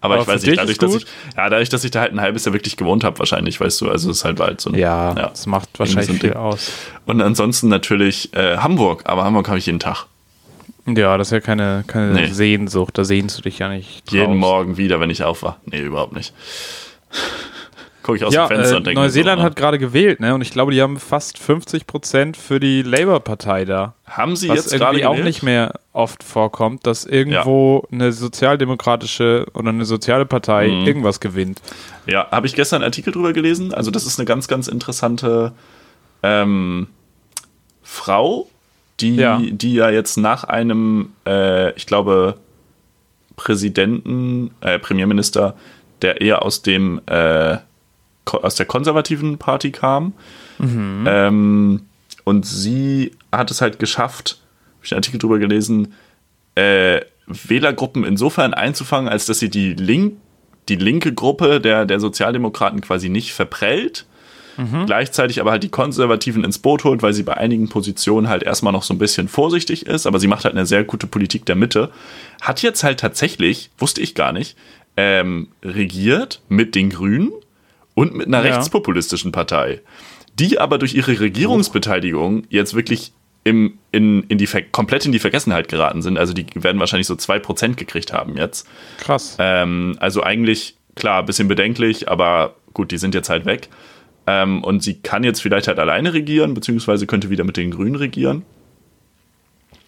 Aber, 0.00 0.14
Aber 0.14 0.22
ich 0.22 0.28
weiß 0.28 0.42
nicht, 0.42 0.58
dadurch 0.58 0.78
dass 0.78 0.94
ich, 0.94 1.06
ja, 1.36 1.48
dadurch, 1.48 1.68
dass 1.70 1.82
ich 1.82 1.90
da 1.90 2.00
halt 2.00 2.12
ein 2.12 2.20
halbes 2.20 2.44
Jahr 2.44 2.52
wirklich 2.52 2.76
gewohnt 2.76 3.02
habe, 3.02 3.18
wahrscheinlich, 3.18 3.58
weißt 3.58 3.80
du, 3.80 3.88
also 3.90 4.10
es 4.10 4.18
ist 4.18 4.24
halt 4.24 4.40
halt 4.40 4.60
so 4.60 4.70
ein, 4.70 4.78
Ja, 4.78 5.14
ja 5.14 5.28
das 5.28 5.46
macht 5.46 5.70
wahrscheinlich 5.78 6.06
so 6.06 6.12
viel 6.12 6.30
Ding. 6.30 6.32
aus. 6.34 6.70
Und 7.06 7.22
ansonsten 7.22 7.68
natürlich 7.68 8.34
äh, 8.34 8.58
Hamburg, 8.58 9.04
aber 9.06 9.24
Hamburg 9.24 9.48
habe 9.48 9.58
ich 9.58 9.66
jeden 9.66 9.80
Tag. 9.80 10.06
Ja, 10.86 11.16
das 11.16 11.28
ist 11.28 11.32
ja 11.32 11.40
keine, 11.40 11.84
keine 11.86 12.12
nee. 12.12 12.26
Sehnsucht, 12.26 12.98
da 12.98 13.04
sehnst 13.04 13.38
du 13.38 13.42
dich 13.42 13.58
ja 13.58 13.68
nicht. 13.68 14.02
Draus. 14.06 14.14
Jeden 14.14 14.36
Morgen 14.36 14.76
wieder, 14.76 15.00
wenn 15.00 15.10
ich 15.10 15.22
aufwache. 15.22 15.56
Nee, 15.64 15.80
überhaupt 15.80 16.12
nicht 16.14 16.34
gucke 18.08 18.16
ich 18.16 18.24
aus 18.24 18.32
ja, 18.32 18.46
dem 18.46 18.56
Fenster 18.56 18.74
äh, 18.74 18.78
und 18.78 18.86
denke 18.86 19.00
Neuseeland 19.00 19.40
so, 19.40 19.44
hat 19.44 19.54
gerade 19.54 19.78
gewählt, 19.78 20.18
ne? 20.18 20.34
Und 20.34 20.40
ich 20.40 20.50
glaube, 20.50 20.72
die 20.72 20.80
haben 20.80 20.98
fast 20.98 21.36
50 21.36 21.86
Prozent 21.86 22.38
für 22.38 22.58
die 22.58 22.80
Labour-Partei 22.80 23.66
da. 23.66 23.94
Haben 24.06 24.34
sie 24.34 24.48
was 24.48 24.56
jetzt 24.56 24.70
gerade 24.70 25.00
gewählt? 25.00 25.20
auch 25.20 25.22
nicht 25.22 25.42
mehr 25.42 25.74
oft 25.92 26.24
vorkommt, 26.24 26.86
dass 26.86 27.04
irgendwo 27.04 27.86
ja. 27.90 27.98
eine 27.98 28.12
sozialdemokratische 28.12 29.46
oder 29.52 29.68
eine 29.68 29.84
soziale 29.84 30.24
Partei 30.24 30.68
mhm. 30.68 30.86
irgendwas 30.86 31.20
gewinnt. 31.20 31.60
Ja, 32.06 32.26
habe 32.30 32.46
ich 32.46 32.54
gestern 32.54 32.76
einen 32.76 32.84
Artikel 32.84 33.12
drüber 33.12 33.34
gelesen. 33.34 33.74
Also 33.74 33.90
das 33.90 34.06
ist 34.06 34.18
eine 34.18 34.24
ganz, 34.24 34.48
ganz 34.48 34.68
interessante 34.68 35.52
ähm, 36.22 36.86
Frau, 37.82 38.48
die 39.00 39.16
ja. 39.16 39.38
die 39.38 39.74
ja 39.74 39.90
jetzt 39.90 40.16
nach 40.16 40.44
einem, 40.44 41.10
äh, 41.26 41.72
ich 41.74 41.84
glaube, 41.84 42.38
Präsidenten, 43.36 44.50
äh, 44.62 44.78
Premierminister, 44.78 45.54
der 46.00 46.22
eher 46.22 46.42
aus 46.42 46.62
dem 46.62 47.02
äh, 47.04 47.58
aus 48.34 48.54
der 48.54 48.66
konservativen 48.66 49.38
Party 49.38 49.70
kam. 49.70 50.12
Mhm. 50.58 51.04
Ähm, 51.06 51.80
und 52.24 52.44
sie 52.46 53.12
hat 53.32 53.50
es 53.50 53.60
halt 53.60 53.78
geschafft, 53.78 54.40
habe 54.76 54.84
ich 54.84 54.92
einen 54.92 54.98
Artikel 54.98 55.18
drüber 55.18 55.38
gelesen, 55.38 55.94
äh, 56.54 57.00
Wählergruppen 57.26 58.04
insofern 58.04 58.54
einzufangen, 58.54 59.08
als 59.08 59.26
dass 59.26 59.38
sie 59.38 59.50
die, 59.50 59.74
Link, 59.74 60.16
die 60.68 60.76
linke 60.76 61.12
Gruppe 61.12 61.60
der, 61.60 61.86
der 61.86 62.00
Sozialdemokraten 62.00 62.80
quasi 62.80 63.08
nicht 63.08 63.32
verprellt. 63.32 64.06
Mhm. 64.56 64.86
Gleichzeitig 64.86 65.40
aber 65.40 65.52
halt 65.52 65.62
die 65.62 65.68
Konservativen 65.68 66.42
ins 66.42 66.58
Boot 66.58 66.84
holt, 66.84 67.02
weil 67.02 67.12
sie 67.12 67.22
bei 67.22 67.36
einigen 67.36 67.68
Positionen 67.68 68.28
halt 68.28 68.42
erstmal 68.42 68.72
noch 68.72 68.82
so 68.82 68.92
ein 68.92 68.98
bisschen 68.98 69.28
vorsichtig 69.28 69.86
ist, 69.86 70.06
aber 70.06 70.18
sie 70.18 70.26
macht 70.26 70.44
halt 70.44 70.54
eine 70.54 70.66
sehr 70.66 70.82
gute 70.82 71.06
Politik 71.06 71.46
der 71.46 71.54
Mitte. 71.54 71.90
Hat 72.40 72.62
jetzt 72.62 72.82
halt 72.82 72.98
tatsächlich, 72.98 73.70
wusste 73.78 74.00
ich 74.00 74.16
gar 74.16 74.32
nicht, 74.32 74.56
ähm, 74.96 75.48
regiert 75.62 76.40
mit 76.48 76.74
den 76.74 76.90
Grünen 76.90 77.30
und 77.98 78.14
mit 78.14 78.28
einer 78.28 78.46
ja. 78.46 78.54
rechtspopulistischen 78.54 79.32
Partei, 79.32 79.80
die 80.38 80.60
aber 80.60 80.78
durch 80.78 80.94
ihre 80.94 81.18
Regierungsbeteiligung 81.18 82.44
jetzt 82.48 82.74
wirklich 82.74 83.12
im, 83.42 83.76
in, 83.90 84.22
in 84.28 84.38
die 84.38 84.46
komplett 84.70 85.04
in 85.04 85.10
die 85.10 85.18
Vergessenheit 85.18 85.66
geraten 85.66 86.00
sind. 86.00 86.16
Also 86.16 86.32
die 86.32 86.46
werden 86.54 86.78
wahrscheinlich 86.78 87.08
so 87.08 87.14
2% 87.14 87.74
gekriegt 87.74 88.12
haben 88.12 88.36
jetzt. 88.36 88.68
Krass. 88.98 89.36
Ähm, 89.40 89.96
also 89.98 90.22
eigentlich, 90.22 90.76
klar, 90.94 91.18
ein 91.18 91.26
bisschen 91.26 91.48
bedenklich, 91.48 92.08
aber 92.08 92.54
gut, 92.72 92.92
die 92.92 92.98
sind 92.98 93.16
jetzt 93.16 93.30
halt 93.30 93.46
weg. 93.46 93.68
Ähm, 94.28 94.62
und 94.62 94.80
sie 94.80 95.00
kann 95.00 95.24
jetzt 95.24 95.42
vielleicht 95.42 95.66
halt 95.66 95.80
alleine 95.80 96.12
regieren, 96.12 96.54
beziehungsweise 96.54 97.04
könnte 97.08 97.30
wieder 97.30 97.42
mit 97.42 97.56
den 97.56 97.72
Grünen 97.72 97.96
regieren. 97.96 98.44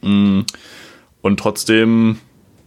Mm. 0.00 0.40
Und 1.22 1.38
trotzdem 1.38 2.18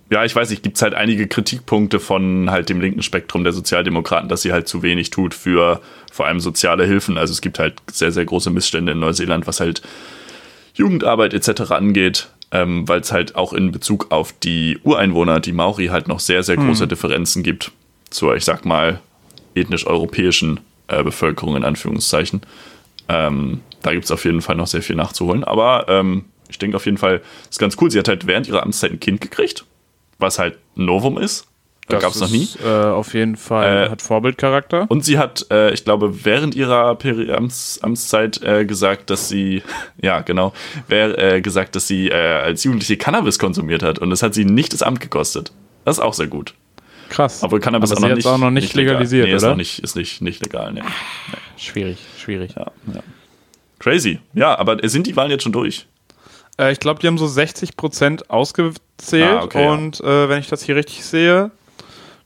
ja, 0.09 0.23
ich 0.25 0.35
weiß 0.35 0.49
nicht, 0.49 0.63
gibt 0.63 0.75
es 0.75 0.81
halt 0.81 0.93
einige 0.93 1.27
Kritikpunkte 1.27 1.99
von 1.99 2.51
halt 2.51 2.69
dem 2.69 2.81
linken 2.81 3.01
Spektrum 3.01 3.43
der 3.43 3.53
Sozialdemokraten, 3.53 4.29
dass 4.29 4.41
sie 4.41 4.51
halt 4.51 4.67
zu 4.67 4.83
wenig 4.83 5.09
tut 5.09 5.33
für 5.33 5.81
vor 6.11 6.27
allem 6.27 6.39
soziale 6.39 6.85
Hilfen. 6.85 7.17
Also 7.17 7.31
es 7.31 7.41
gibt 7.41 7.57
halt 7.57 7.75
sehr, 7.91 8.11
sehr 8.11 8.25
große 8.25 8.49
Missstände 8.49 8.91
in 8.91 8.99
Neuseeland, 8.99 9.47
was 9.47 9.59
halt 9.59 9.81
Jugendarbeit 10.75 11.33
etc. 11.33 11.71
angeht, 11.71 12.29
ähm, 12.51 12.87
weil 12.87 12.99
es 12.99 13.11
halt 13.11 13.35
auch 13.35 13.53
in 13.53 13.71
Bezug 13.71 14.11
auf 14.11 14.33
die 14.33 14.77
Ureinwohner, 14.83 15.39
die 15.39 15.53
Maori, 15.53 15.87
halt 15.87 16.07
noch 16.07 16.19
sehr, 16.19 16.43
sehr 16.43 16.57
große 16.57 16.83
hm. 16.83 16.89
Differenzen 16.89 17.41
gibt 17.41 17.71
zur, 18.09 18.35
ich 18.35 18.45
sag 18.45 18.65
mal, 18.65 18.99
ethnisch-europäischen 19.55 20.59
äh, 20.89 21.03
Bevölkerung 21.03 21.55
in 21.55 21.63
Anführungszeichen. 21.63 22.41
Ähm, 23.09 23.61
da 23.81 23.93
gibt 23.93 24.05
es 24.05 24.11
auf 24.11 24.25
jeden 24.25 24.41
Fall 24.41 24.55
noch 24.55 24.67
sehr 24.67 24.81
viel 24.81 24.95
nachzuholen. 24.95 25.43
Aber 25.43 25.85
ähm, 25.87 26.25
ich 26.49 26.59
denke 26.59 26.77
auf 26.77 26.85
jeden 26.85 26.97
Fall, 26.97 27.21
ist 27.49 27.59
ganz 27.59 27.77
cool. 27.81 27.89
Sie 27.89 27.99
hat 27.99 28.07
halt 28.07 28.27
während 28.27 28.47
ihrer 28.47 28.63
Amtszeit 28.63 28.91
ein 28.91 28.99
Kind 28.99 29.21
gekriegt 29.21 29.65
was 30.23 30.39
halt 30.39 30.57
Novum 30.75 31.19
ist. 31.19 31.47
Das 31.87 32.01
gab 32.01 32.11
es 32.11 32.19
noch 32.19 32.29
nie. 32.29 32.47
Äh, 32.63 32.67
auf 32.67 33.13
jeden 33.13 33.35
Fall 33.35 33.87
äh, 33.87 33.89
hat 33.89 34.01
Vorbildcharakter. 34.01 34.85
Und 34.89 35.03
sie 35.03 35.17
hat, 35.17 35.45
äh, 35.51 35.73
ich 35.73 35.83
glaube, 35.83 36.23
während 36.25 36.55
ihrer 36.55 36.95
Peri 36.95 37.31
Amts 37.31 37.79
Amtszeit 37.81 38.41
äh, 38.41 38.65
gesagt, 38.65 39.09
dass 39.09 39.27
sie, 39.27 39.63
ja 40.01 40.21
genau, 40.21 40.53
wär, 40.87 41.17
äh, 41.17 41.41
gesagt, 41.41 41.75
dass 41.75 41.87
sie 41.87 42.07
äh, 42.07 42.13
als 42.13 42.63
Jugendliche 42.63 42.97
Cannabis 42.97 43.37
konsumiert 43.37 43.83
hat. 43.83 43.99
Und 43.99 44.09
das 44.09 44.23
hat 44.23 44.33
sie 44.33 44.45
nicht 44.45 44.73
das 44.73 44.81
Amt 44.81 45.01
gekostet. 45.01 45.51
Das 45.83 45.97
ist 45.97 46.03
auch 46.03 46.13
sehr 46.13 46.27
gut. 46.27 46.53
Krass. 47.09 47.43
Obwohl 47.43 47.59
Cannabis 47.59 47.91
Aber 47.91 48.05
auch, 48.05 48.09
noch 48.09 48.15
nicht, 48.15 48.25
auch 48.25 48.37
noch 48.37 48.49
nicht, 48.49 48.63
nicht 48.63 48.75
legalisiert, 48.75 49.25
nee, 49.25 49.31
oder? 49.31 49.37
Ist 49.37 49.43
noch 49.43 49.55
nicht, 49.55 49.79
ist 49.79 49.95
nicht, 49.95 50.21
nicht 50.21 50.41
legal, 50.41 50.71
nee. 50.73 50.81
nee. 50.81 51.37
Schwierig, 51.57 51.97
schwierig. 52.17 52.55
Ja, 52.55 52.71
ja. 52.93 53.03
Crazy. 53.79 54.19
Ja, 54.33 54.57
aber 54.57 54.77
sind 54.87 55.05
die 55.05 55.15
Wahlen 55.15 55.29
jetzt 55.29 55.43
schon 55.43 55.51
durch? 55.51 55.85
Äh, 56.57 56.71
ich 56.71 56.79
glaube, 56.79 56.99
die 56.99 57.07
haben 57.07 57.17
so 57.17 57.27
60 57.27 57.75
Prozent 57.75 58.29
ausgezählt. 58.29 59.39
Ah, 59.39 59.43
okay, 59.43 59.67
und 59.67 59.99
ja. 59.99 60.25
äh, 60.25 60.29
wenn 60.29 60.39
ich 60.39 60.47
das 60.47 60.63
hier 60.63 60.75
richtig 60.75 61.05
sehe, 61.05 61.51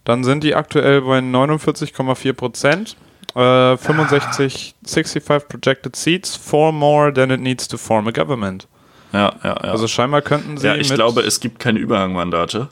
dann 0.03 0.23
sind 0.23 0.43
die 0.43 0.55
aktuell 0.55 1.01
bei 1.01 1.19
49,4 1.19 2.33
Prozent. 2.33 2.97
Äh, 3.35 3.77
65, 3.77 4.75
ah. 4.75 4.87
65 4.87 5.47
projected 5.47 5.95
seats, 5.95 6.35
four 6.35 6.71
more 6.71 7.13
than 7.13 7.29
it 7.29 7.41
needs 7.41 7.67
to 7.67 7.77
form 7.77 8.07
a 8.07 8.11
government. 8.11 8.67
Ja, 9.13 9.33
ja, 9.43 9.49
ja. 9.49 9.55
Also 9.55 9.87
scheinbar 9.87 10.21
könnten 10.21 10.57
sie. 10.57 10.67
Ja, 10.67 10.75
ich 10.75 10.93
glaube, 10.93 11.21
es 11.21 11.39
gibt 11.39 11.59
keine 11.59 11.79
Überhangmandate. 11.79 12.69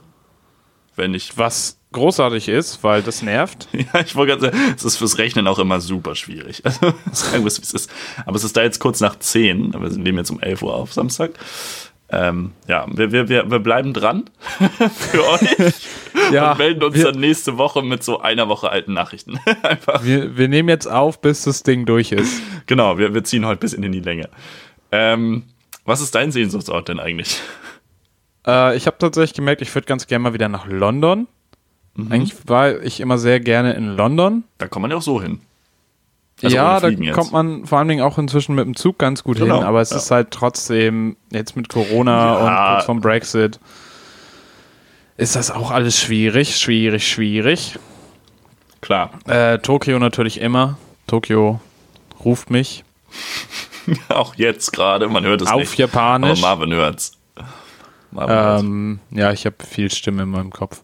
Wenn 0.95 1.13
ich. 1.13 1.37
Was 1.37 1.77
großartig 1.95 2.47
ist, 2.47 2.83
weil 2.83 3.01
das 3.01 3.21
nervt. 3.21 3.67
ja, 3.73 4.01
ich 4.01 4.15
wollte 4.15 4.37
gerade 4.37 4.57
sagen, 4.57 4.73
es 4.75 4.83
ist 4.83 4.97
fürs 4.97 5.17
Rechnen 5.17 5.47
auch 5.47 5.59
immer 5.59 5.81
super 5.81 6.15
schwierig. 6.15 6.61
Also, 6.75 6.93
sagen 7.11 7.43
wir 7.43 7.47
es, 7.47 7.59
wie 7.59 7.63
es 7.63 7.73
ist. 7.73 7.91
Aber 8.25 8.35
es 8.35 8.43
ist 8.43 8.57
da 8.57 8.63
jetzt 8.63 8.79
kurz 8.79 8.99
nach 8.99 9.17
10. 9.17 9.73
Wir 9.73 9.89
nehmen 9.91 10.17
jetzt 10.17 10.29
um 10.29 10.39
11 10.39 10.61
Uhr 10.61 10.75
auf 10.75 10.93
Samstag. 10.93 11.31
Ähm, 12.09 12.51
ja, 12.67 12.85
wir, 12.87 13.11
wir, 13.11 13.29
wir, 13.29 13.49
wir 13.49 13.59
bleiben 13.59 13.93
dran 13.93 14.29
für 15.09 15.27
euch 15.27 15.73
ja, 16.31 16.51
und 16.51 16.59
melden 16.59 16.83
uns 16.83 16.95
wir, 16.95 17.05
dann 17.05 17.19
nächste 17.19 17.57
Woche 17.57 17.81
mit 17.81 18.03
so 18.03 18.19
einer 18.19 18.47
Woche 18.47 18.69
alten 18.69 18.93
Nachrichten. 18.93 19.39
Einfach. 19.63 20.03
Wir, 20.03 20.37
wir 20.37 20.47
nehmen 20.47 20.69
jetzt 20.69 20.87
auf, 20.87 21.19
bis 21.19 21.43
das 21.43 21.63
Ding 21.63 21.85
durch 21.85 22.11
ist. 22.11 22.41
Genau, 22.67 22.97
wir, 22.97 23.13
wir 23.13 23.23
ziehen 23.23 23.45
heute 23.45 23.59
bis 23.59 23.73
in 23.73 23.81
die 23.91 23.99
Länge. 24.01 24.29
Ähm, 24.91 25.43
was 25.85 26.01
ist 26.01 26.13
dein 26.13 26.31
Sehnsuchtsort 26.31 26.89
denn 26.89 26.99
eigentlich? 26.99 27.39
Äh, 28.45 28.77
ich 28.77 28.87
habe 28.87 28.97
tatsächlich 28.97 29.33
gemerkt, 29.33 29.61
ich 29.61 29.73
würde 29.73 29.87
ganz 29.87 30.07
gerne 30.07 30.23
mal 30.23 30.33
wieder 30.33 30.49
nach 30.49 30.67
London. 30.67 31.27
Mhm. 31.95 32.11
Eigentlich 32.11 32.35
war 32.47 32.81
ich 32.81 32.99
immer 32.99 33.17
sehr 33.17 33.39
gerne 33.39 33.73
in 33.73 33.95
London. 33.95 34.43
Da 34.57 34.67
kommt 34.67 34.83
man 34.83 34.91
ja 34.91 34.97
auch 34.97 35.01
so 35.01 35.21
hin. 35.21 35.39
Also 36.43 36.55
ja, 36.55 36.79
da 36.81 36.89
jetzt. 36.89 37.15
kommt 37.15 37.31
man 37.31 37.65
vor 37.65 37.79
allen 37.79 37.87
Dingen 37.87 38.03
auch 38.03 38.17
inzwischen 38.17 38.55
mit 38.55 38.65
dem 38.65 38.75
Zug 38.75 38.97
ganz 38.97 39.23
gut 39.23 39.37
genau, 39.37 39.55
hin, 39.55 39.63
aber 39.63 39.79
es 39.79 39.91
ja. 39.91 39.97
ist 39.97 40.11
halt 40.11 40.31
trotzdem 40.31 41.15
jetzt 41.31 41.55
mit 41.55 41.69
Corona 41.69 42.11
ja. 42.11 42.37
und 42.37 42.73
kurz 42.75 42.85
vom 42.85 42.99
Brexit 42.99 43.59
ist 45.17 45.37
das 45.37 45.49
auch 45.49 45.71
alles 45.71 45.97
schwierig, 45.97 46.57
schwierig, 46.57 47.07
schwierig. 47.07 47.79
Klar. 48.81 49.11
Äh, 49.27 49.59
Tokio 49.59 49.97
natürlich 49.97 50.41
immer. 50.41 50.77
Tokio 51.07 51.61
ruft 52.23 52.49
mich. 52.49 52.83
auch 54.09 54.35
jetzt 54.35 54.73
gerade, 54.73 55.07
man 55.07 55.23
hört 55.23 55.41
es 55.41 55.47
Auf 55.47 55.59
nicht. 55.59 55.69
Auf 55.69 55.75
Japanisch. 55.75 56.43
Aber 56.43 56.55
Marvin 56.57 56.73
hört's. 56.73 57.13
Marvin 58.11 58.65
ähm, 58.65 58.99
hört's. 59.09 59.21
Ja, 59.21 59.31
ich 59.31 59.45
habe 59.45 59.55
viel 59.65 59.89
Stimme 59.89 60.23
in 60.23 60.29
meinem 60.29 60.51
Kopf. 60.51 60.83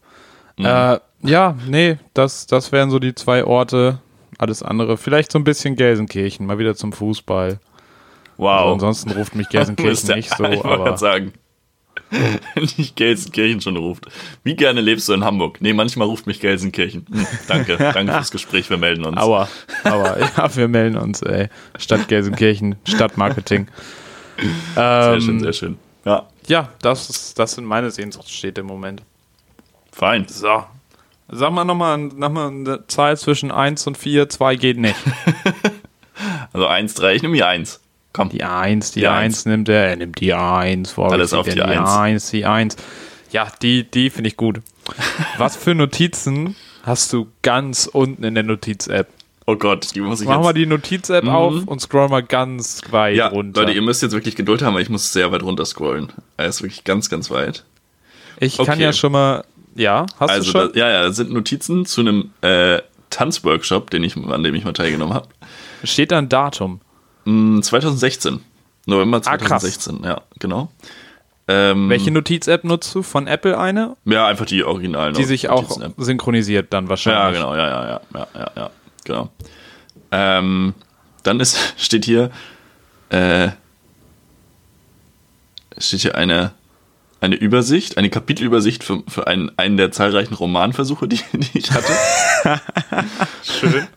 Mhm. 0.61 0.67
Äh, 0.67 0.99
ja, 1.23 1.55
nee, 1.67 1.97
das, 2.13 2.47
das 2.47 2.71
wären 2.71 2.89
so 2.89 2.99
die 2.99 3.13
zwei 3.15 3.43
Orte, 3.43 3.99
alles 4.37 4.63
andere. 4.63 4.97
Vielleicht 4.97 5.31
so 5.31 5.39
ein 5.39 5.43
bisschen 5.43 5.75
Gelsenkirchen, 5.75 6.45
mal 6.45 6.57
wieder 6.57 6.75
zum 6.75 6.93
Fußball. 6.93 7.59
Wow. 8.37 8.49
Also 8.49 8.73
ansonsten 8.73 9.11
ruft 9.11 9.35
mich 9.35 9.49
Gelsenkirchen 9.49 10.09
nicht 10.15 10.35
so. 10.35 10.43
Ich 10.45 10.63
wollte 10.63 10.97
sagen. 10.97 11.33
nicht 12.55 12.95
Gelsenkirchen 12.95 13.61
schon 13.61 13.77
ruft. 13.77 14.05
Wie 14.43 14.55
gerne 14.55 14.81
lebst 14.81 15.07
du 15.07 15.13
in 15.13 15.23
Hamburg? 15.23 15.61
Nee, 15.61 15.73
manchmal 15.73 16.07
ruft 16.07 16.27
mich 16.27 16.39
Gelsenkirchen. 16.39 17.05
Hm, 17.09 17.27
danke, 17.47 17.77
danke 17.77 18.13
fürs 18.13 18.31
Gespräch, 18.31 18.69
wir 18.69 18.77
melden 18.77 19.05
uns. 19.05 19.17
Aua, 19.17 19.47
aua, 19.83 20.17
ja, 20.19 20.55
wir 20.55 20.67
melden 20.67 20.97
uns, 20.97 21.21
ey. 21.21 21.49
Stadt 21.77 22.07
Gelsenkirchen, 22.07 22.75
Stadtmarketing. 22.85 23.67
sehr 24.75 25.13
ähm, 25.13 25.21
schön, 25.21 25.39
sehr 25.39 25.53
schön. 25.53 25.77
Ja. 26.05 26.27
Ja, 26.47 26.69
das, 26.81 27.09
ist, 27.09 27.39
das 27.39 27.53
sind 27.53 27.65
meine 27.65 27.91
Sehnsuchtsstädte 27.91 28.61
im 28.61 28.67
Moment. 28.67 29.03
Fein. 29.91 30.25
So, 30.27 30.63
Sag 31.33 31.53
mal 31.53 31.63
nochmal 31.63 31.97
noch 31.97 32.35
eine 32.35 32.85
Zahl 32.87 33.15
zwischen 33.17 33.51
1 33.51 33.87
und 33.87 33.97
4, 33.97 34.27
2 34.27 34.55
geht 34.57 34.77
nicht. 34.77 34.97
also 36.53 36.67
1, 36.67 36.93
3, 36.95 37.15
ich 37.15 37.21
nehme 37.21 37.35
die 37.35 37.43
1. 37.43 37.79
Komm. 38.11 38.27
Die 38.27 38.43
1, 38.43 38.91
die, 38.91 38.99
die 38.99 39.07
1. 39.07 39.35
1 39.37 39.45
nimmt 39.45 39.69
er, 39.69 39.87
er 39.87 39.95
nimmt 39.95 40.19
die 40.19 40.33
1. 40.33 40.91
Vor 40.91 41.09
Alles 41.09 41.33
auf 41.33 41.47
die, 41.47 41.53
die 41.53 41.61
1. 41.61 41.89
1. 41.89 42.31
Die 42.31 42.45
1, 42.45 42.75
Ja, 43.31 43.47
die, 43.61 43.89
die 43.89 44.09
finde 44.09 44.27
ich 44.27 44.35
gut. 44.35 44.61
Was 45.37 45.55
für 45.55 45.73
Notizen 45.73 46.57
hast 46.83 47.13
du 47.13 47.27
ganz 47.43 47.87
unten 47.87 48.25
in 48.25 48.35
der 48.35 48.43
Notiz-App? 48.43 49.07
Oh 49.47 49.55
Gott, 49.55 49.95
die 49.95 50.01
muss 50.01 50.19
ich 50.19 50.27
Mach 50.27 50.35
jetzt... 50.35 50.43
mal 50.43 50.53
die 50.53 50.65
Notiz-App 50.65 51.23
mhm. 51.23 51.29
auf 51.29 51.53
und 51.65 51.79
scroll 51.79 52.09
mal 52.09 52.23
ganz 52.23 52.81
weit 52.91 53.15
ja, 53.15 53.27
runter. 53.27 53.61
Leute, 53.61 53.73
ihr 53.73 53.81
müsst 53.81 54.01
jetzt 54.01 54.11
wirklich 54.11 54.35
Geduld 54.35 54.61
haben, 54.63 54.75
weil 54.75 54.81
ich 54.81 54.89
muss 54.89 55.13
sehr 55.13 55.31
weit 55.31 55.43
runter 55.43 55.63
scrollen. 55.63 56.11
Er 56.35 56.47
ist 56.47 56.61
wirklich 56.61 56.83
ganz, 56.83 57.09
ganz 57.09 57.31
weit. 57.31 57.63
Ich 58.41 58.59
okay. 58.59 58.69
kann 58.69 58.79
ja 58.79 58.91
schon 58.91 59.13
mal 59.13 59.45
ja, 59.75 60.05
hast 60.19 60.29
also 60.29 60.51
du 60.51 60.59
schon? 60.59 60.73
Da, 60.73 60.79
ja, 60.79 60.89
ja, 60.89 61.03
das 61.03 61.15
sind 61.15 61.31
Notizen 61.31 61.85
zu 61.85 62.01
einem 62.01 62.31
äh, 62.41 62.81
Tanzworkshop, 63.09 63.89
den 63.89 64.03
ich, 64.03 64.17
an 64.17 64.43
dem 64.43 64.55
ich 64.55 64.63
mal 64.63 64.73
teilgenommen 64.73 65.13
habe. 65.13 65.27
Steht 65.83 66.11
da 66.11 66.17
ein 66.17 66.29
Datum? 66.29 66.81
2016. 67.25 68.35
Mm, 68.35 68.39
November 68.85 69.21
2016, 69.21 69.99
ah, 70.03 70.07
ja, 70.07 70.21
genau. 70.39 70.71
Ähm, 71.47 71.89
Welche 71.89 72.11
Notiz-App 72.11 72.63
nutzt 72.63 72.95
du? 72.95 73.03
Von 73.03 73.27
Apple 73.27 73.57
eine? 73.57 73.95
Ja, 74.05 74.27
einfach 74.27 74.45
die 74.45 74.63
originalen. 74.63 75.13
Die 75.13 75.23
sich 75.23 75.49
auch 75.49 75.79
synchronisiert 75.97 76.71
dann 76.73 76.89
wahrscheinlich. 76.89 77.39
Ja, 77.39 77.47
genau, 77.47 77.55
ja, 77.55 77.67
ja, 77.67 77.83
ja, 77.85 78.01
ja, 78.13 78.27
ja, 78.33 78.51
ja 78.55 78.69
genau. 79.03 79.29
Ähm, 80.11 80.73
dann 81.23 81.39
ist, 81.39 81.73
steht 81.77 82.05
hier, 82.05 82.31
äh, 83.09 83.49
steht 85.77 86.01
hier 86.01 86.15
eine 86.15 86.53
eine 87.21 87.35
Übersicht, 87.35 87.97
eine 87.97 88.09
Kapitelübersicht 88.09 88.83
für, 88.83 89.03
für 89.07 89.27
einen, 89.27 89.51
einen 89.57 89.77
der 89.77 89.91
zahlreichen 89.91 90.33
Romanversuche, 90.33 91.07
die, 91.07 91.21
die 91.33 91.59
ich 91.59 91.71
hatte. 91.71 91.93
Schön. 93.43 93.87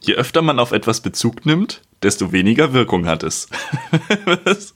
Je 0.00 0.14
öfter 0.14 0.40
man 0.40 0.58
auf 0.58 0.72
etwas 0.72 1.02
Bezug 1.02 1.44
nimmt, 1.44 1.82
desto 2.02 2.32
weniger 2.32 2.72
Wirkung 2.72 3.06
hat 3.06 3.22
es. 3.22 3.48
Was? 4.34 4.74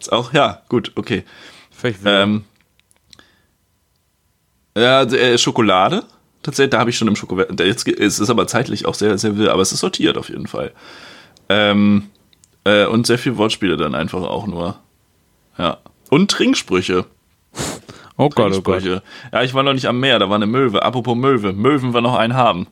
Ist 0.00 0.12
auch, 0.12 0.32
ja, 0.32 0.62
gut, 0.68 0.92
okay. 0.94 1.24
Ähm, 2.04 2.44
ja, 4.76 5.02
äh, 5.02 5.36
Schokolade. 5.36 6.04
Tatsächlich, 6.42 6.70
da 6.70 6.78
habe 6.78 6.90
ich 6.90 6.96
schon 6.96 7.08
im 7.08 7.16
Schokolade. 7.16 7.64
Jetzt 7.64 7.86
es 7.86 8.20
ist 8.20 8.30
aber 8.30 8.46
zeitlich 8.46 8.86
auch 8.86 8.94
sehr, 8.94 9.18
sehr 9.18 9.36
wild, 9.36 9.48
aber 9.48 9.62
es 9.62 9.72
ist 9.72 9.80
sortiert 9.80 10.16
auf 10.16 10.28
jeden 10.28 10.46
Fall. 10.46 10.72
Ähm, 11.48 12.10
äh, 12.64 12.86
und 12.86 13.06
sehr 13.06 13.18
viel 13.18 13.36
Wortspiele 13.36 13.76
dann 13.76 13.94
einfach 13.94 14.22
auch 14.22 14.46
nur. 14.46 14.78
Ja. 15.58 15.78
Und 16.10 16.30
Trinksprüche. 16.30 17.04
Oh 18.16 18.28
Gott, 18.30 18.52
oh 18.54 18.62
Gott. 18.62 18.82
Ja, 18.84 19.42
ich 19.42 19.54
war 19.54 19.62
noch 19.62 19.74
nicht 19.74 19.86
am 19.86 20.00
Meer, 20.00 20.18
da 20.18 20.28
war 20.28 20.36
eine 20.36 20.46
Möwe. 20.46 20.82
Apropos 20.82 21.16
Möwe, 21.16 21.52
Möwen 21.52 21.94
wir 21.94 22.00
noch 22.00 22.16
einen 22.16 22.34
haben. 22.34 22.66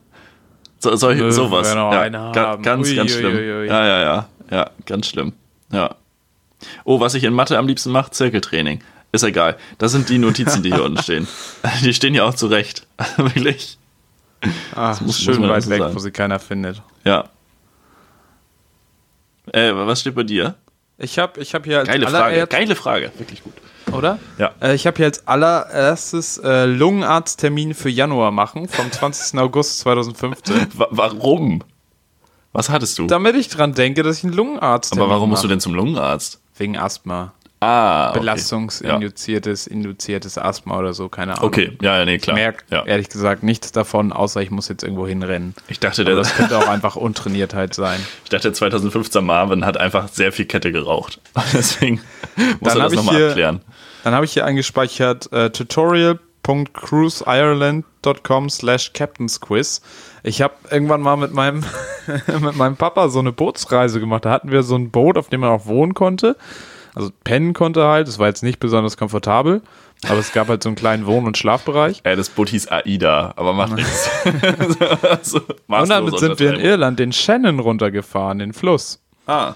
So, 0.79 0.95
solche, 0.95 1.21
Möwen 1.21 1.33
sowas. 1.33 1.73
noch 1.73 1.91
ja, 1.91 2.01
einen 2.01 2.17
haben. 2.17 2.61
Ganz, 2.61 2.87
ui, 2.87 2.95
ganz 2.95 3.11
schlimm. 3.11 3.33
Ui, 3.33 3.51
ui, 3.51 3.67
ja, 3.67 3.85
ja, 3.85 4.01
ja. 4.01 4.29
Ja, 4.51 4.69
ganz 4.85 5.07
schlimm. 5.07 5.33
Ja. 5.71 5.95
Oh, 6.83 6.99
was 6.99 7.13
ich 7.13 7.23
in 7.23 7.33
Mathe 7.33 7.57
am 7.57 7.67
liebsten 7.67 7.91
mache, 7.91 8.11
Zirkeltraining. 8.11 8.81
Ist 9.11 9.23
egal. 9.23 9.57
Das 9.77 9.91
sind 9.91 10.09
die 10.09 10.17
Notizen, 10.17 10.63
die 10.63 10.73
hier 10.73 10.83
unten 10.83 11.01
stehen. 11.01 11.27
Die 11.81 11.93
stehen 11.93 12.13
ja 12.13 12.25
auch 12.25 12.33
zurecht. 12.33 12.85
Wirklich. 13.17 13.77
Ach, 14.75 14.99
muss, 15.01 15.19
schön 15.19 15.39
muss 15.39 15.49
weit 15.49 15.69
weg, 15.69 15.79
sagen. 15.79 15.95
wo 15.95 15.99
sie 15.99 16.11
keiner 16.11 16.39
findet. 16.39 16.81
Ja. 17.03 17.29
Äh, 19.51 19.73
was 19.73 20.01
steht 20.01 20.15
bei 20.15 20.23
dir? 20.23 20.55
Ich 20.97 21.19
habe 21.19 21.39
ich 21.39 21.53
hab 21.53 21.65
hier 21.65 21.79
als 21.79 21.87
Geile 21.87 22.07
Frage, 22.07 22.47
geile 22.47 22.75
Frage, 22.75 23.11
wirklich 23.17 23.43
gut. 23.43 23.53
Oder? 23.93 24.19
Ja. 24.37 24.51
Äh, 24.61 24.73
ich 24.75 24.87
habe 24.87 24.97
hier 24.97 25.05
als 25.05 25.27
allererstes 25.27 26.39
äh, 26.39 26.65
Lungenarzttermin 26.65 27.73
für 27.73 27.89
Januar 27.89 28.31
machen, 28.31 28.67
vom 28.67 28.91
20. 28.91 29.39
August 29.39 29.79
2015. 29.79 30.67
warum? 30.75 31.63
Was 32.51 32.69
hattest 32.69 32.97
du? 32.97 33.07
Damit 33.07 33.35
ich 33.35 33.49
dran 33.49 33.73
denke, 33.73 34.03
dass 34.03 34.17
ich 34.17 34.23
einen 34.23 34.33
Lungenarzt 34.33 34.93
Aber 34.93 35.09
warum 35.09 35.29
musst 35.29 35.43
du 35.43 35.47
denn 35.47 35.59
zum 35.59 35.75
Lungenarzt? 35.75 36.41
Wegen 36.57 36.77
Asthma. 36.77 37.33
Ah, 37.59 38.11
okay. 38.11 38.19
Belastungsinduziertes, 38.19 39.65
ja. 39.65 39.71
induziertes 39.71 40.37
Asthma 40.37 40.77
oder 40.77 40.93
so, 40.93 41.09
keine 41.09 41.37
Ahnung. 41.37 41.47
Okay, 41.47 41.75
ja, 41.81 41.97
ja 41.97 42.05
nee, 42.05 42.19
klar. 42.19 42.37
Ich 42.37 42.43
merke 42.43 42.63
ja. 42.69 42.85
ehrlich 42.85 43.09
gesagt 43.09 43.41
nichts 43.41 43.71
davon, 43.71 44.13
außer 44.13 44.43
ich 44.43 44.51
muss 44.51 44.67
jetzt 44.67 44.83
irgendwo 44.83 45.07
hinrennen. 45.07 45.55
Ich 45.67 45.79
dachte, 45.79 46.05
der, 46.05 46.15
das 46.15 46.35
könnte 46.35 46.55
auch 46.55 46.67
einfach 46.67 46.95
Untrainiertheit 46.95 47.73
sein. 47.73 47.99
Ich 48.23 48.29
dachte, 48.29 48.53
2015 48.53 49.25
Marvin 49.25 49.65
hat 49.65 49.77
einfach 49.77 50.07
sehr 50.07 50.31
viel 50.31 50.45
Kette 50.45 50.71
geraucht. 50.71 51.19
Deswegen 51.53 51.99
muss 52.59 52.73
dann 52.73 52.81
er 52.81 52.89
das 52.89 52.93
nochmal 52.93 53.29
abklären. 53.29 53.61
Dann 54.03 54.13
habe 54.13 54.25
ich 54.25 54.33
hier 54.33 54.45
eingespeichert 54.45 55.33
äh, 55.33 55.49
tutorial.cruiseireland.com 55.49 58.49
slash 58.51 58.93
captainsquiz. 58.93 59.81
Ich 60.21 60.43
habe 60.43 60.53
irgendwann 60.69 61.01
mal 61.01 61.17
mit 61.17 61.33
meinem, 61.33 61.63
mit 62.39 62.55
meinem 62.55 62.77
Papa 62.77 63.09
so 63.09 63.17
eine 63.17 63.31
Bootsreise 63.31 63.99
gemacht. 63.99 64.25
Da 64.25 64.29
hatten 64.29 64.51
wir 64.51 64.61
so 64.61 64.75
ein 64.75 64.91
Boot, 64.91 65.17
auf 65.17 65.29
dem 65.29 65.41
man 65.41 65.49
auch 65.49 65.65
wohnen 65.65 65.95
konnte. 65.95 66.35
Also 66.97 67.11
pennen 67.23 67.53
konnte 67.53 67.85
halt, 67.85 68.07
es 68.07 68.17
war 68.17 68.25
jetzt 68.25 68.41
nicht 68.41 68.59
besonders 68.59 68.97
komfortabel, 68.97 69.61
aber 70.07 70.17
es 70.17 70.31
gab 70.31 70.47
halt 70.47 70.63
so 70.63 70.69
einen 70.69 70.75
kleinen 70.75 71.05
Wohn- 71.05 71.27
und 71.27 71.37
Schlafbereich. 71.37 72.01
Ja, 72.03 72.15
das 72.15 72.29
Boot 72.29 72.49
hieß 72.49 72.69
AIDA, 72.69 73.35
aber 73.35 73.53
macht 73.53 73.73
nichts. 73.73 74.09
also, 75.03 75.41
und 75.67 75.89
damit 75.89 76.17
sind 76.17 76.39
wir 76.39 76.55
in 76.55 76.59
Irland 76.59 76.97
den 76.97 77.11
Shannon 77.11 77.59
runtergefahren, 77.59 78.39
den 78.39 78.51
Fluss. 78.51 78.99
Ah. 79.27 79.53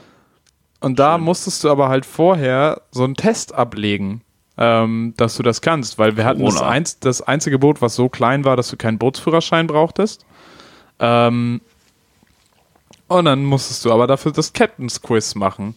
Und 0.81 0.99
da 0.99 1.15
Schön. 1.15 1.23
musstest 1.23 1.63
du 1.63 1.71
aber 1.71 1.89
halt 1.89 2.05
vorher 2.05 2.83
so 2.91 3.03
einen 3.03 3.15
Test 3.15 3.55
ablegen, 3.55 4.21
ähm, 4.59 5.15
dass 5.17 5.35
du 5.35 5.41
das 5.41 5.61
kannst, 5.61 5.97
weil 5.97 6.17
wir 6.17 6.25
hatten 6.25 6.45
das, 6.45 6.61
einz 6.61 6.99
das, 6.99 7.23
einzige 7.23 7.57
Boot, 7.57 7.81
was 7.81 7.95
so 7.95 8.07
klein 8.07 8.45
war, 8.45 8.55
dass 8.55 8.69
du 8.69 8.77
keinen 8.77 8.99
Bootsführerschein 8.99 9.65
brauchtest. 9.65 10.27
Ähm, 10.99 11.61
und 13.07 13.25
dann 13.25 13.45
musstest 13.45 13.83
du 13.83 13.91
aber 13.91 14.05
dafür 14.05 14.31
das 14.31 14.53
Captain's 14.53 15.01
Quiz 15.01 15.33
machen 15.33 15.73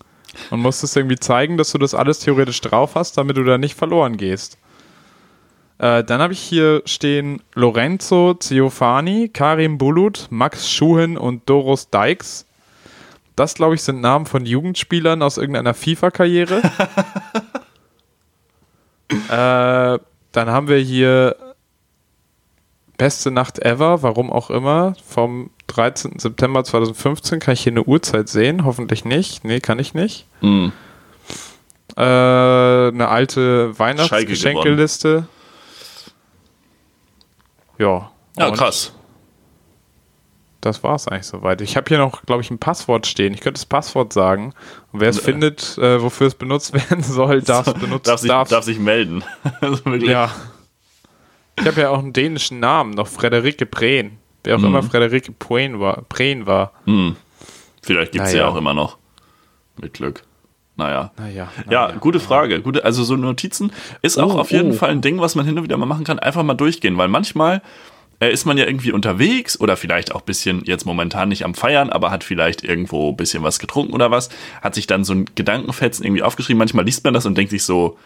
und 0.50 0.60
musstest 0.60 0.96
irgendwie 0.96 1.18
zeigen, 1.18 1.56
dass 1.56 1.72
du 1.72 1.78
das 1.78 1.94
alles 1.94 2.20
theoretisch 2.20 2.60
drauf 2.60 2.94
hast, 2.94 3.16
damit 3.18 3.36
du 3.36 3.44
da 3.44 3.58
nicht 3.58 3.74
verloren 3.74 4.16
gehst. 4.16 4.58
Äh, 5.78 6.04
dann 6.04 6.20
habe 6.20 6.32
ich 6.32 6.40
hier 6.40 6.82
stehen 6.84 7.42
Lorenzo 7.54 8.34
Ziofani, 8.34 9.28
Karim 9.32 9.78
Bulut, 9.78 10.28
Max 10.30 10.70
Schuhen 10.70 11.16
und 11.16 11.48
Doros 11.48 11.90
Dykes. 11.90 12.46
Das, 13.36 13.54
glaube 13.54 13.74
ich, 13.74 13.82
sind 13.82 14.00
Namen 14.00 14.26
von 14.26 14.46
Jugendspielern 14.46 15.20
aus 15.20 15.38
irgendeiner 15.38 15.74
FIFA-Karriere. 15.74 16.62
äh, 19.08 19.98
dann 20.32 20.50
haben 20.50 20.68
wir 20.68 20.78
hier 20.78 21.36
Beste 22.96 23.30
Nacht 23.30 23.58
ever, 23.58 24.02
warum 24.02 24.32
auch 24.32 24.50
immer, 24.50 24.94
vom 25.06 25.50
13. 25.66 26.18
September 26.18 26.62
2015. 26.62 27.40
Kann 27.40 27.54
ich 27.54 27.62
hier 27.62 27.72
eine 27.72 27.84
Uhrzeit 27.84 28.28
sehen? 28.28 28.64
Hoffentlich 28.64 29.04
nicht. 29.04 29.44
Nee, 29.44 29.60
kann 29.60 29.78
ich 29.78 29.94
nicht. 29.94 30.26
Mm. 30.40 30.68
Äh, 31.96 32.00
eine 32.00 33.08
alte 33.08 33.78
Weihnachtsgeschenkeliste. 33.78 35.26
Ja. 37.78 38.10
Ja, 38.36 38.50
krass. 38.50 38.92
Das 40.64 40.82
war 40.82 40.94
es 40.94 41.06
eigentlich 41.06 41.26
soweit. 41.26 41.60
Ich 41.60 41.76
habe 41.76 41.86
hier 41.88 41.98
noch, 41.98 42.22
glaube 42.22 42.40
ich, 42.40 42.50
ein 42.50 42.58
Passwort 42.58 43.06
stehen. 43.06 43.34
Ich 43.34 43.40
könnte 43.40 43.58
das 43.58 43.66
Passwort 43.66 44.14
sagen. 44.14 44.54
Und 44.92 45.00
wer 45.00 45.10
es 45.10 45.18
äh. 45.18 45.22
findet, 45.22 45.76
äh, 45.76 46.00
wofür 46.00 46.26
es 46.26 46.34
benutzt 46.34 46.72
werden 46.90 47.02
soll, 47.02 47.42
darf 47.42 47.66
es 47.66 47.74
benutzen. 47.80 48.04
Darf 48.04 48.20
sich, 48.20 48.30
darf, 48.30 48.64
sich 48.64 48.78
melden. 48.78 49.22
also 49.60 49.90
ja. 49.90 50.30
Ich 51.58 51.66
habe 51.66 51.80
ja 51.80 51.90
auch 51.90 51.98
einen 51.98 52.12
dänischen 52.12 52.60
Namen, 52.60 52.92
noch 52.92 53.06
Frederike 53.06 53.66
Prehn. 53.66 54.18
Wer 54.42 54.56
auch 54.56 54.60
mhm. 54.60 54.66
immer 54.66 54.82
Frederike 54.82 55.32
Prehn 55.32 55.80
war. 55.80 56.02
Prehn 56.02 56.46
war. 56.46 56.72
Mhm. 56.84 57.16
Vielleicht 57.82 58.12
gibt 58.12 58.24
es 58.24 58.32
naja. 58.32 58.44
ja 58.44 58.50
auch 58.50 58.56
immer 58.56 58.74
noch. 58.74 58.98
Mit 59.80 59.94
Glück. 59.94 60.22
Naja. 60.76 61.12
naja, 61.16 61.48
naja. 61.66 61.88
Ja, 61.90 61.96
gute 61.96 62.18
Frage. 62.18 62.60
Gute, 62.60 62.84
also 62.84 63.04
so 63.04 63.14
Notizen 63.16 63.72
ist 64.02 64.18
auch 64.18 64.34
oh, 64.34 64.38
auf 64.38 64.50
jeden 64.50 64.72
oh. 64.72 64.74
Fall 64.74 64.90
ein 64.90 65.02
Ding, 65.02 65.20
was 65.20 65.36
man 65.36 65.46
hin 65.46 65.56
und 65.56 65.62
wieder 65.62 65.76
mal 65.76 65.86
machen 65.86 66.04
kann. 66.04 66.18
Einfach 66.18 66.42
mal 66.42 66.54
durchgehen, 66.54 66.96
weil 66.98 67.06
manchmal 67.06 67.62
äh, 68.20 68.32
ist 68.32 68.44
man 68.44 68.58
ja 68.58 68.66
irgendwie 68.66 68.90
unterwegs 68.90 69.58
oder 69.58 69.76
vielleicht 69.76 70.12
auch 70.12 70.22
ein 70.22 70.26
bisschen 70.26 70.64
jetzt 70.64 70.84
momentan 70.84 71.28
nicht 71.28 71.44
am 71.44 71.54
Feiern, 71.54 71.90
aber 71.90 72.10
hat 72.10 72.24
vielleicht 72.24 72.64
irgendwo 72.64 73.10
ein 73.10 73.16
bisschen 73.16 73.44
was 73.44 73.60
getrunken 73.60 73.92
oder 73.92 74.10
was, 74.10 74.30
hat 74.62 74.74
sich 74.74 74.86
dann 74.86 75.04
so 75.04 75.14
ein 75.14 75.26
Gedankenfetzen 75.34 76.04
irgendwie 76.04 76.22
aufgeschrieben. 76.22 76.58
Manchmal 76.58 76.84
liest 76.84 77.04
man 77.04 77.14
das 77.14 77.26
und 77.26 77.38
denkt 77.38 77.50
sich 77.50 77.62
so, 77.62 77.96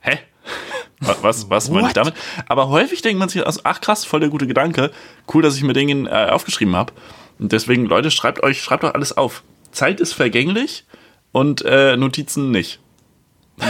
hä? 0.00 0.18
Was, 1.00 1.48
was 1.48 1.70
meine 1.70 1.88
ich 1.88 1.92
damit? 1.92 2.14
Aber 2.48 2.68
häufig 2.68 3.02
denkt 3.02 3.18
man 3.18 3.28
sich, 3.28 3.46
also, 3.46 3.60
ach 3.64 3.80
krass, 3.80 4.04
voll 4.04 4.20
der 4.20 4.30
gute 4.30 4.46
Gedanke. 4.46 4.90
Cool, 5.32 5.42
dass 5.42 5.56
ich 5.56 5.62
mir 5.62 5.72
den 5.72 6.06
äh, 6.06 6.28
aufgeschrieben 6.30 6.74
habe. 6.74 6.92
Und 7.38 7.52
deswegen, 7.52 7.86
Leute, 7.86 8.10
schreibt 8.10 8.42
euch, 8.42 8.62
schreibt 8.62 8.82
doch 8.82 8.94
alles 8.94 9.16
auf. 9.16 9.42
Zeit 9.70 10.00
ist 10.00 10.12
vergänglich 10.12 10.84
und 11.32 11.62
äh, 11.64 11.96
Notizen 11.96 12.50
nicht. 12.50 12.80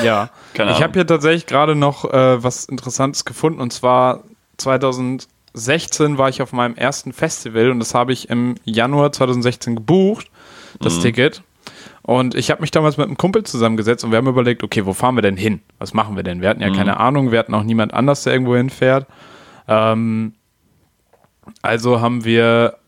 Ja, 0.02 0.30
ich 0.54 0.82
habe 0.82 0.92
hier 0.94 1.06
tatsächlich 1.06 1.46
gerade 1.46 1.74
noch 1.74 2.04
äh, 2.04 2.42
was 2.42 2.64
Interessantes 2.64 3.24
gefunden 3.24 3.60
und 3.60 3.72
zwar 3.72 4.24
2016 4.58 6.18
war 6.18 6.28
ich 6.28 6.42
auf 6.42 6.52
meinem 6.52 6.76
ersten 6.76 7.12
Festival 7.12 7.70
und 7.70 7.78
das 7.78 7.94
habe 7.94 8.12
ich 8.12 8.28
im 8.30 8.56
Januar 8.64 9.12
2016 9.12 9.76
gebucht, 9.76 10.30
das 10.80 10.96
mhm. 10.96 11.02
Ticket. 11.02 11.42
Und 12.08 12.34
ich 12.34 12.50
habe 12.50 12.62
mich 12.62 12.70
damals 12.70 12.96
mit 12.96 13.06
einem 13.06 13.18
Kumpel 13.18 13.42
zusammengesetzt 13.42 14.02
und 14.02 14.12
wir 14.12 14.16
haben 14.16 14.26
überlegt, 14.26 14.62
okay, 14.62 14.86
wo 14.86 14.94
fahren 14.94 15.14
wir 15.14 15.20
denn 15.20 15.36
hin? 15.36 15.60
Was 15.78 15.92
machen 15.92 16.16
wir 16.16 16.22
denn? 16.22 16.40
Wir 16.40 16.48
hatten 16.48 16.62
ja 16.62 16.70
mhm. 16.70 16.74
keine 16.74 16.98
Ahnung, 16.98 17.32
wir 17.32 17.38
hatten 17.38 17.52
auch 17.52 17.64
niemand 17.64 17.92
anders, 17.92 18.22
der 18.22 18.32
irgendwo 18.32 18.56
hinfährt. 18.56 19.06
Ähm, 19.68 20.32
also 21.60 22.00
haben 22.00 22.24
wir 22.24 22.78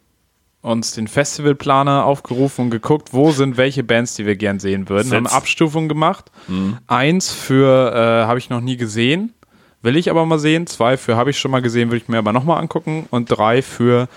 uns 0.62 0.92
den 0.92 1.06
Festivalplaner 1.06 2.06
aufgerufen 2.06 2.64
und 2.64 2.70
geguckt, 2.70 3.12
wo 3.12 3.30
sind 3.30 3.58
welche 3.58 3.84
Bands, 3.84 4.14
die 4.14 4.24
wir 4.24 4.36
gern 4.36 4.58
sehen 4.58 4.88
würden. 4.88 5.08
Sitz. 5.08 5.16
Haben 5.16 5.26
Abstufungen 5.26 5.90
gemacht. 5.90 6.32
Mhm. 6.48 6.78
Eins 6.86 7.30
für 7.30 7.92
äh, 7.92 8.26
habe 8.26 8.38
ich 8.38 8.48
noch 8.48 8.62
nie 8.62 8.78
gesehen, 8.78 9.34
will 9.82 9.98
ich 9.98 10.08
aber 10.08 10.24
mal 10.24 10.38
sehen. 10.38 10.66
Zwei 10.66 10.96
für 10.96 11.16
habe 11.16 11.28
ich 11.28 11.38
schon 11.38 11.50
mal 11.50 11.60
gesehen, 11.60 11.90
will 11.90 11.98
ich 11.98 12.08
mir 12.08 12.16
aber 12.16 12.32
nochmal 12.32 12.58
angucken. 12.58 13.06
Und 13.10 13.26
drei 13.26 13.60
für 13.60 14.08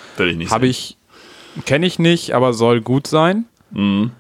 habe 0.50 0.68
ich, 0.68 0.96
kenne 1.66 1.88
ich 1.88 2.00
nicht, 2.00 2.32
aber 2.32 2.54
soll 2.54 2.80
gut 2.80 3.06
sein. 3.06 3.44
Mhm. 3.72 4.12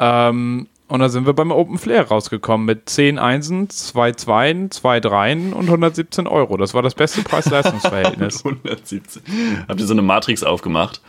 Ähm, 0.00 0.66
und 0.88 0.98
da 0.98 1.08
sind 1.08 1.24
wir 1.24 1.34
beim 1.34 1.52
Open 1.52 1.78
Flair 1.78 2.08
rausgekommen 2.08 2.66
mit 2.66 2.88
10 2.88 3.20
Einsen, 3.20 3.70
2 3.70 4.12
Zweien, 4.12 4.72
2 4.72 4.98
Dreien 4.98 5.52
und 5.52 5.66
117 5.66 6.26
Euro. 6.26 6.56
Das 6.56 6.74
war 6.74 6.82
das 6.82 6.96
beste 6.96 7.22
Preis-Leistungs-Verhältnis. 7.22 8.44
117. 8.44 9.22
Habt 9.68 9.78
ihr 9.78 9.86
so 9.86 9.94
eine 9.94 10.02
Matrix 10.02 10.42
aufgemacht? 10.42 11.00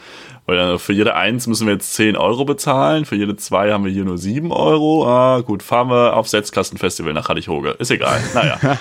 Weil 0.46 0.78
für 0.78 0.94
jede 0.94 1.16
Eins 1.16 1.48
müssen 1.48 1.66
wir 1.66 1.74
jetzt 1.74 1.96
10 1.96 2.16
Euro 2.16 2.46
bezahlen, 2.46 3.06
für 3.06 3.16
jede 3.16 3.38
zwei 3.38 3.72
haben 3.72 3.84
wir 3.84 3.92
hier 3.92 4.06
nur 4.06 4.20
7 4.20 4.52
Euro. 4.52 5.08
Ah, 5.08 5.42
gut, 5.42 5.64
fahren 5.64 5.90
wir 5.90 6.16
auf 6.16 6.28
Setzkastenfestival 6.28 7.14
nach 7.14 7.30
Hallighoge. 7.30 7.72
Ist 7.72 7.90
egal. 7.90 8.22
Naja. 8.36 8.60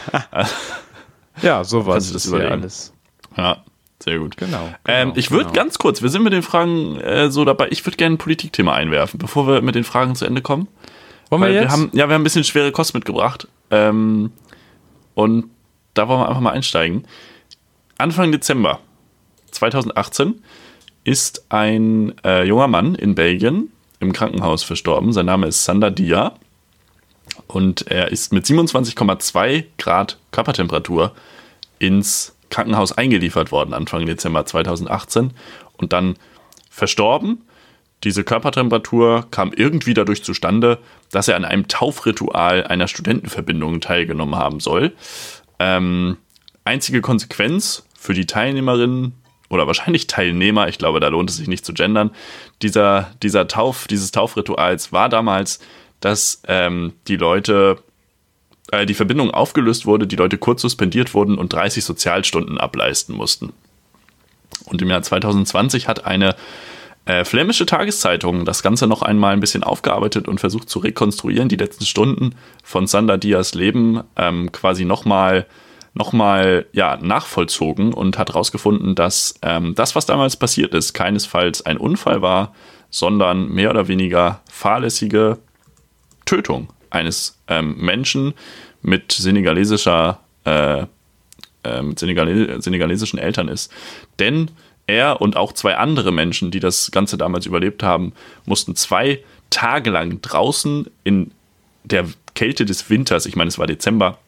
ja, 1.42 1.64
so 1.64 1.86
war 1.86 1.96
es 1.96 2.12
das 2.12 2.26
überlegen. 2.26 2.52
alles. 2.52 2.92
Ja, 3.38 3.62
sehr 4.02 4.18
gut. 4.18 4.36
Genau. 4.36 4.68
genau 4.84 4.98
ähm, 4.98 5.12
ich 5.14 5.30
würde 5.30 5.46
genau. 5.46 5.54
ganz 5.54 5.78
kurz, 5.78 6.02
wir 6.02 6.08
sind 6.08 6.22
mit 6.22 6.32
den 6.32 6.42
Fragen 6.42 6.98
äh, 7.00 7.30
so 7.30 7.44
dabei, 7.44 7.68
ich 7.70 7.84
würde 7.86 7.96
gerne 7.96 8.16
ein 8.16 8.18
Politikthema 8.18 8.74
einwerfen, 8.74 9.18
bevor 9.18 9.46
wir 9.46 9.62
mit 9.62 9.74
den 9.74 9.84
Fragen 9.84 10.14
zu 10.14 10.24
Ende 10.24 10.42
kommen. 10.42 10.68
Wollen 11.30 11.42
wir 11.42 11.52
jetzt? 11.52 11.62
Wir 11.62 11.70
haben, 11.70 11.90
ja, 11.92 12.08
wir 12.08 12.14
haben 12.14 12.22
ein 12.22 12.24
bisschen 12.24 12.44
schwere 12.44 12.72
Kost 12.72 12.94
mitgebracht. 12.94 13.46
Ähm, 13.70 14.32
und 15.14 15.50
da 15.94 16.08
wollen 16.08 16.20
wir 16.20 16.28
einfach 16.28 16.40
mal 16.40 16.52
einsteigen. 16.52 17.04
Anfang 17.98 18.32
Dezember 18.32 18.80
2018 19.50 20.42
ist 21.04 21.44
ein 21.48 22.14
äh, 22.24 22.44
junger 22.44 22.68
Mann 22.68 22.94
in 22.94 23.14
Belgien 23.14 23.70
im 24.00 24.12
Krankenhaus 24.12 24.62
verstorben. 24.62 25.12
Sein 25.12 25.26
Name 25.26 25.46
ist 25.46 25.64
Sander 25.64 25.90
Dia 25.90 26.34
und 27.46 27.86
er 27.88 28.10
ist 28.10 28.32
mit 28.32 28.44
27,2 28.44 29.64
Grad 29.78 30.18
Körpertemperatur 30.30 31.12
ins 31.78 32.34
Krankenhaus 32.50 32.92
eingeliefert 32.92 33.52
worden 33.52 33.74
Anfang 33.74 34.06
Dezember 34.06 34.44
2018 34.44 35.32
und 35.76 35.92
dann 35.92 36.16
verstorben. 36.68 37.42
Diese 38.04 38.24
Körpertemperatur 38.24 39.26
kam 39.30 39.52
irgendwie 39.52 39.94
dadurch 39.94 40.24
zustande, 40.24 40.78
dass 41.10 41.28
er 41.28 41.36
an 41.36 41.44
einem 41.44 41.68
Taufritual 41.68 42.66
einer 42.66 42.88
Studentenverbindung 42.88 43.80
teilgenommen 43.80 44.36
haben 44.36 44.60
soll. 44.60 44.92
Ähm, 45.58 46.16
einzige 46.64 47.02
Konsequenz 47.02 47.84
für 47.98 48.14
die 48.14 48.26
Teilnehmerinnen 48.26 49.12
oder 49.50 49.66
wahrscheinlich 49.66 50.06
Teilnehmer, 50.06 50.68
ich 50.68 50.78
glaube, 50.78 51.00
da 51.00 51.08
lohnt 51.08 51.28
es 51.28 51.36
sich 51.36 51.48
nicht 51.48 51.66
zu 51.66 51.74
gendern, 51.74 52.10
dieser, 52.62 53.10
dieser 53.22 53.48
Tauf, 53.48 53.86
dieses 53.86 54.12
Taufrituals 54.12 54.92
war 54.92 55.08
damals, 55.08 55.60
dass 55.98 56.40
ähm, 56.48 56.94
die 57.08 57.16
Leute, 57.16 57.82
äh, 58.72 58.86
die 58.86 58.94
Verbindung 58.94 59.30
aufgelöst 59.30 59.86
wurde, 59.86 60.06
die 60.06 60.16
Leute 60.16 60.38
kurz 60.38 60.62
suspendiert 60.62 61.14
wurden 61.14 61.38
und 61.38 61.52
30 61.52 61.84
Sozialstunden 61.84 62.58
ableisten 62.58 63.14
mussten. 63.14 63.52
Und 64.64 64.82
im 64.82 64.90
Jahr 64.90 65.02
2020 65.02 65.88
hat 65.88 66.04
eine 66.04 66.36
äh, 67.06 67.24
flämische 67.24 67.66
Tageszeitung 67.66 68.44
das 68.44 68.62
Ganze 68.62 68.86
noch 68.86 69.02
einmal 69.02 69.32
ein 69.32 69.40
bisschen 69.40 69.64
aufgearbeitet 69.64 70.28
und 70.28 70.40
versucht 70.40 70.68
zu 70.68 70.78
rekonstruieren, 70.78 71.48
die 71.48 71.56
letzten 71.56 71.86
Stunden 71.86 72.34
von 72.62 72.86
Sander 72.86 73.18
Dias 73.18 73.54
Leben 73.54 74.02
ähm, 74.16 74.52
quasi 74.52 74.84
nochmal 74.84 75.46
nochmal 75.92 76.66
ja, 76.72 76.98
nachvollzogen 76.98 77.92
und 77.92 78.16
hat 78.16 78.28
herausgefunden, 78.28 78.94
dass 78.94 79.34
ähm, 79.42 79.74
das, 79.74 79.96
was 79.96 80.06
damals 80.06 80.36
passiert 80.36 80.72
ist, 80.72 80.92
keinesfalls 80.92 81.66
ein 81.66 81.78
Unfall 81.78 82.22
war, 82.22 82.54
sondern 82.90 83.48
mehr 83.48 83.70
oder 83.70 83.88
weniger 83.88 84.40
fahrlässige 84.48 85.38
Tötung 86.26 86.68
eines 86.90 87.38
ähm, 87.48 87.76
Menschen 87.78 88.34
mit 88.82 89.12
senegalesischer 89.12 90.20
äh, 90.44 90.84
äh, 91.62 91.82
mit 91.82 91.98
Senegale 91.98 92.62
senegalesischen 92.62 93.18
Eltern 93.18 93.48
ist. 93.48 93.70
Denn 94.18 94.50
er 94.86 95.20
und 95.20 95.36
auch 95.36 95.52
zwei 95.52 95.76
andere 95.76 96.10
Menschen, 96.10 96.50
die 96.50 96.60
das 96.60 96.90
Ganze 96.90 97.18
damals 97.18 97.46
überlebt 97.46 97.82
haben, 97.82 98.12
mussten 98.46 98.74
zwei 98.76 99.22
Tage 99.50 99.90
lang 99.90 100.20
draußen 100.22 100.86
in 101.04 101.32
der 101.84 102.06
Kälte 102.34 102.64
des 102.64 102.88
Winters, 102.88 103.26
ich 103.26 103.36
meine, 103.36 103.48
es 103.48 103.58
war 103.58 103.66
Dezember, 103.66 104.18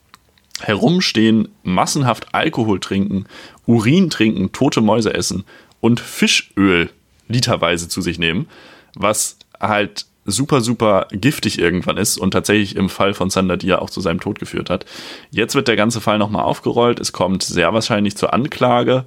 herumstehen, 0.60 1.48
massenhaft 1.62 2.34
Alkohol 2.34 2.80
trinken, 2.80 3.24
Urin 3.66 4.10
trinken, 4.10 4.52
tote 4.52 4.80
Mäuse 4.80 5.14
essen 5.14 5.44
und 5.80 6.00
Fischöl 6.00 6.90
literweise 7.28 7.88
zu 7.88 8.02
sich 8.02 8.18
nehmen, 8.18 8.46
was 8.94 9.38
halt 9.58 10.06
super, 10.24 10.60
super 10.60 11.08
giftig 11.10 11.58
irgendwann 11.58 11.96
ist 11.96 12.18
und 12.18 12.30
tatsächlich 12.30 12.76
im 12.76 12.88
Fall 12.88 13.14
von 13.14 13.30
Sander 13.30 13.56
Dia 13.56 13.78
auch 13.78 13.90
zu 13.90 14.00
seinem 14.00 14.20
Tod 14.20 14.38
geführt 14.38 14.70
hat. 14.70 14.86
Jetzt 15.30 15.54
wird 15.54 15.68
der 15.68 15.76
ganze 15.76 16.00
Fall 16.00 16.18
nochmal 16.18 16.44
aufgerollt. 16.44 17.00
Es 17.00 17.12
kommt 17.12 17.42
sehr 17.42 17.72
wahrscheinlich 17.74 18.16
zur 18.16 18.32
Anklage 18.32 19.04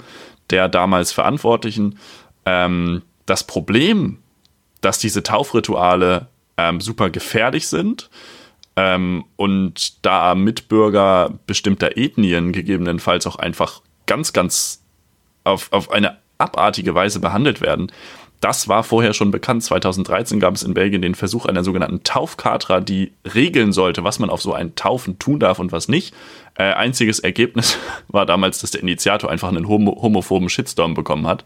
der 0.49 0.69
damals 0.69 1.11
Verantwortlichen. 1.11 1.97
Ähm, 2.45 3.01
das 3.25 3.45
Problem, 3.45 4.19
dass 4.81 4.99
diese 4.99 5.23
Taufrituale 5.23 6.27
ähm, 6.57 6.79
super 6.79 7.09
gefährlich 7.09 7.67
sind, 7.67 8.09
ähm, 8.75 9.25
und 9.37 10.05
da 10.05 10.35
Mitbürger 10.35 11.39
bestimmter 11.47 11.97
Ethnien 11.97 12.51
gegebenenfalls 12.51 13.25
auch 13.25 13.37
einfach 13.37 13.81
ganz, 14.05 14.33
ganz 14.33 14.81
auf, 15.43 15.71
auf 15.71 15.91
eine 15.91 16.17
abartige 16.37 16.93
Weise 16.93 17.19
behandelt 17.19 17.61
werden. 17.61 17.91
Das 18.41 18.67
war 18.67 18.83
vorher 18.83 19.13
schon 19.13 19.31
bekannt. 19.31 19.63
2013 19.63 20.39
gab 20.39 20.55
es 20.55 20.63
in 20.63 20.73
Belgien 20.73 21.01
den 21.01 21.15
Versuch 21.15 21.45
einer 21.45 21.63
sogenannten 21.63 22.03
Taufkatra, 22.03 22.79
die 22.79 23.13
regeln 23.33 23.73
sollte, 23.73 24.03
was 24.03 24.19
man 24.19 24.29
auf 24.29 24.41
so 24.41 24.53
einen 24.53 24.75
Taufen 24.75 25.17
tun 25.19 25.39
darf 25.39 25.59
und 25.59 25.71
was 25.71 25.87
nicht. 25.87 26.13
Äh, 26.55 26.73
einziges 26.73 27.19
Ergebnis 27.19 27.77
war 28.07 28.25
damals, 28.25 28.59
dass 28.59 28.71
der 28.71 28.81
Initiator 28.81 29.29
einfach 29.29 29.49
einen 29.49 29.67
homo 29.67 30.01
homophoben 30.01 30.49
Shitstorm 30.49 30.93
bekommen 30.93 31.27
hat. 31.27 31.43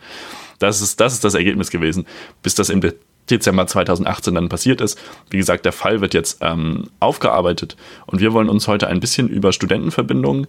Das 0.59 0.81
ist, 0.81 0.99
das 0.99 1.13
ist 1.13 1.23
das 1.23 1.35
Ergebnis 1.35 1.71
gewesen, 1.71 2.05
bis 2.43 2.55
das 2.55 2.69
im 2.69 2.81
Dezember 3.29 3.67
2018 3.67 4.35
dann 4.35 4.49
passiert 4.49 4.81
ist. 4.81 4.99
Wie 5.29 5.37
gesagt, 5.37 5.65
der 5.65 5.71
Fall 5.71 6.01
wird 6.01 6.13
jetzt 6.13 6.39
ähm, 6.41 6.89
aufgearbeitet 6.99 7.77
und 8.05 8.19
wir 8.19 8.33
wollen 8.33 8.49
uns 8.49 8.67
heute 8.67 8.87
ein 8.87 8.99
bisschen 8.99 9.27
über 9.27 9.53
Studentenverbindungen 9.53 10.47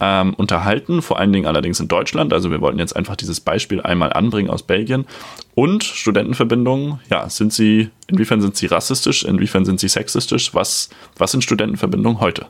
ähm, 0.00 0.34
unterhalten, 0.34 1.02
vor 1.02 1.18
allen 1.18 1.32
Dingen 1.32 1.46
allerdings 1.46 1.78
in 1.78 1.88
Deutschland. 1.88 2.32
Also 2.32 2.50
wir 2.50 2.60
wollten 2.60 2.78
jetzt 2.78 2.96
einfach 2.96 3.16
dieses 3.16 3.40
Beispiel 3.40 3.82
einmal 3.82 4.12
anbringen 4.12 4.50
aus 4.50 4.62
Belgien. 4.62 5.06
Und 5.54 5.84
Studentenverbindungen, 5.84 7.00
ja, 7.10 7.28
sind 7.28 7.52
sie, 7.52 7.90
inwiefern 8.06 8.40
sind 8.40 8.56
sie 8.56 8.66
rassistisch, 8.66 9.24
inwiefern 9.24 9.64
sind 9.64 9.78
sie 9.78 9.88
sexistisch? 9.88 10.54
Was, 10.54 10.88
was 11.18 11.32
sind 11.32 11.44
Studentenverbindungen 11.44 12.20
heute? 12.20 12.46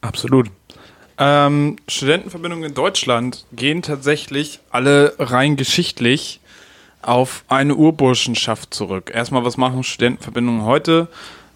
Absolut. 0.00 0.48
Ähm, 1.18 1.76
Studentenverbindungen 1.88 2.68
in 2.68 2.74
Deutschland 2.74 3.44
gehen 3.52 3.82
tatsächlich 3.82 4.60
alle 4.70 5.14
rein 5.18 5.56
geschichtlich 5.56 6.40
auf 7.08 7.44
eine 7.48 7.74
Urburschenschaft 7.74 8.74
zurück. 8.74 9.10
Erstmal, 9.14 9.44
was 9.44 9.56
machen 9.56 9.82
Studentenverbindungen 9.82 10.62
heute? 10.62 11.08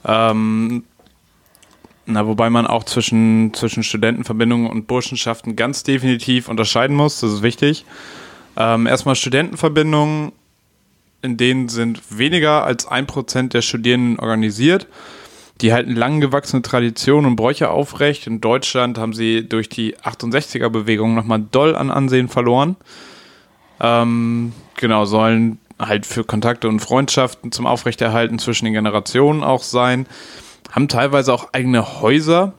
Ähm, 0.05 0.85
na, 2.07 2.27
wobei 2.27 2.51
man 2.51 2.67
auch 2.67 2.85
zwischen, 2.85 3.53
zwischen 3.55 3.83
Studentenverbindungen 3.83 4.69
und 4.69 4.87
Burschenschaften 4.87 5.55
ganz 5.55 5.83
definitiv 5.83 6.49
unterscheiden 6.49 6.97
muss, 6.97 7.21
das 7.21 7.33
ist 7.33 7.43
wichtig. 7.43 7.85
Ähm, 8.57 8.87
erstmal 8.87 9.15
Studentenverbindungen, 9.15 10.33
in 11.21 11.37
denen 11.37 11.69
sind 11.69 12.01
weniger 12.19 12.65
als 12.65 12.87
ein 12.87 13.07
Prozent 13.07 13.55
der 13.55 13.63
Studierenden 13.63 14.19
organisiert. 14.19 14.89
Die 15.61 15.73
halten 15.73 15.95
lang 15.95 16.21
gewachsene 16.21 16.63
Traditionen 16.63 17.27
und 17.27 17.37
Bräuche 17.37 17.71
aufrecht. 17.71 18.27
In 18.27 18.41
Deutschland 18.41 18.99
haben 18.99 19.13
sie 19.13 19.49
durch 19.49 19.69
die 19.69 19.97
68er-Bewegung 19.99 21.15
nochmal 21.15 21.45
doll 21.53 21.77
an 21.77 21.91
Ansehen 21.91 22.29
verloren. 22.29 22.77
Ähm, 23.83 24.53
genau, 24.77 25.05
sollen 25.05 25.59
halt 25.79 26.07
für 26.07 26.25
Kontakte 26.25 26.69
und 26.69 26.81
Freundschaften 26.81 27.53
zum 27.53 27.67
Aufrechterhalten 27.67 28.39
zwischen 28.39 28.65
den 28.65 28.75
Generationen 28.75 29.43
auch 29.43 29.63
sein. 29.63 30.07
Haben 30.71 30.89
teilweise 30.89 31.35
auch 31.35 31.53
eigene 31.53 32.01
Häuser. 32.01 32.55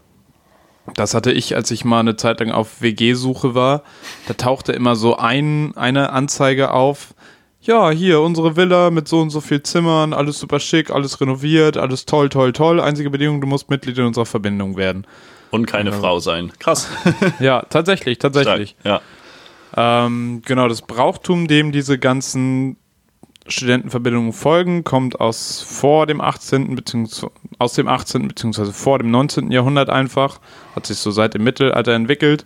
Das 0.95 1.13
hatte 1.13 1.31
ich, 1.31 1.55
als 1.55 1.71
ich 1.71 1.85
mal 1.85 2.01
eine 2.01 2.17
Zeit 2.17 2.41
lang 2.41 2.51
auf 2.51 2.81
WG-Suche 2.81 3.55
war. 3.55 3.83
Da 4.27 4.33
tauchte 4.33 4.73
immer 4.73 4.95
so 4.95 5.15
ein, 5.15 5.75
eine 5.77 6.11
Anzeige 6.11 6.71
auf 6.71 7.15
ja, 7.63 7.91
hier 7.91 8.19
unsere 8.19 8.57
Villa 8.57 8.91
mit 8.91 9.07
so 9.07 9.21
und 9.21 9.29
so 9.29 9.39
viel 9.39 9.63
Zimmern, 9.63 10.13
alles 10.13 10.37
super 10.37 10.59
schick, 10.59 10.91
alles 10.91 11.21
renoviert, 11.21 11.77
alles 11.77 12.05
toll, 12.05 12.27
toll, 12.27 12.51
toll. 12.51 12.81
Einzige 12.81 13.09
Bedingung, 13.09 13.39
du 13.39 13.47
musst 13.47 13.69
Mitglied 13.69 13.97
in 13.97 14.05
unserer 14.05 14.25
Verbindung 14.25 14.75
werden. 14.75 15.07
Und 15.49 15.65
keine 15.65 15.91
ja. 15.91 15.95
Frau 15.97 16.19
sein. 16.19 16.51
Krass. 16.59 16.89
ja, 17.39 17.61
tatsächlich, 17.69 18.17
tatsächlich. 18.17 18.75
Stark. 18.81 19.01
Ja. 19.01 19.01
Ähm, 19.75 20.41
genau, 20.45 20.67
das 20.67 20.81
Brauchtum, 20.81 21.47
dem 21.47 21.71
diese 21.71 21.97
ganzen 21.97 22.77
Studentenverbindungen 23.47 24.31
folgen, 24.31 24.83
kommt 24.83 25.19
aus 25.19 25.61
vor 25.61 26.07
dem 26.07 26.21
18. 26.21 26.75
beziehungsweise 26.75 27.31
aus 27.59 27.73
dem 27.73 27.87
18. 27.87 28.27
beziehungsweise 28.27 28.71
vor 28.71 28.99
dem 28.99 29.11
19. 29.11 29.51
Jahrhundert 29.51 29.89
einfach, 29.89 30.39
hat 30.75 30.85
sich 30.85 30.97
so 30.97 31.11
seit 31.11 31.33
dem 31.33 31.43
Mittelalter 31.43 31.93
entwickelt. 31.93 32.45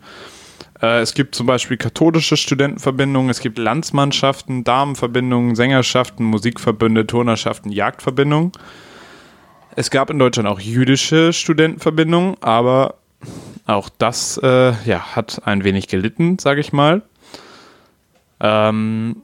Äh, 0.81 1.01
es 1.01 1.13
gibt 1.13 1.35
zum 1.35 1.45
Beispiel 1.47 1.77
katholische 1.77 2.37
Studentenverbindungen, 2.37 3.29
es 3.29 3.39
gibt 3.39 3.57
Landsmannschaften, 3.57 4.63
Damenverbindungen, 4.63 5.55
Sängerschaften, 5.55 6.25
Musikverbünde, 6.25 7.05
Turnerschaften, 7.05 7.71
Jagdverbindungen. 7.71 8.51
Es 9.75 9.91
gab 9.91 10.09
in 10.09 10.17
Deutschland 10.17 10.49
auch 10.49 10.59
jüdische 10.59 11.33
Studentenverbindungen, 11.33 12.37
aber 12.41 12.95
auch 13.67 13.89
das 13.89 14.39
äh, 14.41 14.73
ja, 14.85 15.15
hat 15.15 15.41
ein 15.45 15.63
wenig 15.63 15.87
gelitten, 15.87 16.39
sage 16.39 16.61
ich 16.61 16.73
mal. 16.73 17.03
Ähm, 18.39 19.23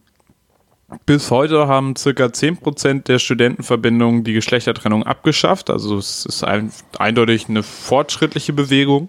bis 1.06 1.30
heute 1.30 1.66
haben 1.66 1.96
circa 1.96 2.26
10% 2.26 3.04
der 3.04 3.18
Studentenverbindungen 3.18 4.24
die 4.24 4.32
Geschlechtertrennung 4.32 5.02
abgeschafft. 5.02 5.70
Also 5.70 5.96
es 5.96 6.26
ist 6.26 6.44
ein, 6.44 6.70
eindeutig 6.98 7.48
eine 7.48 7.62
fortschrittliche 7.62 8.52
Bewegung. 8.52 9.08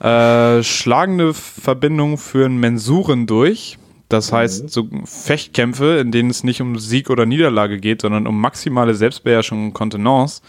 Äh, 0.00 0.62
schlagende 0.62 1.34
Verbindungen 1.34 2.18
führen 2.18 2.58
Mensuren 2.58 3.26
durch. 3.26 3.78
Das 4.08 4.30
mhm. 4.30 4.36
heißt, 4.36 4.70
so 4.70 4.88
Fechtkämpfe, 5.04 5.98
in 5.98 6.12
denen 6.12 6.30
es 6.30 6.44
nicht 6.44 6.60
um 6.60 6.78
Sieg 6.78 7.10
oder 7.10 7.26
Niederlage 7.26 7.78
geht, 7.78 8.02
sondern 8.02 8.26
um 8.26 8.40
maximale 8.40 8.94
Selbstbeherrschung 8.94 9.66
und 9.66 9.74
Kontenance. 9.74 10.42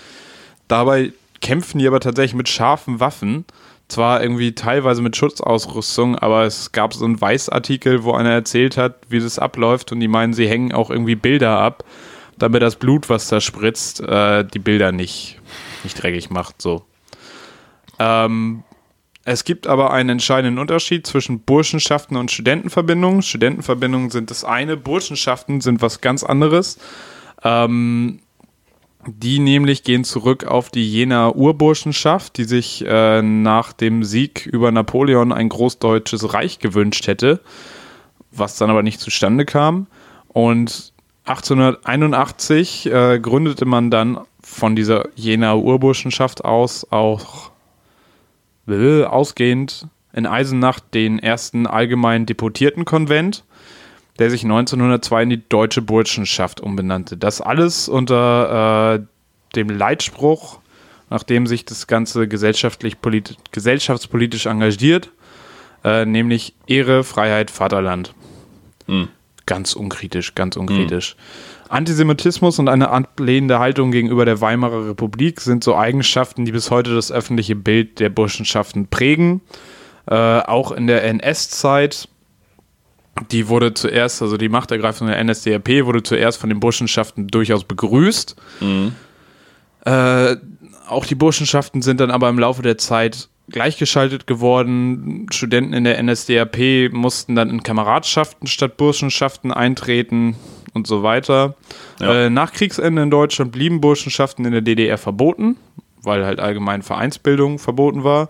Dabei 0.67 1.13
kämpfen 1.41 1.79
die 1.79 1.87
aber 1.87 1.99
tatsächlich 1.99 2.35
mit 2.35 2.49
scharfen 2.49 2.99
Waffen. 2.99 3.45
Zwar 3.89 4.21
irgendwie 4.21 4.53
teilweise 4.53 5.01
mit 5.01 5.17
Schutzausrüstung, 5.17 6.15
aber 6.15 6.43
es 6.43 6.71
gab 6.71 6.93
so 6.93 7.05
einen 7.05 7.19
Weißartikel, 7.19 8.03
wo 8.03 8.13
einer 8.13 8.29
erzählt 8.29 8.77
hat, 8.77 8.97
wie 9.09 9.19
das 9.19 9.39
abläuft 9.39 9.91
und 9.91 9.99
die 9.99 10.07
meinen, 10.07 10.33
sie 10.33 10.47
hängen 10.47 10.71
auch 10.71 10.91
irgendwie 10.91 11.15
Bilder 11.15 11.57
ab, 11.57 11.83
damit 12.37 12.61
das 12.61 12.75
Blut, 12.75 13.09
was 13.09 13.27
da 13.29 13.41
spritzt, 13.41 13.99
äh, 14.01 14.45
die 14.45 14.59
Bilder 14.59 14.91
nicht, 14.91 15.39
nicht 15.83 16.01
dreckig 16.01 16.29
macht. 16.29 16.61
So. 16.61 16.85
Ähm, 17.97 18.63
es 19.25 19.43
gibt 19.43 19.65
aber 19.65 19.91
einen 19.91 20.09
entscheidenden 20.09 20.59
Unterschied 20.59 21.05
zwischen 21.05 21.41
Burschenschaften 21.41 22.15
und 22.15 22.31
Studentenverbindungen. 22.31 23.23
Studentenverbindungen 23.23 24.11
sind 24.11 24.29
das 24.29 24.43
eine, 24.43 24.77
Burschenschaften 24.77 25.61
sind 25.61 25.81
was 25.81 25.99
ganz 26.01 26.23
anderes. 26.23 26.77
Ähm, 27.43 28.21
die 29.05 29.39
nämlich 29.39 29.83
gehen 29.83 30.03
zurück 30.03 30.45
auf 30.45 30.69
die 30.69 30.89
Jenaer 30.89 31.35
Urburschenschaft, 31.35 32.37
die 32.37 32.43
sich 32.43 32.83
äh, 32.85 33.21
nach 33.21 33.71
dem 33.73 34.03
Sieg 34.03 34.45
über 34.45 34.71
Napoleon 34.71 35.31
ein 35.31 35.49
großdeutsches 35.49 36.33
Reich 36.33 36.59
gewünscht 36.59 37.07
hätte, 37.07 37.39
was 38.31 38.57
dann 38.57 38.69
aber 38.69 38.83
nicht 38.83 38.99
zustande 38.99 39.45
kam. 39.45 39.87
Und 40.27 40.93
1881 41.25 42.87
äh, 42.87 43.19
gründete 43.19 43.65
man 43.65 43.89
dann 43.89 44.19
von 44.41 44.75
dieser 44.75 45.07
Jenaer 45.15 45.59
Urburschenschaft 45.59 46.43
aus 46.43 46.91
auch 46.91 47.51
ausgehend 48.67 49.87
in 50.13 50.27
Eisenach 50.27 50.79
den 50.79 51.17
ersten 51.19 51.65
allgemeinen 51.65 52.25
Deputiertenkonvent, 52.25 53.43
der 54.19 54.29
sich 54.29 54.43
1902 54.43 55.23
in 55.23 55.29
die 55.29 55.49
Deutsche 55.49 55.81
Burschenschaft 55.81 56.59
umbenannte. 56.59 57.17
Das 57.17 57.41
alles 57.41 57.87
unter 57.87 58.99
äh, 58.99 59.55
dem 59.55 59.69
Leitspruch, 59.69 60.59
nachdem 61.09 61.47
sich 61.47 61.65
das 61.65 61.87
Ganze 61.87 62.27
gesellschaftlich 62.27 62.97
gesellschaftspolitisch 63.51 64.45
engagiert, 64.45 65.09
äh, 65.83 66.05
nämlich 66.05 66.53
Ehre, 66.67 67.03
Freiheit, 67.03 67.49
Vaterland. 67.49 68.13
Mhm. 68.87 69.07
Ganz 69.45 69.73
unkritisch, 69.73 70.35
ganz 70.35 70.57
unkritisch. 70.57 71.15
Mhm. 71.15 71.69
Antisemitismus 71.69 72.59
und 72.59 72.67
eine 72.67 72.89
ablehnende 72.89 73.59
Haltung 73.59 73.91
gegenüber 73.91 74.25
der 74.25 74.41
Weimarer 74.41 74.89
Republik 74.89 75.39
sind 75.39 75.63
so 75.63 75.75
Eigenschaften, 75.75 76.45
die 76.45 76.51
bis 76.51 76.71
heute 76.71 76.93
das 76.93 77.11
öffentliche 77.11 77.55
Bild 77.55 77.99
der 77.99 78.09
Burschenschaften 78.09 78.87
prägen. 78.87 79.41
Äh, 80.07 80.15
auch 80.15 80.71
in 80.71 80.87
der 80.87 81.03
NS-Zeit, 81.03 82.09
die 83.31 83.47
wurde 83.47 83.73
zuerst, 83.73 84.21
also 84.21 84.37
die 84.37 84.49
Machtergreifung 84.49 85.07
der 85.07 85.23
NSDAP 85.23 85.85
wurde 85.85 86.03
zuerst 86.03 86.39
von 86.39 86.49
den 86.49 86.59
Burschenschaften 86.59 87.27
durchaus 87.27 87.63
begrüßt. 87.63 88.35
Mhm. 88.61 88.93
Äh, 89.85 90.35
auch 90.87 91.05
die 91.05 91.15
Burschenschaften 91.15 91.81
sind 91.81 91.99
dann 91.99 92.11
aber 92.11 92.29
im 92.29 92.39
Laufe 92.39 92.61
der 92.61 92.77
Zeit 92.77 93.29
gleichgeschaltet 93.49 94.27
geworden. 94.27 95.27
Studenten 95.31 95.73
in 95.73 95.83
der 95.83 96.01
NSDAP 96.01 96.91
mussten 96.91 97.35
dann 97.35 97.49
in 97.49 97.63
Kameradschaften 97.63 98.47
statt 98.47 98.77
Burschenschaften 98.77 99.51
eintreten 99.51 100.35
und 100.73 100.87
so 100.87 101.03
weiter. 101.03 101.55
Ja. 101.99 102.25
Äh, 102.25 102.29
nach 102.29 102.53
Kriegsende 102.53 103.01
in 103.01 103.11
Deutschland 103.11 103.51
blieben 103.51 103.81
Burschenschaften 103.81 104.45
in 104.45 104.51
der 104.51 104.61
DDR 104.61 104.97
verboten, 104.97 105.57
weil 106.01 106.25
halt 106.25 106.39
allgemein 106.39 106.81
Vereinsbildung 106.81 107.59
verboten 107.59 108.03
war. 108.03 108.29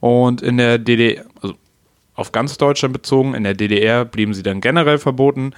Und 0.00 0.42
in 0.42 0.58
der 0.58 0.78
DDR, 0.78 1.24
auf 2.16 2.32
ganz 2.32 2.56
Deutschland 2.58 2.92
bezogen, 2.92 3.34
in 3.34 3.44
der 3.44 3.54
DDR 3.54 4.04
blieben 4.04 4.34
sie 4.34 4.42
dann 4.42 4.60
generell 4.60 4.98
verboten. 4.98 5.52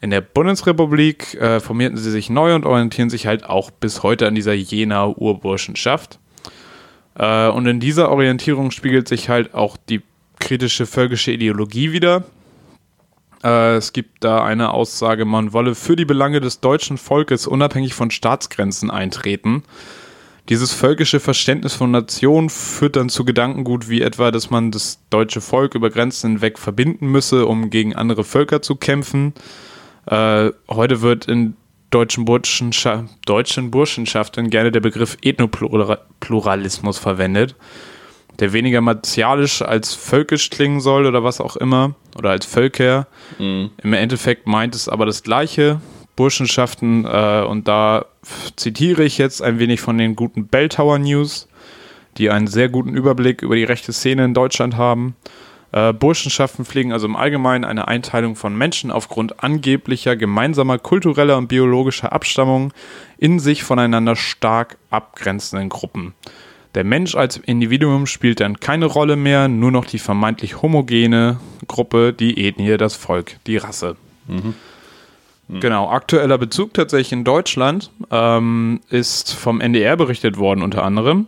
In 0.00 0.10
der 0.10 0.20
Bundesrepublik 0.20 1.34
äh, 1.34 1.60
formierten 1.60 1.96
sie 1.96 2.10
sich 2.10 2.28
neu 2.28 2.54
und 2.54 2.66
orientieren 2.66 3.08
sich 3.08 3.26
halt 3.26 3.44
auch 3.44 3.70
bis 3.70 4.02
heute 4.02 4.26
an 4.26 4.34
dieser 4.34 4.52
Jenaer 4.52 5.16
Urburschenschaft. 5.18 6.18
Äh, 7.18 7.48
und 7.48 7.66
in 7.66 7.80
dieser 7.80 8.10
Orientierung 8.10 8.70
spiegelt 8.70 9.08
sich 9.08 9.30
halt 9.30 9.54
auch 9.54 9.76
die 9.76 10.02
kritische 10.40 10.84
völkische 10.84 11.32
Ideologie 11.32 11.92
wieder. 11.92 12.24
Äh, 13.42 13.76
es 13.76 13.92
gibt 13.92 14.24
da 14.24 14.44
eine 14.44 14.72
Aussage, 14.74 15.24
man 15.24 15.52
wolle 15.52 15.74
für 15.74 15.96
die 15.96 16.04
Belange 16.04 16.40
des 16.40 16.60
deutschen 16.60 16.98
Volkes 16.98 17.46
unabhängig 17.46 17.94
von 17.94 18.10
Staatsgrenzen 18.10 18.90
eintreten. 18.90 19.62
Dieses 20.50 20.74
völkische 20.74 21.20
Verständnis 21.20 21.72
von 21.72 21.90
Nation 21.90 22.50
führt 22.50 22.96
dann 22.96 23.08
zu 23.08 23.24
Gedankengut 23.24 23.88
wie 23.88 24.02
etwa, 24.02 24.30
dass 24.30 24.50
man 24.50 24.70
das 24.70 24.98
deutsche 25.08 25.40
Volk 25.40 25.74
über 25.74 25.88
Grenzen 25.88 26.32
hinweg 26.32 26.58
verbinden 26.58 27.06
müsse, 27.06 27.46
um 27.46 27.70
gegen 27.70 27.94
andere 27.96 28.24
Völker 28.24 28.60
zu 28.60 28.76
kämpfen. 28.76 29.32
Äh, 30.06 30.50
heute 30.68 31.00
wird 31.00 31.28
in 31.28 31.56
deutschen, 31.88 32.26
deutschen 32.26 33.70
Burschenschaften 33.70 34.50
gerne 34.50 34.70
der 34.70 34.80
Begriff 34.80 35.16
Ethnopluralismus 35.22 36.98
verwendet. 36.98 37.54
der 38.40 38.52
weniger 38.52 38.80
martialisch 38.80 39.62
als 39.62 39.94
völkisch 39.94 40.50
klingen 40.50 40.80
soll 40.80 41.06
oder 41.06 41.22
was 41.22 41.40
auch 41.40 41.56
immer. 41.56 41.94
Oder 42.18 42.30
als 42.30 42.44
Völker. 42.44 43.06
Mhm. 43.38 43.70
Im 43.82 43.92
Endeffekt 43.92 44.46
meint 44.48 44.74
es 44.74 44.88
aber 44.88 45.06
das 45.06 45.22
Gleiche. 45.22 45.80
Burschenschaften. 46.16 47.04
Äh, 47.04 47.44
und 47.48 47.68
da 47.68 48.06
zitiere 48.56 49.04
ich 49.04 49.18
jetzt 49.18 49.42
ein 49.42 49.58
wenig 49.58 49.80
von 49.80 49.98
den 49.98 50.16
guten 50.16 50.46
Bell 50.46 50.68
Tower 50.68 50.98
News, 50.98 51.48
die 52.18 52.30
einen 52.30 52.46
sehr 52.46 52.68
guten 52.68 52.94
Überblick 52.94 53.42
über 53.42 53.56
die 53.56 53.64
rechte 53.64 53.92
Szene 53.92 54.24
in 54.24 54.34
Deutschland 54.34 54.76
haben. 54.76 55.16
Äh, 55.72 55.92
Burschenschaften 55.92 56.64
pflegen 56.64 56.92
also 56.92 57.06
im 57.06 57.16
Allgemeinen 57.16 57.64
eine 57.64 57.88
Einteilung 57.88 58.36
von 58.36 58.56
Menschen 58.56 58.92
aufgrund 58.92 59.42
angeblicher 59.42 60.14
gemeinsamer 60.14 60.78
kultureller 60.78 61.36
und 61.36 61.48
biologischer 61.48 62.12
Abstammung 62.12 62.72
in 63.18 63.40
sich 63.40 63.64
voneinander 63.64 64.14
stark 64.14 64.76
abgrenzenden 64.90 65.70
Gruppen. 65.70 66.14
Der 66.76 66.84
Mensch 66.84 67.16
als 67.16 67.38
Individuum 67.38 68.06
spielt 68.06 68.38
dann 68.38 68.60
keine 68.60 68.86
Rolle 68.86 69.16
mehr, 69.16 69.48
nur 69.48 69.72
noch 69.72 69.84
die 69.84 69.98
vermeintlich 69.98 70.62
homogene 70.62 71.38
Gruppe, 71.66 72.12
die 72.12 72.46
Ethnie, 72.46 72.76
das 72.76 72.94
Volk, 72.94 73.36
die 73.46 73.56
Rasse. 73.56 73.96
Mhm. 74.28 74.54
Mhm. 75.48 75.60
Genau, 75.60 75.88
aktueller 75.88 76.38
Bezug 76.38 76.74
tatsächlich 76.74 77.12
in 77.12 77.24
Deutschland 77.24 77.90
ähm, 78.10 78.80
ist 78.90 79.32
vom 79.32 79.60
NDR 79.60 79.96
berichtet 79.96 80.38
worden 80.38 80.62
unter 80.62 80.82
anderem 80.82 81.26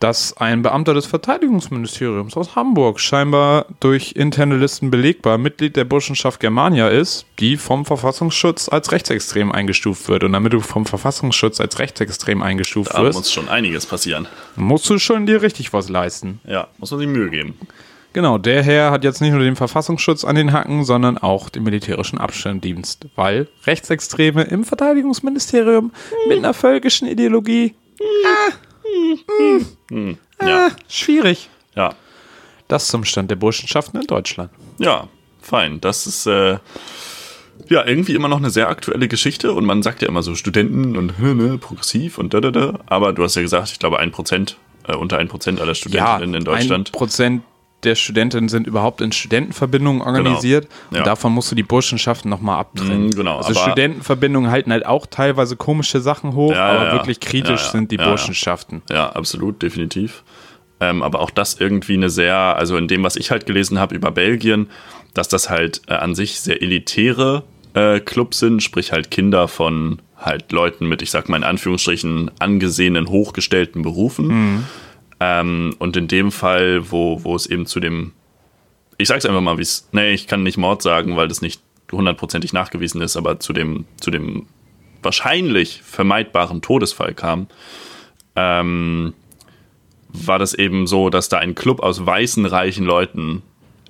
dass 0.00 0.34
ein 0.38 0.62
Beamter 0.62 0.94
des 0.94 1.04
Verteidigungsministeriums 1.04 2.34
aus 2.34 2.56
Hamburg 2.56 3.00
scheinbar 3.00 3.66
durch 3.80 4.12
interne 4.16 4.56
Listen 4.56 4.90
belegbar 4.90 5.36
Mitglied 5.36 5.76
der 5.76 5.84
Burschenschaft 5.84 6.40
Germania 6.40 6.88
ist, 6.88 7.26
die 7.38 7.58
vom 7.58 7.84
Verfassungsschutz 7.84 8.70
als 8.70 8.92
rechtsextrem 8.92 9.52
eingestuft 9.52 10.08
wird. 10.08 10.24
Und 10.24 10.32
damit 10.32 10.54
du 10.54 10.60
vom 10.60 10.86
Verfassungsschutz 10.86 11.60
als 11.60 11.78
rechtsextrem 11.78 12.42
eingestuft 12.42 12.94
da 12.94 13.02
wirst, 13.02 13.18
muss 13.18 13.30
schon 13.30 13.50
einiges 13.50 13.84
passieren. 13.84 14.26
Musst 14.56 14.88
du 14.88 14.98
schon 14.98 15.26
dir 15.26 15.42
richtig 15.42 15.74
was 15.74 15.90
leisten. 15.90 16.40
Ja, 16.44 16.68
muss 16.78 16.90
man 16.90 17.00
sich 17.00 17.08
Mühe 17.08 17.28
geben. 17.28 17.54
Genau, 18.12 18.38
der 18.38 18.62
Herr 18.62 18.90
hat 18.90 19.04
jetzt 19.04 19.20
nicht 19.20 19.30
nur 19.30 19.40
den 19.40 19.54
Verfassungsschutz 19.54 20.24
an 20.24 20.34
den 20.34 20.52
Hacken, 20.52 20.84
sondern 20.84 21.16
auch 21.16 21.48
den 21.48 21.62
militärischen 21.62 22.18
Abschirmdienst, 22.18 23.06
weil 23.14 23.46
Rechtsextreme 23.66 24.42
im 24.42 24.64
Verteidigungsministerium 24.64 25.92
hm. 25.92 26.28
mit 26.28 26.38
einer 26.38 26.54
völkischen 26.54 27.06
Ideologie. 27.06 27.74
Hm. 28.00 28.06
Ah, 28.26 28.52
hm. 29.38 29.66
Hm. 29.90 30.18
Ja. 30.42 30.66
Äh, 30.66 30.70
schwierig. 30.88 31.48
Ja. 31.76 31.94
Das 32.66 32.88
zum 32.88 33.04
Stand 33.04 33.30
der 33.30 33.36
Burschenschaften 33.36 34.00
in 34.00 34.06
Deutschland. 34.06 34.50
Ja, 34.78 35.08
fein. 35.40 35.80
Das 35.80 36.06
ist 36.06 36.26
äh, 36.26 36.58
ja 37.68 37.86
irgendwie 37.86 38.14
immer 38.14 38.28
noch 38.28 38.38
eine 38.38 38.50
sehr 38.50 38.68
aktuelle 38.68 39.06
Geschichte 39.08 39.52
und 39.52 39.64
man 39.64 39.82
sagt 39.82 40.02
ja 40.02 40.08
immer 40.08 40.22
so 40.22 40.34
Studenten 40.34 40.96
und 40.96 41.18
ne, 41.20 41.58
progressiv 41.58 42.18
und 42.18 42.34
da, 42.34 42.40
da, 42.40 42.50
da. 42.50 42.80
Aber 42.86 43.12
du 43.12 43.22
hast 43.22 43.36
ja 43.36 43.42
gesagt, 43.42 43.70
ich 43.70 43.78
glaube 43.78 43.98
ein 43.98 44.10
Prozent, 44.10 44.56
äh, 44.86 44.96
unter 44.96 45.18
ein 45.18 45.28
Prozent 45.28 45.60
aller 45.60 45.74
Studentinnen 45.74 46.32
ja, 46.32 46.38
in 46.38 46.44
Deutschland. 46.44 46.88
Ein 46.88 46.92
Prozent 46.92 47.42
der 47.84 47.94
Studentinnen 47.94 48.48
sind 48.48 48.66
überhaupt 48.66 49.00
in 49.00 49.12
Studentenverbindungen 49.12 50.00
genau. 50.00 50.10
organisiert. 50.10 50.68
Genau. 50.68 50.74
Ja. 50.92 50.98
Und 50.98 51.06
davon 51.06 51.32
musst 51.32 51.50
du 51.50 51.54
die 51.54 51.62
Burschenschaften 51.62 52.28
nochmal 52.28 52.60
abtrennen. 52.60 53.08
Mm, 53.08 53.10
genau, 53.10 53.38
also 53.38 53.54
Studentenverbindungen 53.54 54.50
halten 54.50 54.72
halt 54.72 54.86
auch 54.86 55.06
teilweise 55.06 55.56
komische 55.56 56.00
Sachen 56.00 56.34
hoch, 56.34 56.52
ja, 56.52 56.66
aber 56.66 56.86
ja, 56.86 56.92
wirklich 56.92 57.20
kritisch 57.20 57.62
sind 57.62 57.90
die 57.90 57.96
Burschenschaften. 57.96 58.82
Ja. 58.90 59.10
absolut, 59.10 59.62
definitiv. 59.62 60.22
Ähm, 60.80 61.02
aber 61.02 61.20
auch 61.20 61.30
das 61.30 61.60
irgendwie 61.60 61.94
eine 61.94 62.08
sehr, 62.08 62.36
also 62.36 62.76
in 62.76 62.88
dem, 62.88 63.02
was 63.02 63.16
ich 63.16 63.30
halt 63.30 63.44
gelesen 63.46 63.78
habe 63.78 63.94
über 63.94 64.10
Belgien, 64.10 64.68
dass 65.12 65.28
das 65.28 65.50
halt 65.50 65.82
äh, 65.88 65.94
an 65.94 66.14
sich 66.14 66.40
sehr 66.40 66.62
elitäre 66.62 67.44
äh, 67.74 68.00
Clubs 68.00 68.38
sind, 68.38 68.62
sprich 68.62 68.92
halt 68.92 69.10
Kinder 69.10 69.46
von 69.48 70.00
halt 70.16 70.52
Leuten 70.52 70.86
mit, 70.86 71.02
ich 71.02 71.10
sag 71.10 71.28
mal 71.28 71.36
in 71.36 71.44
Anführungsstrichen, 71.44 72.30
angesehenen, 72.38 73.08
hochgestellten 73.08 73.82
Berufen. 73.82 74.26
Mhm 74.26 74.64
ähm, 75.20 75.76
und 75.78 75.96
in 75.96 76.08
dem 76.08 76.32
Fall, 76.32 76.90
wo, 76.90 77.22
wo 77.22 77.36
es 77.36 77.46
eben 77.46 77.66
zu 77.66 77.78
dem, 77.78 78.12
ich 78.96 79.08
sag's 79.08 79.26
einfach 79.26 79.42
mal, 79.42 79.58
wie 79.58 79.62
es, 79.62 79.88
nee, 79.92 80.12
ich 80.12 80.26
kann 80.26 80.42
nicht 80.42 80.56
Mord 80.56 80.82
sagen, 80.82 81.16
weil 81.16 81.28
das 81.28 81.42
nicht 81.42 81.62
hundertprozentig 81.92 82.52
nachgewiesen 82.52 83.02
ist, 83.02 83.16
aber 83.16 83.38
zu 83.38 83.52
dem, 83.52 83.84
zu 84.00 84.10
dem 84.10 84.46
wahrscheinlich 85.02 85.82
vermeidbaren 85.82 86.62
Todesfall 86.62 87.14
kam, 87.14 87.48
ähm, 88.36 89.14
war 90.08 90.38
das 90.38 90.54
eben 90.54 90.86
so, 90.86 91.10
dass 91.10 91.28
da 91.28 91.38
ein 91.38 91.54
Club 91.54 91.80
aus 91.80 92.04
weißen, 92.04 92.46
reichen 92.46 92.84
Leuten 92.84 93.42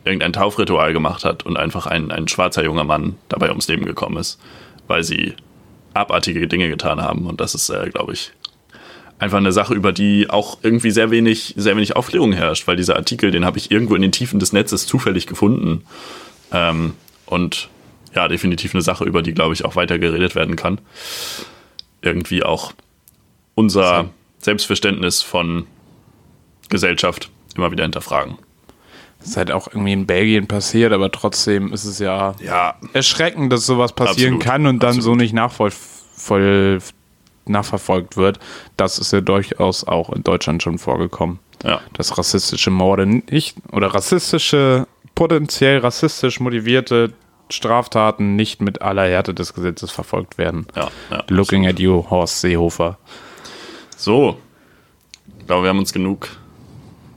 irgendein 0.04 0.32
Taufritual 0.32 0.92
gemacht 0.92 1.24
hat 1.24 1.44
und 1.44 1.56
einfach 1.56 1.86
ein, 1.86 2.10
ein 2.10 2.28
schwarzer 2.28 2.64
junger 2.64 2.84
Mann 2.84 3.16
dabei 3.28 3.48
ums 3.50 3.68
Leben 3.68 3.84
gekommen 3.84 4.16
ist, 4.16 4.40
weil 4.86 5.04
sie 5.04 5.34
abartige 5.94 6.46
Dinge 6.46 6.68
getan 6.68 7.00
haben. 7.00 7.26
Und 7.26 7.40
das 7.40 7.54
ist, 7.54 7.68
äh, 7.70 7.90
glaube 7.90 8.12
ich, 8.12 8.32
einfach 9.20 9.38
eine 9.38 9.52
Sache, 9.52 9.74
über 9.74 9.92
die 9.92 10.30
auch 10.30 10.58
irgendwie 10.62 10.90
sehr 10.90 11.10
wenig, 11.10 11.54
sehr 11.56 11.76
wenig 11.76 11.94
Aufklärung 11.94 12.32
herrscht, 12.32 12.66
weil 12.66 12.76
dieser 12.76 12.96
Artikel, 12.96 13.30
den 13.30 13.44
habe 13.44 13.58
ich 13.58 13.70
irgendwo 13.70 13.94
in 13.94 14.02
den 14.02 14.12
Tiefen 14.12 14.40
des 14.40 14.52
Netzes 14.52 14.86
zufällig 14.86 15.26
gefunden. 15.26 15.84
Ähm, 16.52 16.94
und 17.26 17.68
ja, 18.14 18.26
definitiv 18.28 18.74
eine 18.74 18.82
Sache, 18.82 19.04
über 19.04 19.22
die, 19.22 19.34
glaube 19.34 19.54
ich, 19.54 19.64
auch 19.64 19.76
weiter 19.76 19.98
geredet 19.98 20.34
werden 20.34 20.56
kann. 20.56 20.80
Irgendwie 22.02 22.42
auch 22.42 22.72
unser 23.54 24.08
Selbstverständnis 24.38 25.20
von 25.20 25.66
Gesellschaft 26.70 27.30
immer 27.54 27.70
wieder 27.70 27.84
hinterfragen. 27.84 28.38
Das 29.18 29.28
ist 29.28 29.36
halt 29.36 29.50
auch 29.50 29.68
irgendwie 29.68 29.92
in 29.92 30.06
Belgien 30.06 30.46
passiert, 30.46 30.94
aber 30.94 31.12
trotzdem 31.12 31.74
ist 31.74 31.84
es 31.84 31.98
ja, 31.98 32.34
ja. 32.42 32.76
erschreckend, 32.94 33.52
dass 33.52 33.66
sowas 33.66 33.92
passieren 33.92 34.36
absolut, 34.36 34.42
kann 34.42 34.66
und 34.66 34.82
dann 34.82 34.96
absolut. 34.96 35.04
so 35.04 35.14
nicht 35.14 35.34
nachvoll 35.34 35.72
nachverfolgt 37.50 38.16
wird, 38.16 38.38
das 38.76 38.98
ist 38.98 39.12
ja 39.12 39.20
durchaus 39.20 39.86
auch 39.86 40.10
in 40.10 40.22
Deutschland 40.22 40.62
schon 40.62 40.78
vorgekommen. 40.78 41.38
Ja. 41.64 41.80
Dass 41.92 42.16
rassistische 42.16 42.70
Morde 42.70 43.06
nicht 43.06 43.56
oder 43.72 43.88
rassistische, 43.88 44.86
potenziell 45.14 45.78
rassistisch 45.78 46.40
motivierte 46.40 47.12
Straftaten 47.50 48.36
nicht 48.36 48.62
mit 48.62 48.80
aller 48.80 49.06
Härte 49.06 49.34
des 49.34 49.54
Gesetzes 49.54 49.90
verfolgt 49.90 50.38
werden. 50.38 50.66
Ja, 50.74 50.88
ja, 51.10 51.24
Looking 51.28 51.66
absolut. 51.66 51.74
at 51.74 51.80
you, 51.80 52.10
Horst 52.10 52.40
Seehofer. 52.40 52.98
So. 53.96 54.38
Ich 55.38 55.46
glaube, 55.46 55.64
wir 55.64 55.70
haben 55.70 55.78
uns 55.78 55.92
genug. 55.92 56.28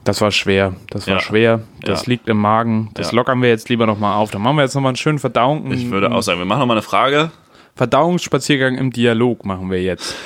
Das 0.04 0.20
war 0.20 0.32
schwer. 0.32 0.74
Das 0.90 1.08
war 1.08 1.16
ja. 1.16 1.20
schwer. 1.22 1.62
Das 1.82 2.08
liegt 2.08 2.28
im 2.28 2.38
Magen. 2.38 2.90
Das 2.94 3.14
lockern 3.14 3.42
wir 3.42 3.50
jetzt 3.50 3.70
lieber 3.70 3.86
nochmal 3.86 4.18
auf. 4.18 4.32
Dann 4.32 4.42
machen 4.42 4.58
wir 4.58 4.64
jetzt 4.64 4.76
nochmal 4.76 4.90
einen 4.90 4.98
schönen 4.98 5.20
Verdauung. 5.20 5.72
Ich 5.72 5.90
würde 5.92 6.12
auch 6.12 6.22
sagen, 6.22 6.40
wir 6.40 6.46
machen 6.46 6.60
nochmal 6.60 6.78
eine 6.78 6.82
Frage. 6.82 7.32
Verdauungsspaziergang 7.76 8.78
im 8.78 8.92
Dialog 8.92 9.46
machen 9.46 9.70
wir 9.72 9.82
jetzt. 9.82 10.16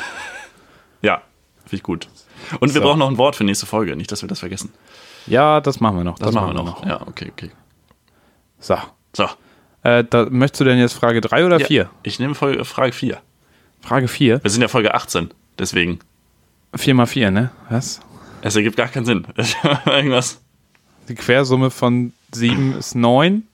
Ja, 1.04 1.22
finde 1.62 1.76
ich 1.76 1.84
gut. 1.84 2.10
Und 2.60 2.74
wir 2.74 2.82
so. 2.82 2.88
brauchen 2.88 2.98
noch 2.98 3.08
ein 3.08 3.20
Wort 3.20 3.36
für 3.36 3.44
nächste 3.44 3.68
Folge, 3.68 3.96
nicht, 3.96 4.12
dass 4.12 4.24
wir 4.24 4.28
das 4.28 4.40
vergessen. 4.40 4.74
Ja, 5.28 5.62
das 5.62 5.80
machen 5.80 5.98
wir 5.98 6.04
noch. 6.04 6.18
Das, 6.18 6.30
das 6.30 6.36
machen 6.36 6.50
wir 6.50 6.54
noch. 6.56 6.82
noch. 6.82 6.86
Ja, 6.88 7.06
okay, 7.06 7.32
okay. 7.32 7.52
So. 8.60 8.78
So. 9.16 9.30
Äh, 9.84 10.04
da, 10.10 10.26
möchtest 10.30 10.62
du 10.62 10.66
denn 10.66 10.80
jetzt 10.80 10.94
Frage 10.94 11.22
3 11.22 11.46
oder 11.46 11.60
4? 11.60 11.84
Ja, 11.84 11.90
ich 12.02 12.20
nehme 12.20 12.34
Folge, 12.34 12.66
Frage 12.66 12.94
4. 12.94 13.22
Frage 13.82 14.08
4? 14.08 14.44
Wir 14.44 14.50
sind 14.50 14.62
ja 14.62 14.68
Folge 14.68 14.96
18, 14.96 15.30
deswegen. 15.60 16.00
4 16.76 16.96
mal 16.96 17.06
4, 17.06 17.32
ne? 17.32 17.52
Was? 17.70 18.00
Es 18.42 18.56
ergibt 18.56 18.76
gar 18.76 18.88
keinen 18.88 19.06
Sinn. 19.06 19.28
Irgendwas. 19.86 20.42
Die 21.08 21.16
Quersumme 21.16 21.70
von 21.70 22.14
7 22.34 22.76
ist 22.78 22.96
9. 22.96 23.48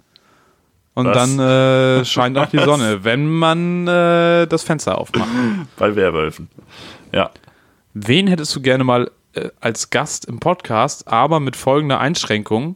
Und 0.95 1.07
Was? 1.07 1.35
dann 1.35 1.39
äh, 1.39 2.05
scheint 2.05 2.37
auch 2.37 2.49
die 2.49 2.59
Sonne, 2.59 3.03
wenn 3.03 3.27
man 3.27 3.87
äh, 3.87 4.47
das 4.47 4.63
Fenster 4.63 4.97
aufmacht. 4.97 5.27
Bei 5.77 5.95
Werwölfen. 5.95 6.49
Ja. 7.11 7.31
Wen 7.93 8.27
hättest 8.27 8.55
du 8.55 8.61
gerne 8.61 8.83
mal 8.83 9.11
äh, 9.33 9.49
als 9.59 9.89
Gast 9.89 10.25
im 10.25 10.39
Podcast, 10.39 11.07
aber 11.07 11.39
mit 11.39 11.55
folgender 11.55 11.99
Einschränkung? 11.99 12.75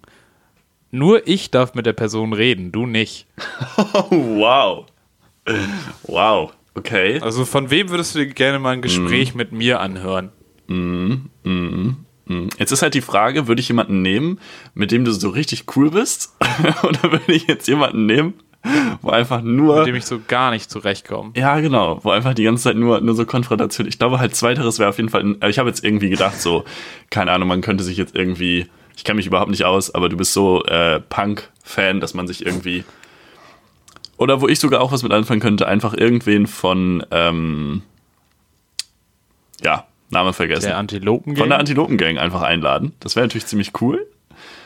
Nur 0.89 1.27
ich 1.27 1.51
darf 1.51 1.75
mit 1.75 1.85
der 1.85 1.93
Person 1.93 2.33
reden, 2.33 2.71
du 2.71 2.85
nicht. 2.85 3.27
wow. 4.09 4.85
Wow. 6.03 6.53
Okay. 6.75 7.19
Also 7.21 7.45
von 7.45 7.69
wem 7.69 7.89
würdest 7.89 8.15
du 8.15 8.19
dir 8.19 8.27
gerne 8.27 8.59
mal 8.59 8.71
ein 8.71 8.81
Gespräch 8.81 9.33
mm. 9.33 9.37
mit 9.37 9.51
mir 9.51 9.79
anhören? 9.79 10.31
Mhm. 10.67 11.29
Mhm. 11.43 11.97
Hm. 12.27 12.49
Jetzt 12.57 12.71
ist 12.71 12.81
halt 12.81 12.93
die 12.93 13.01
Frage, 13.01 13.47
würde 13.47 13.61
ich 13.61 13.67
jemanden 13.67 14.01
nehmen, 14.01 14.39
mit 14.73 14.91
dem 14.91 15.05
du 15.05 15.11
so 15.11 15.29
richtig 15.29 15.65
cool 15.75 15.91
bist? 15.91 16.35
Oder 16.83 17.03
würde 17.11 17.33
ich 17.33 17.47
jetzt 17.47 17.67
jemanden 17.67 18.05
nehmen, 18.05 18.33
wo 19.01 19.09
einfach 19.09 19.41
nur. 19.41 19.79
Mit 19.79 19.87
dem 19.87 19.95
ich 19.95 20.05
so 20.05 20.19
gar 20.27 20.51
nicht 20.51 20.69
zurechtkomme. 20.69 21.31
Ja, 21.35 21.59
genau. 21.59 21.99
Wo 22.03 22.11
einfach 22.11 22.33
die 22.33 22.43
ganze 22.43 22.63
Zeit 22.63 22.75
nur, 22.75 23.01
nur 23.01 23.15
so 23.15 23.25
Konfrontation. 23.25 23.87
Ich 23.87 23.97
glaube 23.97 24.19
halt, 24.19 24.35
zweiteres 24.35 24.79
wäre 24.79 24.89
auf 24.89 24.97
jeden 24.97 25.09
Fall. 25.09 25.35
Ich 25.47 25.59
habe 25.59 25.69
jetzt 25.69 25.83
irgendwie 25.83 26.09
gedacht, 26.09 26.41
so, 26.41 26.65
keine 27.09 27.31
Ahnung, 27.31 27.47
man 27.47 27.61
könnte 27.61 27.83
sich 27.83 27.97
jetzt 27.97 28.15
irgendwie. 28.15 28.67
Ich 28.95 29.03
kenne 29.03 29.17
mich 29.17 29.27
überhaupt 29.27 29.51
nicht 29.51 29.63
aus, 29.63 29.93
aber 29.93 30.09
du 30.09 30.17
bist 30.17 30.33
so 30.33 30.63
äh, 30.65 30.99
Punk-Fan, 30.99 31.99
dass 31.99 32.13
man 32.13 32.27
sich 32.27 32.45
irgendwie. 32.45 32.83
Oder 34.17 34.41
wo 34.41 34.47
ich 34.47 34.59
sogar 34.59 34.81
auch 34.81 34.91
was 34.91 35.03
mit 35.03 35.13
anfangen 35.13 35.39
könnte, 35.39 35.67
einfach 35.67 35.93
irgendwen 35.93 36.47
von. 36.47 37.05
Ähm, 37.11 37.83
ja, 39.61 39.86
Name 40.09 40.33
vergessen. 40.33 40.67
Der 40.67 40.77
Antilopengang. 40.77 41.37
Von 41.37 41.49
der 41.49 41.59
Antilopengang 41.59 42.17
einfach 42.17 42.41
einladen. 42.41 42.93
Das 42.99 43.15
wäre 43.15 43.25
natürlich 43.25 43.45
ziemlich 43.45 43.73
cool. 43.81 44.07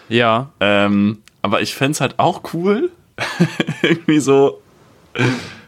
Ja. 0.09 0.51
Ähm, 0.59 1.19
aber 1.41 1.61
ich 1.61 1.73
fände 1.73 1.91
es 1.91 2.01
halt 2.01 2.19
auch 2.19 2.53
cool. 2.53 2.91
Irgendwie 3.81 4.19
so. 4.19 4.61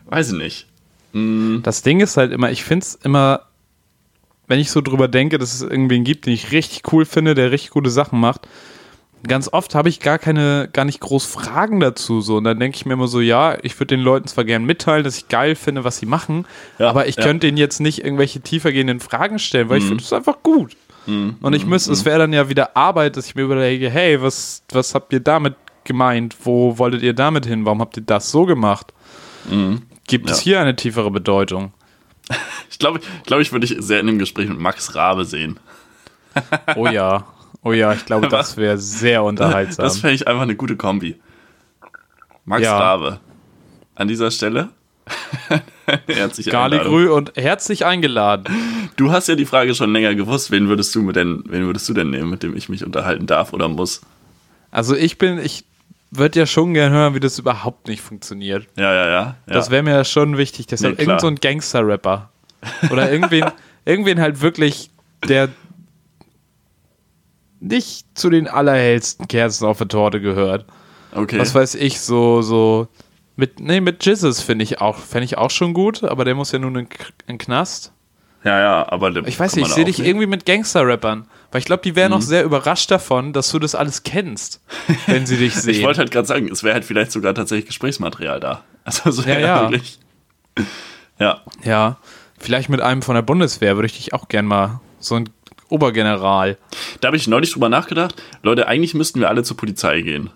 Weiß 0.06 0.32
ich 0.32 0.38
nicht. 0.38 0.68
Mm. 1.14 1.62
Das 1.64 1.82
Ding 1.82 2.02
ist 2.02 2.18
halt 2.18 2.32
immer, 2.32 2.52
ich 2.52 2.64
finde 2.64 2.84
es 2.84 2.96
immer, 2.96 3.48
wenn 4.48 4.60
ich 4.60 4.72
so 4.72 4.82
drüber 4.82 5.08
denke, 5.08 5.38
dass 5.38 5.54
es 5.54 5.62
irgendwen 5.62 6.04
gibt, 6.04 6.26
den 6.26 6.34
ich 6.34 6.52
richtig 6.52 6.92
cool 6.92 7.06
finde, 7.06 7.34
der 7.34 7.52
richtig 7.52 7.72
gute 7.72 7.90
Sachen 7.90 8.20
macht, 8.20 8.48
ganz 9.28 9.50
oft 9.52 9.76
habe 9.76 9.90
ich 9.90 10.00
gar 10.00 10.20
keine, 10.20 10.70
gar 10.72 10.86
nicht 10.86 11.00
groß 11.00 11.26
Fragen 11.26 11.80
dazu. 11.80 12.22
So. 12.22 12.38
Und 12.38 12.44
dann 12.44 12.60
denke 12.60 12.76
ich 12.76 12.86
mir 12.86 12.94
immer 12.94 13.08
so, 13.08 13.20
ja, 13.22 13.58
ich 13.64 13.80
würde 13.80 13.96
den 13.96 14.02
Leuten 14.02 14.28
zwar 14.28 14.44
gerne 14.44 14.66
mitteilen, 14.66 15.04
dass 15.04 15.18
ich 15.18 15.30
geil 15.30 15.56
finde, 15.56 15.84
was 15.84 15.98
sie 15.98 16.06
machen, 16.06 16.46
ja, 16.80 16.90
aber 16.90 17.08
ich 17.08 17.16
ja. 17.16 17.24
könnte 17.24 17.48
ihnen 17.48 17.58
jetzt 17.58 17.80
nicht 17.80 18.04
irgendwelche 18.04 18.42
tiefergehenden 18.42 19.00
Fragen 19.00 19.40
stellen, 19.40 19.70
weil 19.70 19.80
mhm. 19.80 19.84
ich 19.84 19.90
finde 19.90 20.04
es 20.04 20.14
einfach 20.14 20.44
gut. 20.44 20.76
Mhm. 21.06 21.38
Und 21.42 21.54
ich 21.54 21.66
müsste, 21.66 21.92
mhm. 21.92 21.94
es 21.94 22.06
wäre 22.06 22.20
dann 22.20 22.34
ja 22.34 22.50
wieder 22.50 22.76
Arbeit, 22.76 23.18
dass 23.18 23.26
ich 23.26 23.36
mir 23.36 23.44
überlege, 23.44 23.90
hey, 23.90 24.22
was, 24.22 24.64
was 24.72 24.96
habt 24.96 25.14
ihr 25.14 25.20
damit 25.20 25.56
gemeint? 25.84 26.36
Wo 26.44 26.78
wolltet 26.78 27.02
ihr 27.02 27.14
damit 27.14 27.46
hin? 27.46 27.66
Warum 27.66 27.82
habt 27.82 27.98
ihr 27.98 28.04
das 28.04 28.32
so 28.32 28.46
gemacht? 28.46 28.94
Mhm. 29.50 29.84
Gibt 30.08 30.28
ja. 30.30 30.36
es 30.36 30.42
hier 30.42 30.60
eine 30.60 30.76
tiefere 30.76 31.12
Bedeutung? 31.12 31.74
Ich 32.70 32.80
glaube, 32.80 33.00
ich, 33.00 33.24
glaub, 33.26 33.40
ich 33.40 33.52
würde 33.52 33.68
dich 33.68 33.78
sehr 33.82 34.00
in 34.00 34.08
dem 34.08 34.18
Gespräch 34.18 34.50
mit 34.50 34.60
Max 34.60 34.96
Rabe 34.96 35.26
sehen. 35.26 35.60
Oh 36.76 36.88
ja. 36.88 37.28
Oh 37.62 37.72
ja, 37.72 37.94
ich 37.94 38.06
glaube, 38.06 38.28
das 38.28 38.58
wäre 38.58 38.78
sehr 38.78 39.24
unterhaltsam. 39.24 39.84
Das 39.84 40.00
fände 40.00 40.16
ich 40.16 40.28
einfach 40.28 40.42
eine 40.42 40.56
gute 40.56 40.76
Kombi. 40.76 41.20
Max 42.46 42.64
ja. 42.64 42.78
Rabe. 42.78 43.20
An 43.96 44.08
dieser 44.08 44.32
Stelle. 44.32 44.70
herzlich 46.08 46.50
Galigrü 46.50 47.10
und 47.10 47.34
herzlich 47.36 47.86
eingeladen. 47.86 48.46
Du 48.96 49.12
hast 49.12 49.28
ja 49.28 49.36
die 49.36 49.46
Frage 49.46 49.76
schon 49.76 49.92
länger 49.92 50.16
gewusst, 50.16 50.50
wen 50.52 50.70
würdest 50.70 50.96
du 50.96 51.12
denn, 51.12 51.44
wen 51.48 51.66
würdest 51.66 51.88
du 51.90 51.94
denn 51.94 52.10
nehmen, 52.10 52.30
mit 52.30 52.42
dem 52.44 52.56
ich 52.56 52.70
mich 52.70 52.86
unterhalten 52.86 53.28
darf 53.28 53.54
oder 53.54 53.68
muss? 53.68 54.02
Also 54.72 54.96
ich 54.96 55.18
bin, 55.18 55.40
ich 55.40 55.66
würde 56.12 56.40
ja 56.40 56.46
schon 56.46 56.74
gerne 56.74 56.96
hören, 56.96 57.16
wie 57.16 57.20
das 57.20 57.40
überhaupt 57.40 57.88
nicht 57.88 58.02
funktioniert. 58.02 58.68
Ja, 58.76 58.94
ja, 58.94 59.06
ja. 59.06 59.12
ja. 59.12 59.36
Das 59.46 59.70
wäre 59.70 59.84
mir 59.84 59.92
ja 59.92 60.04
schon 60.04 60.38
wichtig. 60.38 60.68
Deshalb 60.68 60.98
nee, 60.98 61.06
irgend 61.06 61.22
so 61.22 61.28
ein 61.28 61.36
Gangster-Rapper. 61.36 62.30
Oder 62.92 63.12
irgendwen, 63.12 63.46
irgendwen 63.86 64.22
halt 64.22 64.42
wirklich, 64.42 64.90
der 65.28 65.50
nicht 67.64 68.06
zu 68.14 68.30
den 68.30 68.48
allerhellsten 68.48 69.28
Kerzen 69.28 69.66
auf 69.66 69.78
der 69.78 69.88
Torte 69.88 70.22
gehört. 70.22 70.66
Okay. 71.14 71.40
Was 71.40 71.56
weiß 71.56 71.76
ich, 71.76 72.00
so, 72.02 72.42
so. 72.42 72.88
Mit, 73.36 73.60
nee, 73.60 73.82
mit 73.82 74.06
Jizzes 74.06 74.42
finde 74.42 74.64
ich 74.64 74.80
auch, 74.80 74.98
fände 74.98 75.26
ich 75.26 75.38
auch 75.38 75.50
schon 75.50 75.74
gut, 75.74 76.04
aber 76.04 76.24
der 76.24 76.36
muss 76.36 76.52
ja 76.52 76.60
nun 76.60 76.76
in, 76.76 76.88
in 77.26 77.38
Knast. 77.38 77.92
Ja, 78.44 78.60
ja, 78.60 78.92
aber 78.92 79.16
ich 79.26 79.40
weiß 79.40 79.56
nicht, 79.56 79.68
ich 79.68 79.74
sehe 79.74 79.86
dich 79.86 80.00
nicht. 80.00 80.08
irgendwie 80.08 80.28
mit 80.28 80.46
Gangster-Rappern. 80.46 81.28
Weil 81.52 81.60
ich 81.60 81.66
glaube, 81.66 81.82
die 81.84 81.96
wären 81.96 82.12
mhm. 82.12 82.18
noch 82.18 82.22
sehr 82.22 82.44
überrascht 82.44 82.92
davon, 82.92 83.32
dass 83.32 83.50
du 83.52 83.60
das 83.60 83.76
alles 83.76 84.04
kennst, 84.04 84.62
wenn 85.06 85.26
sie 85.26 85.38
dich 85.38 85.56
sehen. 85.56 85.74
ich 85.76 85.84
wollte 85.84 86.00
halt 86.00 86.12
gerade 86.12 86.28
sagen, 86.28 86.52
es 86.52 86.64
wäre 86.64 86.74
halt 86.74 86.84
vielleicht 86.84 87.12
sogar 87.12 87.34
tatsächlich 87.34 87.68
Gesprächsmaterial 87.68 88.40
da. 88.40 88.64
Also 88.86 89.12
so 89.12 89.22
ja, 89.22 89.40
ja. 89.40 89.62
wirklich. 89.62 89.98
Ja. 91.18 91.40
Ja. 91.64 92.00
Vielleicht 92.38 92.68
mit 92.68 92.82
einem 92.82 93.02
von 93.02 93.16
der 93.16 93.22
Bundeswehr 93.22 93.78
würde 93.78 93.86
ich 93.86 93.96
dich 93.96 94.14
auch 94.14 94.28
gern 94.28 94.46
mal 94.46 94.82
so 95.00 95.16
ein 95.16 95.30
Obergeneral. 95.74 96.58
Da 97.02 97.08
habe 97.08 97.18
ich 97.18 97.28
neulich 97.28 97.52
drüber 97.52 97.68
nachgedacht. 97.68 98.22
Leute, 98.44 98.68
eigentlich 98.68 98.94
müssten 98.94 99.20
wir 99.20 99.30
alle 99.30 99.42
zur 99.42 99.58
Polizei 99.58 100.02
gehen. 100.02 100.30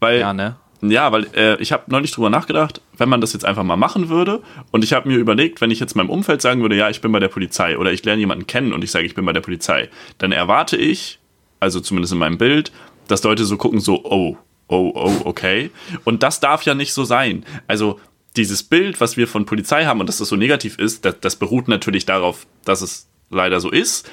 Weil, 0.00 0.18
ja, 0.18 0.32
ne? 0.32 0.56
Ja, 0.82 1.12
weil 1.12 1.26
äh, 1.34 1.60
ich 1.62 1.72
habe 1.72 1.84
neulich 1.86 2.10
drüber 2.10 2.30
nachgedacht, 2.30 2.80
wenn 2.96 3.08
man 3.08 3.20
das 3.20 3.32
jetzt 3.32 3.44
einfach 3.44 3.62
mal 3.62 3.76
machen 3.76 4.08
würde 4.08 4.42
und 4.72 4.82
ich 4.82 4.92
habe 4.92 5.08
mir 5.08 5.18
überlegt, 5.18 5.60
wenn 5.60 5.70
ich 5.70 5.78
jetzt 5.78 5.94
meinem 5.94 6.10
Umfeld 6.10 6.42
sagen 6.42 6.62
würde, 6.62 6.74
ja, 6.74 6.90
ich 6.90 7.00
bin 7.00 7.12
bei 7.12 7.20
der 7.20 7.28
Polizei 7.28 7.78
oder 7.78 7.92
ich 7.92 8.04
lerne 8.04 8.20
jemanden 8.20 8.46
kennen 8.46 8.72
und 8.72 8.82
ich 8.82 8.90
sage, 8.90 9.06
ich 9.06 9.14
bin 9.14 9.24
bei 9.24 9.32
der 9.32 9.42
Polizei, 9.42 9.88
dann 10.18 10.32
erwarte 10.32 10.76
ich, 10.76 11.20
also 11.60 11.80
zumindest 11.80 12.14
in 12.14 12.18
meinem 12.18 12.38
Bild, 12.38 12.72
dass 13.08 13.22
Leute 13.22 13.44
so 13.44 13.56
gucken, 13.56 13.78
so, 13.78 14.04
oh, 14.04 14.36
oh, 14.68 14.92
oh, 14.94 15.12
okay. 15.24 15.70
Und 16.04 16.22
das 16.22 16.40
darf 16.40 16.62
ja 16.64 16.74
nicht 16.74 16.94
so 16.94 17.04
sein. 17.04 17.44
Also 17.68 18.00
dieses 18.36 18.62
Bild, 18.62 19.00
was 19.00 19.16
wir 19.16 19.28
von 19.28 19.44
Polizei 19.44 19.84
haben 19.84 20.00
und 20.00 20.08
dass 20.08 20.18
das 20.18 20.28
so 20.28 20.36
negativ 20.36 20.78
ist, 20.78 21.04
das, 21.04 21.20
das 21.20 21.36
beruht 21.36 21.68
natürlich 21.68 22.06
darauf, 22.06 22.46
dass 22.64 22.80
es 22.80 23.08
leider 23.28 23.60
so 23.60 23.70
ist 23.70 24.10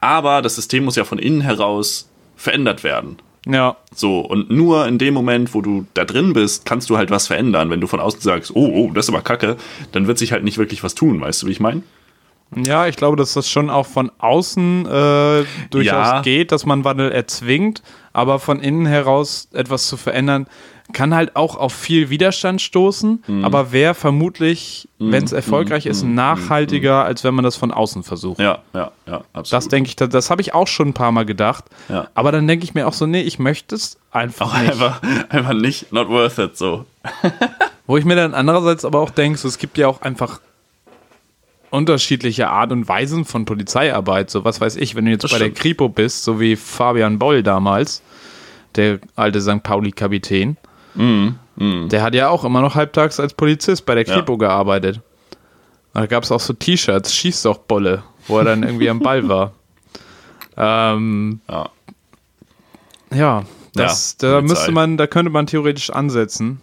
aber 0.00 0.42
das 0.42 0.56
System 0.56 0.84
muss 0.84 0.96
ja 0.96 1.04
von 1.04 1.18
innen 1.18 1.40
heraus 1.40 2.08
verändert 2.36 2.84
werden. 2.84 3.18
Ja. 3.46 3.76
So, 3.94 4.20
und 4.20 4.50
nur 4.50 4.86
in 4.86 4.98
dem 4.98 5.14
Moment, 5.14 5.54
wo 5.54 5.62
du 5.62 5.86
da 5.94 6.04
drin 6.04 6.32
bist, 6.32 6.64
kannst 6.66 6.90
du 6.90 6.96
halt 6.96 7.10
was 7.10 7.26
verändern. 7.26 7.70
Wenn 7.70 7.80
du 7.80 7.86
von 7.86 8.00
außen 8.00 8.20
sagst, 8.20 8.54
oh, 8.54 8.66
oh, 8.66 8.90
das 8.92 9.06
ist 9.06 9.14
aber 9.14 9.22
kacke, 9.22 9.56
dann 9.92 10.06
wird 10.06 10.18
sich 10.18 10.32
halt 10.32 10.44
nicht 10.44 10.58
wirklich 10.58 10.82
was 10.82 10.94
tun, 10.94 11.20
weißt 11.20 11.42
du, 11.42 11.46
wie 11.46 11.52
ich 11.52 11.60
meine? 11.60 11.82
Ja, 12.56 12.88
ich 12.88 12.96
glaube, 12.96 13.16
dass 13.16 13.34
das 13.34 13.48
schon 13.48 13.70
auch 13.70 13.86
von 13.86 14.10
außen 14.18 14.84
äh, 14.84 15.44
durchaus 15.70 16.08
ja. 16.08 16.22
geht, 16.22 16.50
dass 16.50 16.66
man 16.66 16.84
Wandel 16.84 17.12
erzwingt, 17.12 17.82
aber 18.12 18.40
von 18.40 18.60
innen 18.60 18.86
heraus 18.86 19.48
etwas 19.52 19.86
zu 19.86 19.96
verändern, 19.96 20.48
kann 20.92 21.14
halt 21.14 21.36
auch 21.36 21.56
auf 21.56 21.72
viel 21.72 22.10
Widerstand 22.10 22.60
stoßen, 22.60 23.24
mhm. 23.26 23.44
aber 23.44 23.72
wäre 23.72 23.94
vermutlich, 23.94 24.88
mhm. 24.98 25.12
wenn 25.12 25.24
es 25.24 25.32
erfolgreich 25.32 25.84
mhm. 25.84 25.90
ist, 25.90 26.04
mhm. 26.04 26.14
nachhaltiger, 26.14 27.04
als 27.04 27.24
wenn 27.24 27.34
man 27.34 27.44
das 27.44 27.56
von 27.56 27.70
außen 27.70 28.02
versucht. 28.02 28.40
Ja, 28.40 28.58
ja, 28.74 28.92
ja, 29.06 29.24
absolut. 29.32 29.52
Das 29.52 29.68
denke 29.68 29.88
ich, 29.88 29.96
das, 29.96 30.08
das 30.08 30.30
habe 30.30 30.42
ich 30.42 30.54
auch 30.54 30.66
schon 30.66 30.88
ein 30.88 30.94
paar 30.94 31.12
Mal 31.12 31.26
gedacht. 31.26 31.64
Ja. 31.88 32.08
Aber 32.14 32.32
dann 32.32 32.46
denke 32.46 32.64
ich 32.64 32.74
mir 32.74 32.86
auch 32.86 32.92
so, 32.92 33.06
nee, 33.06 33.22
ich 33.22 33.38
möchte 33.38 33.74
es 33.74 33.98
einfach 34.10 34.54
auch 34.54 34.60
nicht. 34.60 34.72
Einfach, 34.72 35.02
einfach 35.28 35.54
nicht, 35.54 35.92
not 35.92 36.08
worth 36.08 36.38
it, 36.38 36.56
so. 36.56 36.86
Wo 37.86 37.96
ich 37.96 38.04
mir 38.04 38.16
dann 38.16 38.34
andererseits 38.34 38.84
aber 38.84 39.00
auch 39.00 39.10
denke, 39.10 39.38
so, 39.38 39.48
es 39.48 39.58
gibt 39.58 39.78
ja 39.78 39.88
auch 39.88 40.02
einfach 40.02 40.40
unterschiedliche 41.70 42.48
Art 42.48 42.72
und 42.72 42.88
Weisen 42.88 43.24
von 43.24 43.44
Polizeiarbeit. 43.44 44.30
So, 44.30 44.44
was 44.44 44.60
weiß 44.60 44.76
ich, 44.76 44.94
wenn 44.94 45.04
du 45.04 45.12
jetzt 45.12 45.24
das 45.24 45.30
bei 45.30 45.38
stimmt. 45.38 45.56
der 45.56 45.62
Kripo 45.62 45.88
bist, 45.88 46.24
so 46.24 46.40
wie 46.40 46.56
Fabian 46.56 47.18
Boll 47.18 47.42
damals, 47.42 48.02
der 48.76 48.98
alte 49.16 49.40
St. 49.40 49.62
Pauli-Kapitän, 49.62 50.56
Mhm. 50.94 51.36
Mhm. 51.56 51.88
Der 51.88 52.02
hat 52.02 52.14
ja 52.14 52.28
auch 52.28 52.44
immer 52.44 52.60
noch 52.60 52.74
halbtags 52.74 53.20
als 53.20 53.34
Polizist 53.34 53.86
bei 53.86 53.94
der 53.94 54.04
Kripo 54.04 54.32
ja. 54.32 54.38
gearbeitet. 54.38 55.00
Da 55.92 56.06
gab 56.06 56.22
es 56.22 56.32
auch 56.32 56.40
so 56.40 56.52
T-Shirts, 56.52 57.14
schießt 57.14 57.44
doch 57.44 57.58
Bolle, 57.58 58.02
wo 58.28 58.38
er 58.38 58.44
dann 58.44 58.62
irgendwie 58.62 58.88
am 58.88 58.98
Ball 59.00 59.28
war. 59.28 59.52
Ähm, 60.56 61.40
ja. 61.48 61.70
Ja, 63.12 63.44
das, 63.74 64.16
ja, 64.22 64.32
da 64.32 64.40
müsste 64.40 64.70
man, 64.70 64.96
da 64.96 65.06
könnte 65.06 65.30
man 65.30 65.46
theoretisch 65.46 65.90
ansetzen. 65.90 66.60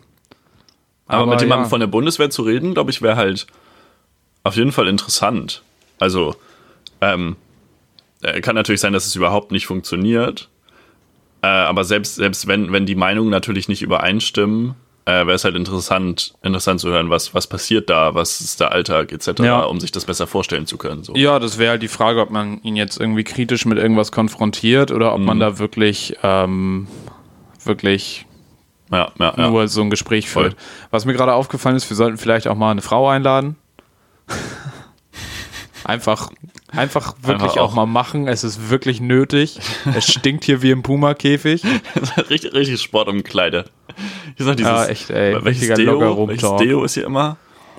Aber, 1.07 1.23
Aber 1.23 1.32
mit 1.32 1.41
jemandem 1.41 1.65
ja. 1.65 1.69
von 1.69 1.80
der 1.80 1.88
Bundeswehr 1.88 2.30
zu 2.30 2.41
reden, 2.41 2.73
glaube 2.73 2.91
ich, 2.91 3.01
wäre 3.01 3.15
halt 3.15 3.47
auf 4.43 4.55
jeden 4.55 4.71
Fall 4.71 4.88
interessant. 4.88 5.61
Also, 5.99 6.36
ähm, 7.01 7.36
äh, 8.21 8.41
kann 8.41 8.55
natürlich 8.55 8.82
sein, 8.82 8.93
dass 8.93 9.05
es 9.05 9.15
überhaupt 9.15 9.51
nicht 9.51 9.67
funktioniert. 9.67 10.49
Äh, 11.41 11.47
aber 11.47 11.83
selbst, 11.83 12.15
selbst 12.15 12.47
wenn, 12.47 12.71
wenn 12.71 12.85
die 12.85 12.95
Meinungen 12.95 13.29
natürlich 13.29 13.67
nicht 13.67 13.81
übereinstimmen, 13.81 14.75
äh, 15.05 15.25
wäre 15.25 15.33
es 15.33 15.45
halt 15.45 15.55
interessant, 15.55 16.33
interessant 16.43 16.81
zu 16.81 16.89
hören, 16.89 17.09
was, 17.09 17.33
was 17.33 17.47
passiert 17.47 17.89
da, 17.89 18.13
was 18.13 18.41
ist 18.41 18.59
der 18.59 18.73
Alltag 18.73 19.13
etc., 19.13 19.39
ja. 19.39 19.63
um 19.63 19.79
sich 19.79 19.91
das 19.91 20.03
besser 20.03 20.27
vorstellen 20.27 20.65
zu 20.65 20.77
können. 20.77 21.03
So. 21.03 21.15
Ja, 21.15 21.39
das 21.39 21.57
wäre 21.57 21.71
halt 21.71 21.81
die 21.81 21.88
Frage, 21.88 22.19
ob 22.19 22.29
man 22.29 22.61
ihn 22.63 22.75
jetzt 22.75 22.99
irgendwie 22.99 23.23
kritisch 23.23 23.65
mit 23.65 23.77
irgendwas 23.77 24.11
konfrontiert 24.11 24.91
oder 24.91 25.13
ob 25.13 25.19
mhm. 25.19 25.25
man 25.25 25.39
da 25.39 25.59
wirklich, 25.59 26.17
ähm, 26.23 26.88
wirklich 27.63 28.25
ja, 28.91 29.11
ja, 29.17 29.49
nur 29.49 29.67
so 29.69 29.81
ein 29.81 29.89
Gespräch 29.89 30.29
führt. 30.29 30.53
Voll. 30.53 30.61
Was 30.91 31.05
mir 31.05 31.13
gerade 31.13 31.33
aufgefallen 31.33 31.77
ist, 31.77 31.89
wir 31.89 31.95
sollten 31.95 32.17
vielleicht 32.17 32.47
auch 32.47 32.55
mal 32.55 32.71
eine 32.71 32.81
Frau 32.81 33.07
einladen. 33.07 33.55
Einfach 35.88 36.29
Einfach 36.71 37.15
wirklich 37.21 37.43
Einfach 37.43 37.57
auch. 37.57 37.71
auch. 37.71 37.75
mal 37.75 37.85
machen. 37.85 38.27
Es 38.27 38.43
ist 38.43 38.69
wirklich 38.69 38.99
nötig. 38.99 39.57
Es 39.95 40.11
stinkt 40.11 40.43
hier 40.43 40.61
wie 40.61 40.71
im 40.71 40.83
Puma-Käfig. 40.83 41.63
richtig, 42.29 42.53
richtig 42.53 42.81
Sportumkleide. 42.81 43.65
Hier 44.35 44.35
ist 44.38 44.45
noch 44.45 44.55
dieses, 44.55 44.71
ja, 44.71 44.85
echt, 44.85 45.09
ey. 45.09 45.38
Welches 45.43 45.75
Deo, 45.75 46.27
welches 46.27 46.55
Deo 46.57 46.83
ist 46.83 46.95
hier 46.95 47.05
immer? 47.05 47.38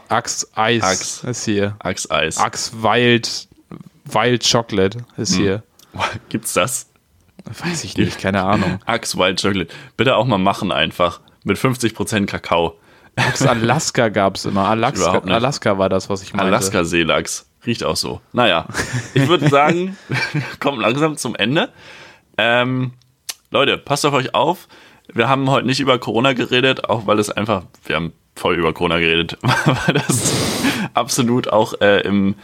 Axe 0.09 0.47
Eis 0.55 0.83
Axe. 0.83 1.29
ist 1.29 1.45
hier. 1.45 1.77
Axe 1.81 2.11
Eis. 2.11 2.39
Axe 2.39 2.83
Wild, 2.83 3.47
Wild 4.07 4.51
Chocolate 4.51 5.05
ist 5.19 5.37
hm. 5.37 5.43
hier. 5.43 5.63
Gibt's 6.31 6.55
das? 6.55 6.87
Weiß 7.45 7.85
ich 7.85 7.97
nicht, 7.99 8.19
keine 8.19 8.43
Ahnung. 8.43 8.81
Axe 8.87 9.19
Wild 9.19 9.41
Chocolate. 9.41 9.73
Bitte 9.99 10.17
auch 10.17 10.27
mal 10.27 10.39
machen 10.39 10.73
einfach. 10.73 11.21
Mit 11.45 11.59
50% 11.59 12.25
Kakao. 12.25 12.79
Axe 13.17 13.51
Alaska 13.51 14.09
gab's 14.09 14.47
immer. 14.47 14.67
Alaska, 14.67 15.19
Alaska 15.19 15.77
war 15.77 15.91
das, 15.91 16.09
was 16.09 16.23
ich 16.23 16.33
meinte. 16.33 16.47
Alaska 16.47 16.85
Seelachs. 16.85 17.48
Riecht 17.69 17.85
auch 17.85 17.97
so. 17.97 18.23
Naja, 18.33 18.67
ich 19.13 19.29
würde 19.29 19.47
sagen, 19.51 19.99
wir 20.33 20.43
kommen 20.59 20.81
langsam 20.81 21.19
zum 21.19 21.37
Ende. 21.37 21.69
Ähm, 22.39 22.93
Leute, 23.51 23.77
passt 23.77 24.07
auf 24.07 24.15
euch 24.15 24.35
auf. 24.35 24.69
Wir 25.13 25.29
haben 25.29 25.51
heute 25.51 25.67
nicht 25.67 25.79
über 25.79 25.99
Corona 25.99 26.33
geredet, 26.33 26.89
auch 26.89 27.07
weil 27.07 27.19
es 27.19 27.31
einfach, 27.31 27.65
wir 27.85 27.97
haben 27.97 28.15
voll 28.35 28.57
über 28.57 28.73
Corona 28.73 28.99
geredet, 28.99 29.37
weil 29.43 29.95
das 29.95 30.33
absolut 30.95 31.49
auch 31.49 31.79
äh, 31.83 32.01
im, 32.01 32.37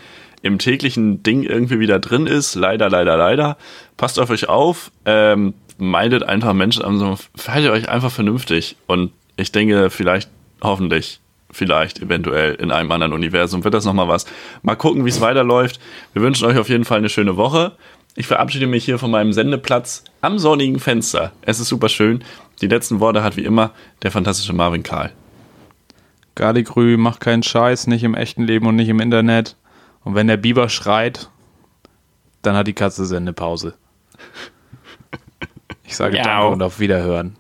im 0.42 0.58
täglichen 0.58 1.22
Ding 1.22 1.42
irgendwie 1.42 1.80
wieder 1.80 1.98
drin 2.00 2.26
ist. 2.26 2.54
Leider, 2.54 2.90
leider, 2.90 3.16
leider. 3.16 3.56
Passt 3.96 4.18
auf 4.18 4.28
euch 4.28 4.50
auf. 4.50 4.90
Ähm, 5.06 5.54
meidet 5.78 6.22
einfach 6.22 6.52
Menschen 6.52 6.84
an, 6.84 7.16
verhaltet 7.34 7.70
euch 7.70 7.88
einfach 7.88 8.12
vernünftig. 8.12 8.76
Und 8.86 9.10
ich 9.36 9.52
denke, 9.52 9.88
vielleicht, 9.88 10.28
hoffentlich 10.60 11.20
vielleicht 11.54 12.00
eventuell 12.00 12.54
in 12.54 12.70
einem 12.70 12.90
anderen 12.92 13.12
Universum 13.12 13.64
wird 13.64 13.74
das 13.74 13.84
nochmal 13.84 14.08
was. 14.08 14.26
Mal 14.62 14.76
gucken, 14.76 15.04
wie 15.04 15.10
es 15.10 15.20
weiterläuft. 15.20 15.80
Wir 16.12 16.22
wünschen 16.22 16.46
euch 16.46 16.58
auf 16.58 16.68
jeden 16.68 16.84
Fall 16.84 16.98
eine 16.98 17.08
schöne 17.08 17.36
Woche. 17.36 17.72
Ich 18.16 18.26
verabschiede 18.26 18.66
mich 18.66 18.84
hier 18.84 18.98
von 18.98 19.10
meinem 19.10 19.32
Sendeplatz 19.32 20.04
am 20.20 20.38
sonnigen 20.38 20.78
Fenster. 20.78 21.32
Es 21.42 21.58
ist 21.58 21.68
super 21.68 21.88
schön. 21.88 22.22
Die 22.60 22.68
letzten 22.68 23.00
Worte 23.00 23.22
hat 23.24 23.36
wie 23.36 23.44
immer 23.44 23.72
der 24.02 24.10
fantastische 24.10 24.52
Marvin 24.52 24.82
Karl. 24.82 25.10
Gardigrü 26.36 26.96
macht 26.96 27.20
keinen 27.20 27.42
Scheiß, 27.42 27.86
nicht 27.86 28.04
im 28.04 28.14
echten 28.14 28.44
Leben 28.44 28.66
und 28.66 28.76
nicht 28.76 28.88
im 28.88 29.00
Internet. 29.00 29.56
Und 30.04 30.14
wenn 30.14 30.26
der 30.26 30.36
Biber 30.36 30.68
schreit, 30.68 31.28
Dann 32.44 32.56
hat 32.56 32.66
die 32.66 32.74
Katze 32.74 33.06
Sendepause. 33.06 33.74
Ich 35.84 35.96
sage 35.96 36.16
Danke 36.16 36.48
und 36.48 36.62
auf 36.62 36.78
Wiederhören. 36.78 37.36